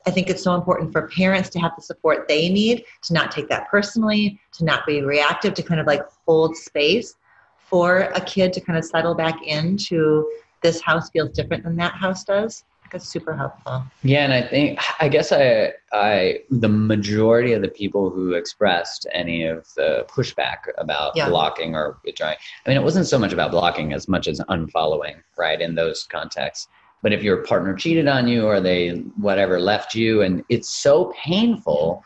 I 0.05 0.11
think 0.11 0.29
it's 0.29 0.43
so 0.43 0.55
important 0.55 0.91
for 0.91 1.07
parents 1.07 1.49
to 1.49 1.59
have 1.59 1.71
the 1.75 1.81
support 1.81 2.27
they 2.27 2.49
need 2.49 2.83
to 3.03 3.13
not 3.13 3.31
take 3.31 3.49
that 3.49 3.69
personally, 3.69 4.39
to 4.53 4.65
not 4.65 4.85
be 4.85 5.01
reactive, 5.01 5.53
to 5.55 5.63
kind 5.63 5.79
of 5.79 5.87
like 5.87 6.03
hold 6.27 6.55
space 6.57 7.15
for 7.57 7.99
a 8.15 8.21
kid 8.21 8.51
to 8.53 8.61
kind 8.61 8.77
of 8.77 8.85
settle 8.85 9.15
back 9.15 9.41
into 9.45 10.29
this 10.61 10.81
house 10.81 11.09
feels 11.09 11.29
different 11.31 11.63
than 11.63 11.75
that 11.77 11.93
house 11.93 12.23
does. 12.23 12.63
That's 12.91 13.07
super 13.07 13.33
helpful. 13.33 13.85
Yeah, 14.03 14.25
and 14.25 14.33
I 14.33 14.41
think 14.41 14.77
I 14.99 15.07
guess 15.07 15.31
I 15.31 15.71
I 15.93 16.39
the 16.49 16.67
majority 16.67 17.53
of 17.53 17.61
the 17.61 17.69
people 17.69 18.09
who 18.09 18.33
expressed 18.33 19.07
any 19.13 19.45
of 19.45 19.65
the 19.75 20.05
pushback 20.09 20.57
about 20.77 21.15
Yeah. 21.15 21.29
blocking 21.29 21.73
or 21.73 21.99
withdrawing. 22.03 22.35
I 22.65 22.69
mean, 22.69 22.77
it 22.77 22.83
wasn't 22.83 23.07
so 23.07 23.17
much 23.17 23.31
about 23.31 23.51
blocking 23.51 23.93
as 23.93 24.09
much 24.09 24.27
as 24.27 24.41
unfollowing, 24.41 25.15
right? 25.37 25.61
In 25.61 25.75
those 25.75 26.03
contexts. 26.03 26.67
But 27.01 27.13
if 27.13 27.23
your 27.23 27.37
partner 27.37 27.75
cheated 27.75 28.07
on 28.07 28.27
you 28.27 28.45
or 28.45 28.59
they 28.61 28.89
whatever 29.17 29.59
left 29.59 29.95
you, 29.95 30.21
and 30.21 30.43
it's 30.49 30.69
so 30.69 31.13
painful, 31.17 32.03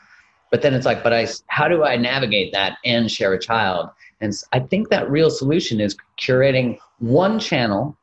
but 0.51 0.61
then 0.61 0.73
it's 0.73 0.85
like, 0.85 1.03
but 1.03 1.13
I 1.13 1.27
how 1.47 1.67
do 1.67 1.83
I 1.83 1.97
navigate 1.97 2.53
that 2.53 2.77
and 2.85 3.11
share 3.11 3.33
a 3.33 3.39
child? 3.39 3.89
And 4.21 4.33
I 4.53 4.59
think 4.59 4.89
that 4.89 5.09
real 5.09 5.29
solution 5.29 5.81
is 5.81 5.97
curating 6.17 6.77
one 6.99 7.39
channel 7.39 7.97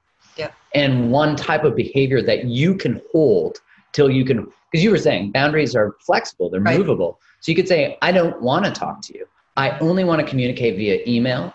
and 0.75 1.11
one 1.11 1.37
type 1.37 1.65
of 1.65 1.75
behavior 1.77 2.23
that 2.23 2.45
you 2.45 2.75
can 2.75 3.01
hold 3.13 3.59
till 3.93 4.11
you 4.11 4.25
can 4.25 4.47
because 4.71 4.83
you 4.83 4.91
were 4.91 4.99
saying 4.99 5.31
boundaries 5.33 5.75
are 5.75 5.97
flexible 6.01 6.51
they're 6.51 6.61
Right. 6.61 6.79
movable 6.79 7.21
so 7.41 7.53
you 7.53 7.57
could 7.57 7.69
say 7.69 7.99
i 8.03 8.11
don't 8.11 8.41
want 8.41 8.65
to 8.65 8.71
talk 8.71 9.03
to 9.03 9.15
you 9.15 9.27
i 9.57 9.79
only 9.81 10.05
want 10.05 10.21
to 10.21 10.27
communicate 10.27 10.77
via 10.77 11.01
email 11.07 11.55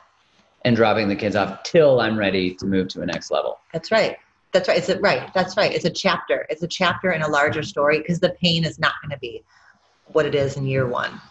and 0.66 0.76
dropping 0.76 1.08
the 1.08 1.16
kids 1.16 1.36
off 1.36 1.64
till 1.64 2.00
i'm 2.00 2.18
ready 2.18 2.54
to 2.56 2.66
move 2.66 2.88
to 2.90 3.02
a 3.02 3.06
next 3.06 3.32
level 3.32 3.60
That's 3.74 3.92
right. 3.92 4.18
That's 4.58 4.70
right. 4.70 4.78
It's 4.80 4.90
a, 4.90 5.00
right. 5.00 5.32
That's 5.36 5.56
right. 5.56 5.72
It's 5.72 5.86
a 5.86 5.90
chapter. 5.92 6.48
It's 6.50 6.64
a 6.64 6.68
chapter 6.68 7.12
in 7.12 7.22
a 7.22 7.28
larger 7.28 7.62
story 7.62 8.00
because 8.00 8.20
the 8.20 8.32
pain 8.42 8.66
is 8.66 8.80
not 8.80 8.94
going 9.04 9.12
to 9.12 9.20
be 9.20 9.44
what 10.08 10.26
it 10.26 10.34
is 10.34 10.58
in 10.58 10.66
year 10.66 10.88
one 10.88 11.22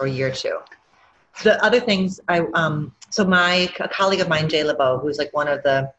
or 0.00 0.08
year 0.08 0.32
two. 0.32 0.58
The 1.44 1.62
other 1.64 1.78
things 1.78 2.18
I 2.28 2.40
um 2.54 2.92
so 3.10 3.24
my 3.24 3.72
a 3.78 3.88
colleague 3.88 4.18
of 4.20 4.28
mine 4.28 4.48
Jay 4.48 4.64
Lebow, 4.64 5.00
who's 5.00 5.18
like 5.18 5.32
one 5.32 5.46
of 5.46 5.62
the 5.62 5.92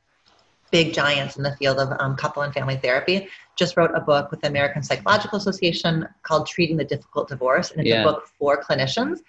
big 0.70 0.94
giants 0.94 1.38
in 1.38 1.44
the 1.44 1.56
field 1.56 1.80
of 1.80 1.96
um, 2.02 2.18
couple 2.18 2.42
and 2.42 2.54
family 2.54 2.76
therapy, 2.76 3.30
just 3.56 3.78
wrote 3.78 3.92
a 3.94 4.02
book 4.02 4.30
with 4.30 4.42
the 4.42 4.48
American 4.48 4.84
Psychological 4.84 5.38
Association 5.38 6.06
called 6.24 6.46
"Treating 6.46 6.76
the 6.76 6.84
Difficult 6.84 7.30
Divorce," 7.30 7.72
and 7.72 7.80
it's 7.80 7.90
Yeah. 7.90 8.02
a 8.02 8.04
book 8.04 8.28
for 8.38 8.62
clinicians. 8.62 9.20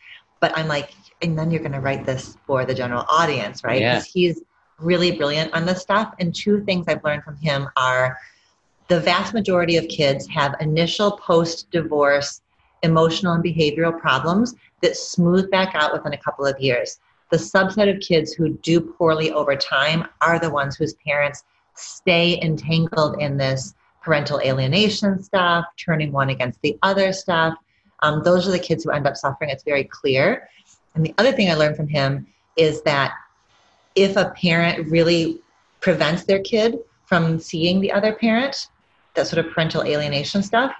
But 0.40 0.56
I'm 0.58 0.66
like, 0.66 0.90
and 1.22 1.38
then 1.38 1.52
you're 1.52 1.60
going 1.62 1.72
to 1.72 1.80
write 1.80 2.04
this 2.06 2.36
for 2.44 2.64
the 2.64 2.74
general 2.74 3.04
audience, 3.08 3.62
right? 3.62 3.80
Yeah. 3.80 3.94
Because 3.94 4.06
he's 4.06 4.42
really 4.78 5.12
brilliant 5.12 5.52
on 5.54 5.64
this 5.66 5.82
stuff. 5.82 6.14
And 6.18 6.34
two 6.34 6.64
things 6.64 6.86
I've 6.88 7.04
learned 7.04 7.24
from 7.24 7.36
him 7.36 7.68
are 7.76 8.18
the 8.88 9.00
vast 9.00 9.34
majority 9.34 9.76
of 9.76 9.88
kids 9.88 10.26
have 10.28 10.54
initial 10.60 11.12
post 11.12 11.70
divorce 11.70 12.42
emotional 12.82 13.32
and 13.32 13.42
behavioral 13.42 13.98
problems 13.98 14.54
that 14.82 14.96
smooth 14.96 15.50
back 15.50 15.74
out 15.74 15.92
within 15.92 16.12
a 16.12 16.18
couple 16.18 16.46
of 16.46 16.58
years. 16.60 17.00
The 17.30 17.36
subset 17.36 17.92
of 17.92 18.00
kids 18.00 18.32
who 18.32 18.50
do 18.58 18.80
poorly 18.80 19.32
over 19.32 19.56
time 19.56 20.06
are 20.20 20.38
the 20.38 20.50
ones 20.50 20.76
whose 20.76 20.94
parents 21.06 21.42
stay 21.74 22.40
entangled 22.40 23.20
in 23.20 23.36
this 23.36 23.74
parental 24.02 24.40
alienation 24.40 25.20
stuff, 25.22 25.64
turning 25.84 26.12
one 26.12 26.30
against 26.30 26.60
the 26.62 26.78
other 26.82 27.12
stuff. 27.12 27.54
Um, 28.02 28.22
those 28.22 28.46
are 28.46 28.52
the 28.52 28.58
kids 28.58 28.84
who 28.84 28.90
end 28.90 29.06
up 29.06 29.16
suffering. 29.16 29.50
It's 29.50 29.64
very 29.64 29.84
clear. 29.84 30.48
And 30.94 31.04
the 31.04 31.14
other 31.18 31.32
thing 31.32 31.50
I 31.50 31.54
learned 31.54 31.76
from 31.76 31.88
him 31.88 32.26
is 32.56 32.82
that 32.82 33.12
if 33.96 34.16
a 34.16 34.30
parent 34.36 34.88
really 34.88 35.40
prevents 35.80 36.24
their 36.24 36.40
kid 36.40 36.78
from 37.04 37.38
seeing 37.38 37.80
the 37.80 37.90
other 37.92 38.12
parent, 38.14 38.68
that 39.14 39.26
sort 39.26 39.44
of 39.44 39.52
parental 39.52 39.82
alienation 39.82 40.42
stuff, 40.42 40.74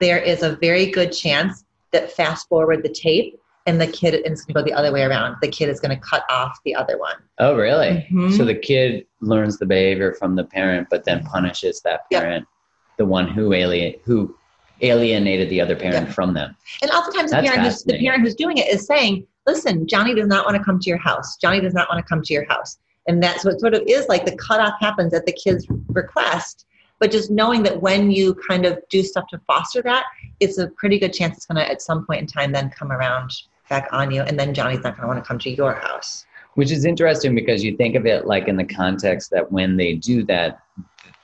there 0.00 0.18
is 0.18 0.42
a 0.42 0.56
very 0.56 0.86
good 0.86 1.12
chance 1.12 1.64
that 1.92 2.12
fast 2.12 2.48
forward 2.48 2.82
the 2.82 2.88
tape 2.88 3.38
and 3.66 3.80
the 3.80 3.86
kid 3.86 4.14
is 4.24 4.44
going 4.44 4.54
to 4.54 4.60
go 4.60 4.64
the 4.64 4.72
other 4.72 4.92
way 4.92 5.02
around. 5.02 5.36
The 5.42 5.48
kid 5.48 5.68
is 5.68 5.78
going 5.78 5.94
to 5.94 6.02
cut 6.02 6.24
off 6.30 6.58
the 6.64 6.74
other 6.74 6.98
one. 6.98 7.16
Oh, 7.38 7.54
really? 7.54 8.06
Mm-hmm. 8.10 8.32
So 8.32 8.44
the 8.44 8.54
kid 8.54 9.06
learns 9.20 9.58
the 9.58 9.66
behavior 9.66 10.14
from 10.14 10.36
the 10.36 10.44
parent, 10.44 10.88
but 10.90 11.04
then 11.04 11.22
punishes 11.24 11.82
that 11.82 12.08
parent, 12.10 12.46
yep. 12.46 12.96
the 12.96 13.04
one 13.04 13.28
who 13.28 13.52
alien 13.52 13.94
who 14.04 14.34
alienated 14.80 15.50
the 15.50 15.60
other 15.60 15.76
parent 15.76 16.06
yep. 16.06 16.14
from 16.14 16.32
them. 16.32 16.56
And 16.80 16.90
oftentimes, 16.92 17.30
the 17.30 17.42
parent, 17.42 17.62
who's, 17.62 17.82
the 17.82 17.98
parent 17.98 18.22
who's 18.22 18.34
doing 18.34 18.56
it 18.56 18.68
is 18.68 18.86
saying, 18.86 19.26
"Listen, 19.48 19.86
Johnny 19.86 20.14
does 20.14 20.28
not 20.28 20.44
want 20.44 20.56
to 20.56 20.62
come 20.62 20.78
to 20.78 20.88
your 20.88 20.98
house. 20.98 21.36
Johnny 21.38 21.60
does 21.60 21.74
not 21.74 21.88
want 21.90 21.98
to 22.04 22.08
come 22.08 22.22
to 22.22 22.32
your 22.32 22.44
house." 22.44 22.78
And 23.08 23.22
that's 23.22 23.44
what 23.44 23.58
sort 23.58 23.74
of 23.74 23.82
is 23.86 24.06
like 24.08 24.24
the 24.26 24.36
cutoff 24.36 24.74
happens 24.78 25.12
at 25.14 25.26
the 25.26 25.32
kid's 25.32 25.66
request 25.88 26.66
but 26.98 27.10
just 27.10 27.30
knowing 27.30 27.62
that 27.62 27.80
when 27.80 28.10
you 28.10 28.34
kind 28.48 28.66
of 28.66 28.78
do 28.88 29.02
stuff 29.02 29.26
to 29.28 29.40
foster 29.46 29.82
that 29.82 30.04
it's 30.40 30.58
a 30.58 30.68
pretty 30.68 30.98
good 30.98 31.12
chance 31.12 31.36
it's 31.36 31.46
going 31.46 31.56
to 31.56 31.70
at 31.70 31.82
some 31.82 32.06
point 32.06 32.20
in 32.20 32.26
time 32.26 32.52
then 32.52 32.70
come 32.70 32.92
around 32.92 33.30
back 33.68 33.88
on 33.92 34.10
you 34.10 34.22
and 34.22 34.38
then 34.38 34.54
johnny's 34.54 34.82
not 34.82 34.96
going 34.96 35.02
to 35.02 35.06
want 35.06 35.22
to 35.22 35.26
come 35.26 35.38
to 35.38 35.50
your 35.50 35.74
house 35.74 36.24
which 36.54 36.70
is 36.70 36.84
interesting 36.84 37.34
because 37.34 37.62
you 37.62 37.76
think 37.76 37.94
of 37.94 38.06
it 38.06 38.26
like 38.26 38.48
in 38.48 38.56
the 38.56 38.64
context 38.64 39.30
that 39.30 39.50
when 39.52 39.76
they 39.76 39.94
do 39.94 40.22
that 40.24 40.60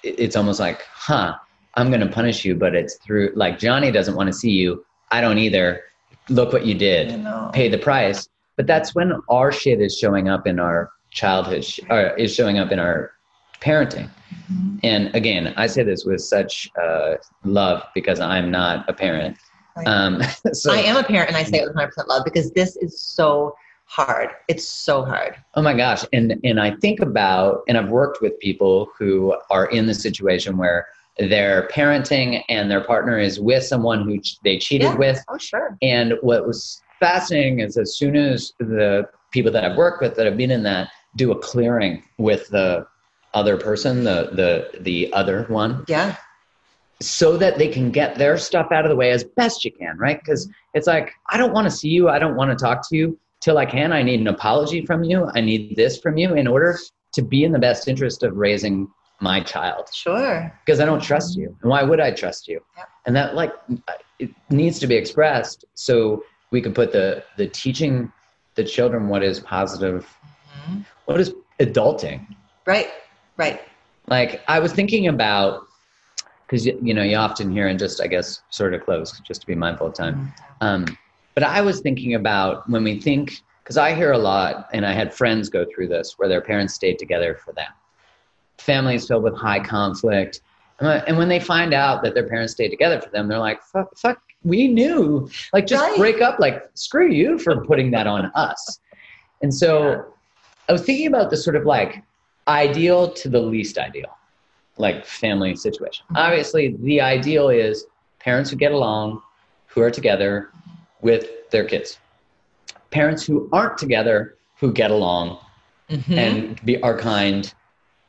it's 0.02 0.36
almost 0.36 0.60
like 0.60 0.82
huh 0.92 1.34
i'm 1.74 1.88
going 1.88 2.00
to 2.00 2.08
punish 2.08 2.44
you 2.44 2.54
but 2.54 2.74
it's 2.74 2.96
through 2.96 3.32
like 3.34 3.58
johnny 3.58 3.90
doesn't 3.90 4.16
want 4.16 4.26
to 4.26 4.32
see 4.32 4.50
you 4.50 4.84
i 5.10 5.20
don't 5.20 5.38
either 5.38 5.82
look 6.28 6.52
what 6.52 6.64
you 6.64 6.74
did 6.74 7.24
pay 7.52 7.68
the 7.68 7.78
price 7.78 8.28
but 8.56 8.66
that's 8.66 8.94
when 8.94 9.12
our 9.28 9.50
shit 9.52 9.80
is 9.80 9.98
showing 9.98 10.28
up 10.28 10.46
in 10.46 10.58
our 10.58 10.90
childhood 11.10 11.64
sh- 11.64 11.80
or 11.90 12.08
is 12.16 12.34
showing 12.34 12.58
up 12.58 12.72
in 12.72 12.78
our 12.78 13.12
parenting 13.60 14.08
Mm-hmm. 14.52 14.76
And 14.82 15.14
again, 15.14 15.54
I 15.56 15.66
say 15.66 15.82
this 15.82 16.04
with 16.04 16.20
such 16.20 16.70
uh, 16.80 17.14
love 17.44 17.82
because 17.94 18.20
I'm 18.20 18.50
not 18.50 18.88
a 18.88 18.92
parent. 18.92 19.38
Um, 19.86 20.22
so, 20.52 20.72
I 20.72 20.78
am 20.78 20.96
a 20.96 21.02
parent 21.02 21.28
and 21.28 21.36
I 21.36 21.44
say 21.44 21.58
it 21.58 21.66
with 21.66 21.76
100% 21.76 22.06
love 22.06 22.24
because 22.24 22.50
this 22.52 22.76
is 22.76 23.00
so 23.00 23.54
hard. 23.86 24.30
It's 24.48 24.66
so 24.66 25.04
hard. 25.04 25.36
Oh 25.54 25.62
my 25.62 25.74
gosh. 25.74 26.04
And, 26.12 26.38
and 26.44 26.60
I 26.60 26.76
think 26.76 27.00
about, 27.00 27.62
and 27.68 27.78
I've 27.78 27.88
worked 27.88 28.20
with 28.20 28.38
people 28.40 28.90
who 28.98 29.36
are 29.50 29.66
in 29.66 29.86
the 29.86 29.94
situation 29.94 30.56
where 30.56 30.88
they're 31.18 31.68
parenting 31.68 32.42
and 32.48 32.70
their 32.70 32.82
partner 32.82 33.18
is 33.18 33.38
with 33.38 33.64
someone 33.64 34.02
who 34.04 34.20
they 34.42 34.58
cheated 34.58 34.88
yeah. 34.88 34.96
with. 34.96 35.24
Oh, 35.28 35.38
sure. 35.38 35.76
And 35.82 36.14
what 36.22 36.46
was 36.46 36.82
fascinating 36.98 37.60
is 37.60 37.76
as 37.76 37.96
soon 37.96 38.16
as 38.16 38.52
the 38.58 39.08
people 39.30 39.52
that 39.52 39.64
I've 39.64 39.76
worked 39.76 40.02
with 40.02 40.16
that 40.16 40.26
have 40.26 40.36
been 40.36 40.50
in 40.50 40.62
that 40.64 40.90
do 41.16 41.32
a 41.32 41.38
clearing 41.38 42.02
with 42.18 42.48
the 42.48 42.86
other 43.32 43.56
person, 43.56 44.04
the 44.04 44.30
the 44.32 44.80
the 44.80 45.12
other 45.12 45.44
one. 45.48 45.84
Yeah. 45.88 46.16
So 47.00 47.36
that 47.36 47.58
they 47.58 47.68
can 47.68 47.90
get 47.90 48.16
their 48.16 48.38
stuff 48.38 48.70
out 48.70 48.84
of 48.84 48.88
the 48.88 48.96
way 48.96 49.10
as 49.10 49.24
best 49.24 49.64
you 49.64 49.72
can, 49.72 49.98
right? 49.98 50.18
Because 50.18 50.48
it's 50.74 50.86
like 50.86 51.12
I 51.30 51.36
don't 51.36 51.52
want 51.52 51.66
to 51.66 51.70
see 51.70 51.88
you, 51.88 52.08
I 52.08 52.18
don't 52.18 52.36
want 52.36 52.56
to 52.56 52.62
talk 52.62 52.88
to 52.88 52.96
you 52.96 53.18
till 53.40 53.58
I 53.58 53.66
can. 53.66 53.92
I 53.92 54.02
need 54.02 54.20
an 54.20 54.28
apology 54.28 54.86
from 54.86 55.04
you. 55.04 55.30
I 55.34 55.40
need 55.40 55.76
this 55.76 55.98
from 55.98 56.16
you 56.16 56.34
in 56.34 56.46
order 56.46 56.78
to 57.12 57.22
be 57.22 57.44
in 57.44 57.52
the 57.52 57.58
best 57.58 57.88
interest 57.88 58.22
of 58.22 58.36
raising 58.36 58.88
my 59.20 59.40
child. 59.40 59.88
Sure. 59.92 60.52
Because 60.64 60.80
I 60.80 60.84
don't 60.84 61.02
trust 61.02 61.36
you. 61.36 61.56
And 61.62 61.70
why 61.70 61.82
would 61.82 62.00
I 62.00 62.10
trust 62.10 62.48
you? 62.48 62.60
Yep. 62.76 62.88
And 63.06 63.16
that 63.16 63.34
like 63.34 63.52
it 64.18 64.30
needs 64.50 64.78
to 64.80 64.86
be 64.86 64.94
expressed 64.94 65.64
so 65.74 66.24
we 66.50 66.60
can 66.60 66.72
put 66.72 66.92
the 66.92 67.24
the 67.36 67.46
teaching 67.48 68.12
the 68.54 68.64
children 68.64 69.08
what 69.08 69.22
is 69.22 69.40
positive, 69.40 70.06
mm-hmm. 70.66 70.80
what 71.06 71.20
is 71.20 71.34
adulting. 71.60 72.26
Right. 72.66 72.90
Right. 73.36 73.60
Like 74.06 74.42
I 74.48 74.58
was 74.58 74.72
thinking 74.72 75.08
about 75.08 75.66
because 76.46 76.66
you 76.66 76.94
know 76.94 77.02
you 77.02 77.16
often 77.16 77.50
hear 77.50 77.68
and 77.68 77.78
just 77.78 78.00
I 78.00 78.06
guess 78.06 78.42
sort 78.50 78.74
of 78.74 78.84
close 78.84 79.20
just 79.20 79.40
to 79.40 79.46
be 79.46 79.54
mindful 79.54 79.88
of 79.88 79.94
time. 79.94 80.14
Mm-hmm. 80.14 80.66
Um, 80.66 80.98
but 81.34 81.42
I 81.42 81.60
was 81.62 81.80
thinking 81.80 82.14
about 82.14 82.68
when 82.70 82.84
we 82.84 83.00
think 83.00 83.42
because 83.62 83.76
I 83.76 83.94
hear 83.94 84.12
a 84.12 84.18
lot 84.18 84.68
and 84.72 84.86
I 84.86 84.92
had 84.92 85.12
friends 85.12 85.48
go 85.48 85.64
through 85.74 85.88
this 85.88 86.14
where 86.16 86.28
their 86.28 86.40
parents 86.40 86.74
stayed 86.74 86.98
together 86.98 87.34
for 87.34 87.52
them. 87.52 87.70
Families 88.58 89.06
filled 89.06 89.24
with 89.24 89.36
high 89.36 89.60
conflict, 89.60 90.40
and 90.80 91.16
when 91.16 91.28
they 91.28 91.40
find 91.40 91.72
out 91.72 92.02
that 92.02 92.14
their 92.14 92.28
parents 92.28 92.52
stayed 92.52 92.70
together 92.70 93.00
for 93.00 93.10
them, 93.10 93.28
they're 93.28 93.38
like, 93.38 93.62
"Fuck, 93.62 93.96
fuck, 93.96 94.20
we 94.42 94.68
knew." 94.68 95.28
Like, 95.52 95.66
just 95.66 95.82
right. 95.82 95.98
break 95.98 96.20
up. 96.20 96.38
Like, 96.38 96.68
screw 96.74 97.10
you 97.10 97.38
for 97.38 97.64
putting 97.64 97.90
that 97.92 98.06
on 98.06 98.30
us. 98.34 98.80
And 99.42 99.52
so, 99.52 99.90
yeah. 99.90 100.02
I 100.68 100.72
was 100.72 100.82
thinking 100.82 101.06
about 101.06 101.30
the 101.30 101.36
sort 101.36 101.56
of 101.56 101.64
like 101.64 102.02
ideal 102.48 103.12
to 103.12 103.28
the 103.28 103.40
least 103.40 103.78
ideal, 103.78 104.16
like 104.78 105.04
family 105.04 105.54
situation. 105.56 106.04
Mm-hmm. 106.06 106.16
Obviously, 106.16 106.76
the 106.80 107.00
ideal 107.00 107.48
is 107.48 107.86
parents 108.18 108.50
who 108.50 108.56
get 108.56 108.72
along, 108.72 109.22
who 109.66 109.82
are 109.82 109.90
together 109.90 110.50
with 111.02 111.50
their 111.50 111.64
kids. 111.64 111.98
Parents 112.90 113.24
who 113.24 113.48
aren't 113.52 113.76
together, 113.76 114.36
who 114.58 114.72
get 114.72 114.90
along 114.90 115.38
mm-hmm. 115.90 116.14
and 116.14 116.64
be, 116.64 116.80
are 116.82 116.96
kind 116.96 117.52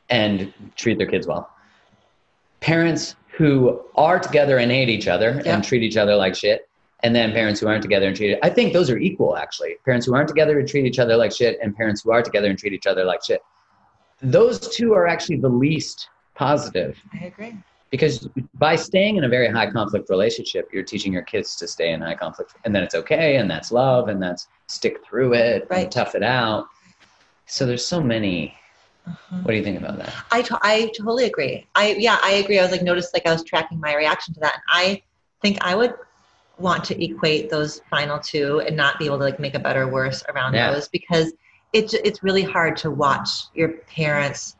and 0.08 0.52
treat 0.76 0.98
their 0.98 1.06
kids 1.06 1.26
well. 1.26 1.50
Parents 2.60 3.16
who 3.36 3.82
are 3.94 4.18
together 4.18 4.58
and 4.58 4.70
hate 4.70 4.88
each 4.88 5.08
other 5.08 5.42
and 5.44 5.62
treat 5.62 5.82
each 5.82 5.96
other 5.96 6.14
like 6.14 6.34
shit. 6.34 6.68
And 7.02 7.14
then 7.14 7.32
parents 7.32 7.60
who 7.60 7.68
aren't 7.68 7.82
together 7.82 8.06
and 8.06 8.16
treat 8.16 8.30
it. 8.30 8.38
I 8.42 8.48
think 8.48 8.72
those 8.72 8.88
are 8.88 8.96
equal 8.96 9.36
actually. 9.36 9.76
Parents 9.84 10.06
who 10.06 10.14
aren't 10.14 10.28
together 10.28 10.58
and 10.58 10.66
treat 10.66 10.86
each 10.86 10.98
other 10.98 11.16
like 11.16 11.30
shit 11.30 11.58
and 11.62 11.76
parents 11.76 12.02
who 12.02 12.10
are 12.10 12.22
together 12.22 12.48
and 12.48 12.58
treat 12.58 12.72
each 12.72 12.86
other 12.86 13.04
like 13.04 13.22
shit 13.22 13.42
those 14.22 14.58
two 14.58 14.94
are 14.94 15.06
actually 15.06 15.36
the 15.36 15.48
least 15.48 16.08
positive. 16.34 16.98
I 17.20 17.26
agree. 17.26 17.56
Because 17.90 18.28
by 18.54 18.76
staying 18.76 19.16
in 19.16 19.24
a 19.24 19.28
very 19.28 19.48
high 19.48 19.70
conflict 19.70 20.10
relationship, 20.10 20.68
you're 20.72 20.82
teaching 20.82 21.12
your 21.12 21.22
kids 21.22 21.54
to 21.56 21.68
stay 21.68 21.92
in 21.92 22.00
high 22.00 22.16
conflict, 22.16 22.54
and 22.64 22.74
then 22.74 22.82
it's 22.82 22.94
okay, 22.94 23.36
and 23.36 23.48
that's 23.48 23.70
love, 23.70 24.08
and 24.08 24.20
that's 24.20 24.48
stick 24.66 25.04
through 25.04 25.34
it, 25.34 25.66
right. 25.70 25.84
and 25.84 25.92
tough 25.92 26.14
it 26.14 26.22
out. 26.22 26.66
So 27.46 27.64
there's 27.64 27.84
so 27.84 28.02
many. 28.02 28.54
Uh-huh. 29.06 29.36
What 29.42 29.52
do 29.52 29.56
you 29.56 29.64
think 29.64 29.78
about 29.78 29.98
that? 29.98 30.12
I, 30.32 30.42
to- 30.42 30.58
I 30.62 30.90
totally 30.96 31.24
agree. 31.24 31.66
I 31.74 31.94
yeah, 31.98 32.18
I 32.22 32.32
agree. 32.32 32.58
I 32.58 32.62
was 32.62 32.72
like 32.72 32.82
noticed 32.82 33.14
like 33.14 33.26
I 33.26 33.32
was 33.32 33.44
tracking 33.44 33.78
my 33.80 33.94
reaction 33.94 34.34
to 34.34 34.40
that, 34.40 34.54
and 34.54 34.62
I 34.68 35.02
think 35.42 35.58
I 35.60 35.74
would 35.74 35.94
want 36.58 36.84
to 36.84 37.04
equate 37.04 37.50
those 37.50 37.82
final 37.90 38.18
two 38.18 38.60
and 38.60 38.76
not 38.76 38.98
be 38.98 39.06
able 39.06 39.18
to 39.18 39.24
like 39.24 39.38
make 39.38 39.54
a 39.54 39.58
better 39.58 39.82
or 39.82 39.88
worse 39.88 40.24
around 40.28 40.54
yeah. 40.54 40.72
those 40.72 40.88
because 40.88 41.32
it's 41.72 41.94
it's 41.94 42.22
really 42.22 42.42
hard 42.42 42.76
to 42.78 42.90
watch 42.90 43.28
your 43.54 43.68
parents 43.68 44.56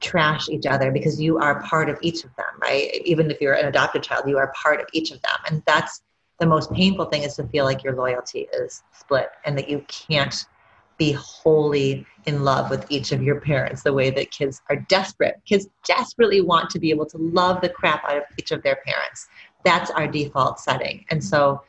trash 0.00 0.48
each 0.48 0.64
other 0.64 0.90
because 0.90 1.20
you 1.20 1.38
are 1.38 1.62
part 1.62 1.90
of 1.90 1.98
each 2.00 2.24
of 2.24 2.34
them 2.36 2.46
right 2.62 3.02
even 3.04 3.30
if 3.30 3.38
you're 3.40 3.52
an 3.52 3.66
adopted 3.66 4.02
child 4.02 4.26
you 4.26 4.38
are 4.38 4.50
part 4.60 4.80
of 4.80 4.86
each 4.94 5.10
of 5.10 5.20
them 5.20 5.36
and 5.46 5.62
that's 5.66 6.02
the 6.38 6.46
most 6.46 6.72
painful 6.72 7.04
thing 7.04 7.22
is 7.22 7.36
to 7.36 7.46
feel 7.48 7.66
like 7.66 7.84
your 7.84 7.94
loyalty 7.94 8.48
is 8.54 8.82
split 8.92 9.28
and 9.44 9.58
that 9.58 9.68
you 9.68 9.84
can't 9.88 10.46
be 11.00 11.12
wholly 11.12 12.06
in 12.26 12.44
love 12.44 12.68
with 12.68 12.84
each 12.90 13.10
of 13.10 13.22
your 13.22 13.40
parents 13.40 13.82
the 13.82 13.92
way 13.92 14.10
that 14.10 14.30
kids 14.30 14.60
are 14.68 14.76
desperate. 14.76 15.40
Kids 15.46 15.66
desperately 15.86 16.42
want 16.42 16.68
to 16.68 16.78
be 16.78 16.90
able 16.90 17.06
to 17.06 17.16
love 17.16 17.62
the 17.62 17.70
crap 17.70 18.04
out 18.04 18.18
of 18.18 18.22
each 18.38 18.50
of 18.50 18.62
their 18.62 18.76
parents. 18.84 19.26
That's 19.64 19.90
our 19.90 20.06
default 20.06 20.60
setting. 20.60 21.06
And 21.08 21.24
so 21.24 21.62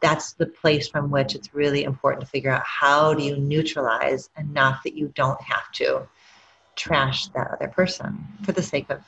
that's 0.00 0.32
the 0.32 0.46
place 0.46 0.88
from 0.88 1.08
which 1.08 1.36
it's 1.36 1.54
really 1.54 1.84
important 1.84 2.22
to 2.22 2.26
figure 2.26 2.50
out 2.50 2.64
how 2.64 3.14
do 3.14 3.22
you 3.22 3.36
neutralize 3.36 4.28
enough 4.36 4.82
that 4.82 4.96
you 4.96 5.12
don't 5.14 5.40
have 5.40 5.70
to 5.74 6.08
trash 6.74 7.28
that 7.28 7.52
other 7.52 7.68
person 7.68 8.26
for 8.42 8.50
the 8.50 8.62
sake 8.62 8.90
of 8.90 9.00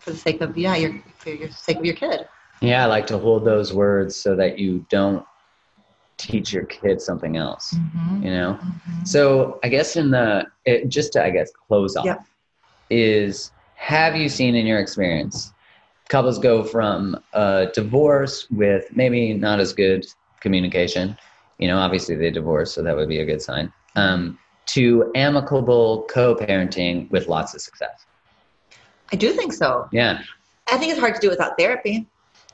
for 0.00 0.10
the 0.10 0.16
sake 0.16 0.40
of 0.40 0.58
yeah 0.58 0.74
your 0.74 1.00
for 1.18 1.30
your 1.30 1.48
sake 1.48 1.78
of 1.78 1.84
your 1.84 1.94
kid. 1.94 2.28
Yeah 2.60 2.82
i 2.82 2.86
like 2.86 3.06
to 3.06 3.18
hold 3.18 3.44
those 3.44 3.72
words 3.72 4.16
so 4.16 4.34
that 4.34 4.58
you 4.58 4.84
don't 4.90 5.24
teach 6.26 6.52
your 6.52 6.64
kid 6.64 7.00
something 7.00 7.36
else 7.36 7.74
mm-hmm. 7.74 8.22
you 8.24 8.30
know 8.30 8.58
mm-hmm. 8.60 9.04
so 9.04 9.58
i 9.62 9.68
guess 9.68 9.96
in 9.96 10.10
the 10.10 10.46
it, 10.64 10.88
just 10.88 11.12
to 11.12 11.22
i 11.22 11.30
guess 11.30 11.50
close 11.68 11.96
off 11.96 12.04
yep. 12.04 12.24
is 12.90 13.52
have 13.74 14.16
you 14.16 14.28
seen 14.28 14.54
in 14.54 14.66
your 14.66 14.78
experience 14.78 15.52
couples 16.12 16.38
go 16.38 16.62
from 16.62 17.18
a 17.32 17.68
divorce 17.72 18.46
with 18.50 18.84
maybe 18.94 19.32
not 19.32 19.58
as 19.60 19.72
good 19.72 20.06
communication. 20.42 21.16
You 21.58 21.68
know, 21.68 21.78
obviously 21.78 22.16
they 22.16 22.30
divorced, 22.30 22.74
so 22.74 22.82
that 22.82 22.94
would 22.94 23.08
be 23.08 23.20
a 23.20 23.24
good 23.24 23.40
sign. 23.40 23.72
Um, 23.96 24.38
to 24.66 25.10
amicable 25.14 26.06
co-parenting 26.10 27.10
with 27.10 27.28
lots 27.28 27.54
of 27.54 27.62
success. 27.62 28.04
I 29.10 29.16
do 29.16 29.32
think 29.32 29.54
so. 29.54 29.88
Yeah. 29.90 30.20
I 30.70 30.76
think 30.76 30.90
it's 30.90 31.00
hard 31.00 31.14
to 31.14 31.20
do 31.20 31.30
without 31.30 31.56
therapy. 31.58 32.06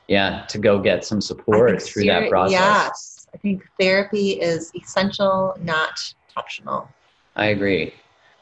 Yeah, 0.07 0.45
to 0.47 0.57
go 0.57 0.79
get 0.79 1.05
some 1.05 1.19
support 1.21 1.81
through 1.81 2.05
that 2.05 2.29
process. 2.29 2.53
Yes. 2.53 3.08
I 3.33 3.37
think 3.37 3.63
therapy 3.79 4.31
is 4.31 4.71
essential, 4.75 5.55
not 5.61 6.13
optional. 6.35 6.89
I 7.35 7.47
agree. 7.47 7.93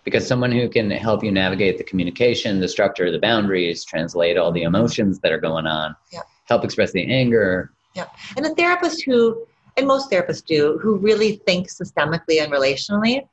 Because 0.03 0.25
someone 0.25 0.51
who 0.51 0.69
can 0.69 0.89
help 0.89 1.23
you 1.23 1.31
navigate 1.31 1.77
the 1.77 1.83
communication, 1.83 2.59
the 2.59 2.67
structure, 2.67 3.11
the 3.11 3.19
boundaries, 3.19 3.83
translate 3.83 4.37
all 4.37 4.51
the 4.51 4.63
emotions 4.63 5.19
that 5.19 5.33
are 5.33 5.39
going 5.39 5.67
on, 5.67 5.95
yeah. 6.13 6.21
help 6.45 6.63
express 6.63 6.93
the 6.93 7.05
anger. 7.11 7.73
Yeah. 7.93 8.07
And 8.37 8.45
a 8.45 8.55
therapist 8.55 9.03
who, 9.03 9.45
and 9.75 9.85
most 9.85 10.09
therapists 10.09 10.45
do, 10.45 10.79
who 10.81 10.97
really 10.97 11.41
think 11.45 11.67
systemically 11.67 12.41
and 12.41 12.53
relationally, 12.53 13.27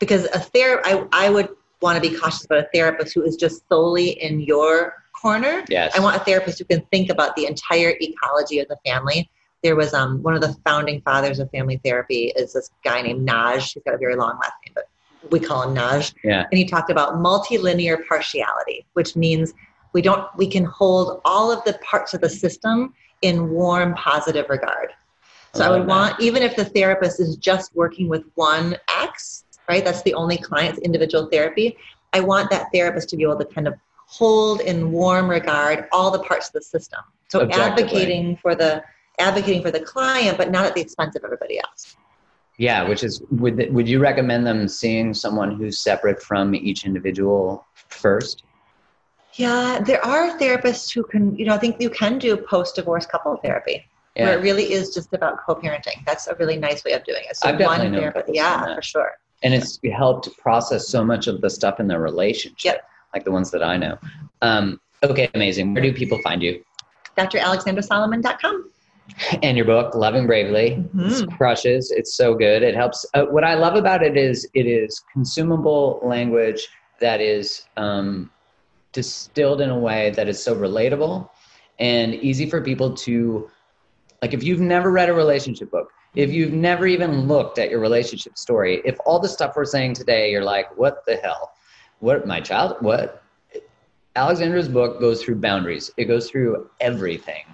because 0.00 0.24
a 0.34 0.40
ther- 0.40 0.82
I, 0.84 1.06
I 1.12 1.30
would 1.30 1.50
want 1.80 2.02
to 2.02 2.10
be 2.10 2.16
cautious 2.16 2.44
about 2.44 2.58
a 2.58 2.68
therapist 2.74 3.14
who 3.14 3.22
is 3.22 3.36
just 3.36 3.62
solely 3.68 4.10
in 4.20 4.40
your 4.40 4.94
corner. 5.20 5.64
Yes. 5.68 5.96
I 5.96 6.00
want 6.00 6.16
a 6.16 6.20
therapist 6.20 6.58
who 6.58 6.64
can 6.64 6.80
think 6.90 7.10
about 7.10 7.36
the 7.36 7.46
entire 7.46 7.94
ecology 8.00 8.58
of 8.58 8.68
the 8.68 8.76
family. 8.84 9.30
There 9.62 9.76
was 9.76 9.92
um, 9.92 10.22
one 10.22 10.34
of 10.34 10.40
the 10.40 10.54
founding 10.64 11.00
fathers 11.02 11.38
of 11.38 11.50
family 11.50 11.80
therapy 11.84 12.32
is 12.36 12.52
this 12.52 12.70
guy 12.84 13.02
named 13.02 13.24
Nagy. 13.24 13.60
He's 13.60 13.82
got 13.84 13.94
a 13.94 13.98
very 13.98 14.16
long 14.16 14.38
last 14.38 14.52
name, 14.64 14.74
but 14.74 14.88
we 15.30 15.40
call 15.40 15.62
him 15.62 15.74
Nagy. 15.74 16.12
Yeah. 16.22 16.44
And 16.50 16.58
he 16.58 16.64
talked 16.64 16.90
about 16.90 17.14
multilinear 17.14 18.06
partiality, 18.06 18.86
which 18.92 19.16
means 19.16 19.54
we 19.92 20.02
don't 20.02 20.28
we 20.36 20.46
can 20.46 20.64
hold 20.64 21.20
all 21.24 21.50
of 21.50 21.64
the 21.64 21.74
parts 21.78 22.14
of 22.14 22.20
the 22.20 22.28
system 22.28 22.94
in 23.22 23.50
warm, 23.50 23.94
positive 23.94 24.46
regard. 24.48 24.92
So 25.54 25.64
I, 25.64 25.66
I 25.66 25.70
would 25.70 25.82
that. 25.82 25.88
want, 25.88 26.20
even 26.20 26.42
if 26.42 26.54
the 26.54 26.64
therapist 26.64 27.20
is 27.20 27.36
just 27.36 27.74
working 27.74 28.08
with 28.08 28.24
one 28.34 28.76
ex, 29.00 29.44
right? 29.68 29.84
That's 29.84 30.02
the 30.02 30.14
only 30.14 30.36
client's 30.38 30.78
individual 30.80 31.28
therapy. 31.30 31.76
I 32.12 32.20
want 32.20 32.50
that 32.50 32.68
therapist 32.72 33.08
to 33.10 33.16
be 33.16 33.24
able 33.24 33.38
to 33.38 33.44
kind 33.44 33.66
of 33.66 33.74
hold 34.06 34.60
in 34.60 34.90
warm 34.90 35.28
regard 35.28 35.88
all 35.92 36.10
the 36.10 36.20
parts 36.20 36.48
of 36.48 36.54
the 36.54 36.62
system. 36.62 37.00
So 37.28 37.48
advocating 37.50 38.38
for 38.40 38.54
the 38.54 38.82
advocating 39.18 39.62
for 39.62 39.70
the 39.70 39.80
client, 39.80 40.38
but 40.38 40.50
not 40.50 40.64
at 40.66 40.74
the 40.74 40.80
expense 40.80 41.16
of 41.16 41.24
everybody 41.24 41.58
else. 41.60 41.96
Yeah, 42.56 42.88
which 42.88 43.04
is 43.04 43.22
would 43.30 43.72
would 43.72 43.88
you 43.88 44.00
recommend 44.00 44.46
them 44.46 44.66
seeing 44.66 45.14
someone 45.14 45.54
who's 45.54 45.80
separate 45.80 46.20
from 46.20 46.54
each 46.54 46.84
individual 46.84 47.64
first? 47.74 48.42
Yeah, 49.34 49.78
there 49.80 50.04
are 50.04 50.36
therapists 50.38 50.92
who 50.92 51.04
can, 51.04 51.36
you 51.36 51.46
know, 51.46 51.54
I 51.54 51.58
think 51.58 51.80
you 51.80 51.90
can 51.90 52.18
do 52.18 52.36
post-divorce 52.36 53.06
couple 53.06 53.36
therapy. 53.36 53.86
Yeah. 54.16 54.24
Where 54.24 54.38
it 54.38 54.42
really 54.42 54.72
is 54.72 54.92
just 54.92 55.14
about 55.14 55.38
co-parenting. 55.46 56.04
That's 56.04 56.26
a 56.26 56.34
really 56.34 56.56
nice 56.56 56.82
way 56.82 56.92
of 56.92 57.04
doing 57.04 57.22
it. 57.30 57.36
So 57.36 57.48
I've 57.48 57.60
one 57.60 57.92
therapist, 57.92 58.34
yeah, 58.34 58.74
for 58.74 58.82
sure. 58.82 59.12
And 59.44 59.54
it's 59.54 59.78
helped 59.94 60.36
process 60.38 60.88
so 60.88 61.04
much 61.04 61.28
of 61.28 61.40
the 61.40 61.50
stuff 61.50 61.78
in 61.78 61.86
their 61.86 62.00
relationship. 62.00 62.64
Yep 62.64 62.84
like 63.14 63.24
the 63.24 63.30
ones 63.30 63.50
that 63.50 63.62
I 63.62 63.76
know. 63.76 63.98
Um, 64.42 64.80
okay, 65.02 65.28
amazing. 65.34 65.74
Where 65.74 65.82
do 65.82 65.92
people 65.92 66.20
find 66.22 66.42
you? 66.42 66.62
dralexandrasolomon.com. 67.16 68.67
And 69.42 69.56
your 69.56 69.66
book, 69.66 69.94
Loving 69.94 70.26
Bravely, 70.26 70.84
mm-hmm. 70.94 71.30
crushes. 71.36 71.90
It's 71.90 72.16
so 72.16 72.34
good. 72.34 72.62
It 72.62 72.74
helps. 72.74 73.06
Uh, 73.14 73.24
what 73.24 73.44
I 73.44 73.54
love 73.54 73.74
about 73.74 74.02
it 74.02 74.16
is 74.16 74.48
it 74.54 74.66
is 74.66 75.02
consumable 75.12 76.00
language 76.02 76.68
that 77.00 77.20
is 77.20 77.66
um, 77.76 78.30
distilled 78.92 79.60
in 79.60 79.70
a 79.70 79.78
way 79.78 80.10
that 80.10 80.28
is 80.28 80.42
so 80.42 80.54
relatable 80.54 81.28
and 81.78 82.14
easy 82.16 82.48
for 82.48 82.60
people 82.60 82.94
to, 82.94 83.50
like, 84.20 84.34
if 84.34 84.42
you've 84.42 84.60
never 84.60 84.90
read 84.90 85.08
a 85.08 85.14
relationship 85.14 85.70
book, 85.70 85.90
if 86.14 86.30
you've 86.30 86.52
never 86.52 86.86
even 86.86 87.26
looked 87.28 87.58
at 87.58 87.70
your 87.70 87.80
relationship 87.80 88.36
story, 88.36 88.82
if 88.84 88.96
all 89.06 89.18
the 89.18 89.28
stuff 89.28 89.54
we're 89.56 89.64
saying 89.64 89.94
today, 89.94 90.30
you're 90.30 90.44
like, 90.44 90.76
what 90.76 91.04
the 91.06 91.16
hell? 91.16 91.52
what 92.00 92.26
my 92.26 92.40
child 92.40 92.76
what 92.80 93.22
alexandra's 94.16 94.68
book 94.68 95.00
goes 95.00 95.22
through 95.22 95.34
boundaries 95.34 95.90
it 95.96 96.04
goes 96.04 96.30
through 96.30 96.68
everything 96.80 97.44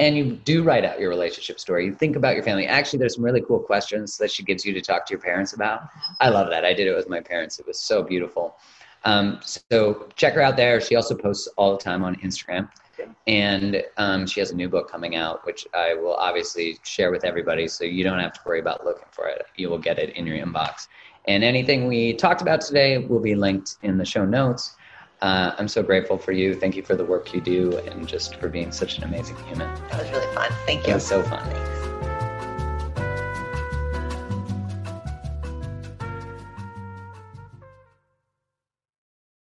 and 0.00 0.16
you 0.16 0.32
do 0.32 0.62
write 0.62 0.84
out 0.84 0.98
your 0.98 1.10
relationship 1.10 1.60
story. 1.60 1.84
You 1.84 1.94
think 1.94 2.16
about 2.16 2.34
your 2.34 2.42
family. 2.42 2.66
Actually 2.66 3.00
there's 3.00 3.14
some 3.16 3.24
really 3.24 3.42
cool 3.42 3.60
questions 3.60 4.16
that 4.16 4.30
she 4.30 4.42
gives 4.42 4.64
you 4.64 4.72
to 4.72 4.80
talk 4.80 5.06
to 5.06 5.12
your 5.12 5.20
parents 5.20 5.52
about. 5.52 5.82
I 6.20 6.30
love 6.30 6.48
that. 6.48 6.64
I 6.64 6.72
did 6.72 6.88
it 6.88 6.96
with 6.96 7.08
my 7.08 7.20
parents. 7.20 7.60
It 7.60 7.66
was 7.66 7.78
so 7.78 8.02
beautiful. 8.02 8.56
Um, 9.04 9.40
so 9.42 10.08
check 10.16 10.34
her 10.34 10.40
out 10.40 10.56
there. 10.56 10.80
She 10.80 10.96
also 10.96 11.14
posts 11.14 11.48
all 11.56 11.72
the 11.72 11.82
time 11.82 12.02
on 12.02 12.16
instagram. 12.16 12.68
And 13.26 13.82
um, 13.98 14.26
she 14.26 14.40
has 14.40 14.50
a 14.50 14.56
new 14.56 14.68
book 14.68 14.90
coming 14.90 15.16
out 15.16 15.46
which 15.46 15.66
i 15.72 15.94
will 15.94 16.14
obviously 16.14 16.78
share 16.82 17.10
with 17.10 17.24
everybody 17.24 17.66
so 17.66 17.82
you 17.84 18.04
don't 18.04 18.18
have 18.18 18.34
to 18.34 18.40
worry 18.44 18.60
about 18.60 18.84
looking 18.84 19.08
for 19.10 19.26
it. 19.28 19.44
You 19.56 19.68
will 19.68 19.78
get 19.78 19.98
it 19.98 20.16
in 20.16 20.26
your 20.26 20.38
inbox. 20.38 20.88
And 21.28 21.44
anything 21.44 21.86
we 21.86 22.14
talked 22.14 22.40
about 22.40 22.62
today 22.62 22.98
will 22.98 23.20
be 23.20 23.34
linked 23.34 23.76
in 23.82 23.98
the 23.98 24.04
show 24.04 24.24
notes. 24.24 24.76
Uh, 25.22 25.54
I'm 25.58 25.68
so 25.68 25.82
grateful 25.82 26.16
for 26.16 26.32
you. 26.32 26.54
Thank 26.54 26.76
you 26.76 26.82
for 26.82 26.96
the 26.96 27.04
work 27.04 27.34
you 27.34 27.40
do 27.40 27.76
and 27.78 28.08
just 28.08 28.36
for 28.36 28.48
being 28.48 28.72
such 28.72 28.98
an 28.98 29.04
amazing 29.04 29.36
human. 29.46 29.68
That 29.90 30.00
was 30.00 30.10
really 30.10 30.34
fun. 30.34 30.50
Thank 30.66 30.86
you. 30.86 30.92
It 30.92 30.94
was 30.94 31.06
so 31.06 31.22
fun. 31.22 31.44
Thanks. 31.50 31.79